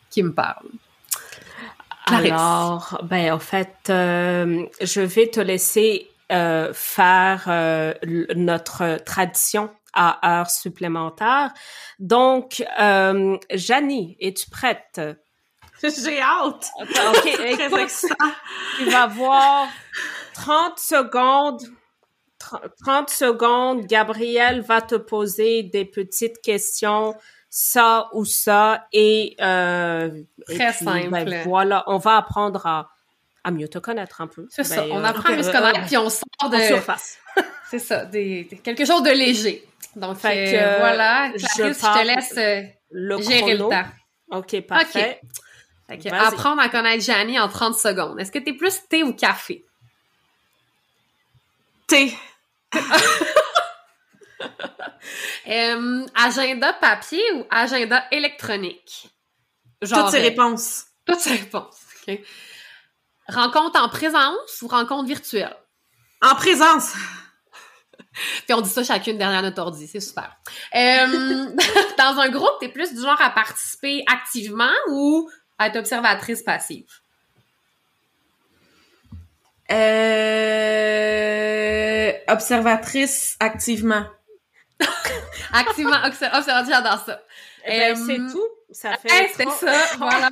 qui 0.10 0.22
me 0.22 0.34
parle. 0.34 0.68
Alors, 2.06 3.00
ben 3.04 3.34
en 3.34 3.40
fait, 3.40 3.90
euh, 3.90 4.66
je 4.82 5.02
vais 5.02 5.28
te 5.28 5.40
laisser 5.40 6.12
euh, 6.32 6.72
faire 6.74 7.46
euh, 7.48 7.94
notre 8.36 9.04
tradition 9.04 9.70
à 9.94 10.40
heure 10.40 10.50
supplémentaire. 10.50 11.52
Donc, 12.00 12.64
euh, 12.80 13.38
Janie, 13.52 14.16
es-tu 14.20 14.50
prête? 14.50 15.02
J'ai 15.84 16.22
hâte! 16.22 16.70
OK, 16.80 17.38
tu 18.78 18.86
vas 18.86 19.08
voir 19.08 19.68
30 20.36 20.80
secondes 20.80 21.62
30 22.84 23.10
secondes, 23.10 23.86
Gabriel 23.86 24.62
va 24.62 24.82
te 24.82 24.96
poser 24.96 25.64
des 25.64 25.86
petites 25.86 26.42
questions, 26.42 27.16
ça 27.50 28.10
ou 28.14 28.26
ça, 28.26 28.88
et, 28.94 29.36
euh, 29.42 30.10
très 30.48 30.74
ben, 30.82 31.10
simple. 31.12 31.36
voilà, 31.46 31.84
on 31.88 31.98
va 31.98 32.18
apprendre 32.18 32.66
à, 32.66 32.90
à 33.44 33.52
mieux 33.52 33.68
te 33.68 33.80
connaître 33.80 34.22
un 34.22 34.28
peu. 34.28 34.48
C'est 34.50 34.64
ça, 34.64 34.84
ben, 34.84 34.92
on 34.92 35.04
apprend 35.04 35.30
à 35.30 35.36
mieux 35.36 35.44
se 35.44 35.52
connaître, 35.52 35.86
puis 35.86 35.98
on 35.98 36.10
sort 36.10 36.50
de 36.50 36.58
surface. 36.58 37.18
C'est 37.70 37.80
ça, 37.80 38.06
des, 38.06 38.48
quelque 38.64 38.86
chose 38.86 39.04
de 39.04 39.12
léger. 39.12 39.66
Donc 39.96 40.18
fait 40.18 40.58
euh, 40.62 40.78
voilà, 40.80 41.32
Clarisse, 41.56 41.80
je, 41.80 42.00
te 42.00 42.06
laisse 42.06 42.38
euh, 42.38 42.62
le 42.92 43.22
gérer 43.22 43.54
le 43.54 43.60
temps. 43.60 43.86
Ok, 44.32 44.62
parfait. 44.62 45.20
apprendre 46.12 46.62
à 46.62 46.70
connaître 46.70 47.04
Janie 47.04 47.40
en 47.40 47.50
30 47.50 47.76
secondes. 47.76 48.20
Est-ce 48.20 48.32
que 48.32 48.40
tu 48.40 48.52
es 48.52 48.54
plus 48.54 48.88
thé 48.88 49.04
ou 49.04 49.14
café? 49.14 49.66
Thé. 51.88 52.14
Euh, 55.48 56.06
agenda 56.16 56.72
papier 56.74 57.22
ou 57.34 57.46
agenda 57.50 58.06
électronique? 58.12 59.10
Genre, 59.82 60.04
Toutes 60.04 60.12
ces 60.12 60.20
réponses. 60.20 60.86
Toutes 61.06 61.20
ces 61.20 61.32
réponses. 61.32 61.78
Rencontre 63.28 63.82
en 63.82 63.90
présence 63.90 64.62
ou 64.62 64.68
rencontre 64.68 65.08
virtuelle? 65.08 65.56
En 66.22 66.36
présence. 66.36 66.94
Puis 68.14 68.54
on 68.54 68.62
dit 68.62 68.70
ça 68.70 68.84
chacune 68.84 69.18
derrière 69.18 69.42
notre 69.42 69.62
ordi, 69.62 69.88
c'est 69.88 70.00
super. 70.00 70.36
Euh, 70.76 71.48
dans 71.98 72.20
un 72.20 72.30
groupe, 72.30 72.58
t'es 72.60 72.70
plus 72.70 72.94
du 72.94 73.02
genre 73.02 73.20
à 73.22 73.30
participer 73.30 74.04
activement 74.08 74.72
ou 74.90 75.30
à 75.58 75.68
être 75.68 75.78
observatrice 75.78 76.44
passive? 76.44 76.88
Euh, 79.72 81.61
observatrice 82.32 83.36
activement. 83.40 84.06
activement, 85.54 85.98
observatrice, 86.06 86.68
j'adore 86.68 87.04
ça. 87.06 87.22
Eh 87.66 87.78
ben, 87.78 87.96
c'est 87.96 88.20
euh, 88.20 88.32
tout. 88.32 88.48
Ça 88.72 88.98
fait. 88.98 89.32
c'est 89.36 89.50
ça, 89.50 89.74
voilà. 89.98 90.30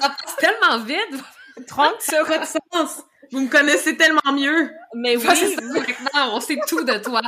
ça 0.00 0.08
passe 0.08 0.36
tellement 0.38 0.78
vite. 0.80 1.22
30 1.66 2.00
secondes. 2.00 2.44
sens. 2.72 3.02
Vous 3.30 3.40
me 3.40 3.48
connaissez 3.48 3.96
tellement 3.96 4.32
mieux. 4.32 4.70
Mais 4.94 5.16
oui, 5.16 5.56
maintenant, 5.62 6.34
on 6.34 6.40
sait 6.40 6.58
tout 6.66 6.82
de 6.84 6.94
toi. 6.98 7.20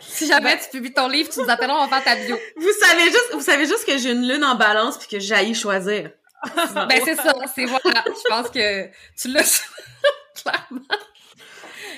Si 0.00 0.26
jamais 0.26 0.58
tu 0.58 0.70
publies 0.70 0.92
ton 0.92 1.08
livre, 1.08 1.30
tu 1.30 1.40
nous 1.40 1.48
appelleras, 1.48 1.78
on 1.78 1.86
va 1.86 2.00
faire 2.00 2.16
ta 2.16 2.24
bio. 2.24 2.38
Vous 2.56 2.72
savez 2.80 3.04
juste, 3.04 3.30
vous 3.32 3.40
savez 3.40 3.66
juste 3.66 3.86
que 3.86 3.96
j'ai 3.96 4.10
une 4.10 4.26
lune 4.26 4.44
en 4.44 4.56
balance 4.56 4.98
puis 4.98 5.08
que 5.08 5.20
j'aille 5.20 5.54
choisir 5.54 6.10
ben 6.54 7.00
c'est 7.04 7.16
ça, 7.16 7.32
c'est 7.54 7.64
voilà. 7.64 8.04
Je 8.06 8.28
pense 8.28 8.50
que 8.50 8.86
tu 9.20 9.28
l'as 9.28 9.62
clairement. 10.34 10.80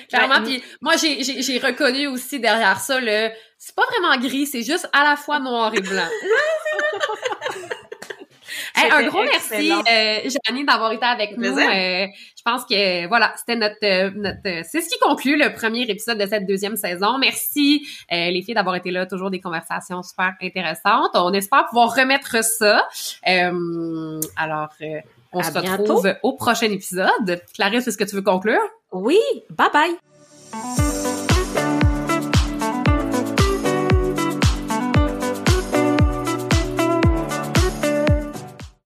Clairement, 0.09 0.43
puis 0.43 0.63
moi 0.81 0.93
j'ai, 0.97 1.23
j'ai, 1.23 1.41
j'ai 1.41 1.59
reconnu 1.59 2.07
aussi 2.07 2.39
derrière 2.39 2.79
ça 2.79 2.99
le 2.99 3.29
c'est 3.57 3.75
pas 3.75 3.83
vraiment 3.91 4.17
gris, 4.19 4.47
c'est 4.47 4.63
juste 4.63 4.89
à 4.93 5.03
la 5.03 5.15
fois 5.15 5.39
noir 5.39 5.73
et 5.75 5.81
blanc. 5.81 6.07
un 8.91 9.07
gros 9.07 9.23
merci, 9.23 9.71
euh, 9.71 10.29
Janie, 10.45 10.65
d'avoir 10.65 10.91
été 10.91 11.05
avec 11.05 11.37
nous. 11.37 11.57
Euh, 11.57 12.07
je 12.35 12.41
pense 12.43 12.65
que 12.65 13.07
voilà, 13.07 13.33
c'était 13.37 13.55
notre, 13.55 13.75
euh, 13.83 14.11
notre 14.15 14.39
euh, 14.45 14.61
c'est 14.69 14.81
ce 14.81 14.89
qui 14.89 14.99
conclut 14.99 15.37
le 15.37 15.53
premier 15.53 15.83
épisode 15.83 16.17
de 16.17 16.25
cette 16.25 16.45
deuxième 16.45 16.75
saison. 16.75 17.17
Merci 17.17 17.85
les 18.09 18.41
filles 18.41 18.55
d'avoir 18.55 18.75
été 18.75 18.91
là, 18.91 19.05
toujours 19.05 19.29
des 19.29 19.39
conversations 19.39 20.01
super 20.03 20.33
intéressantes. 20.41 21.11
On 21.13 21.33
espère 21.33 21.65
pouvoir 21.67 21.95
remettre 21.95 22.43
ça. 22.43 22.87
alors, 24.35 24.69
on 25.31 25.43
se 25.43 25.51
retrouve 25.51 26.13
au 26.23 26.33
prochain 26.33 26.71
épisode. 26.71 27.41
Clarisse, 27.53 27.87
est-ce 27.87 27.97
que 27.97 28.03
tu 28.03 28.15
veux 28.15 28.21
conclure? 28.21 28.59
Oui, 28.91 29.19
bye 29.49 29.69
bye. 29.71 31.28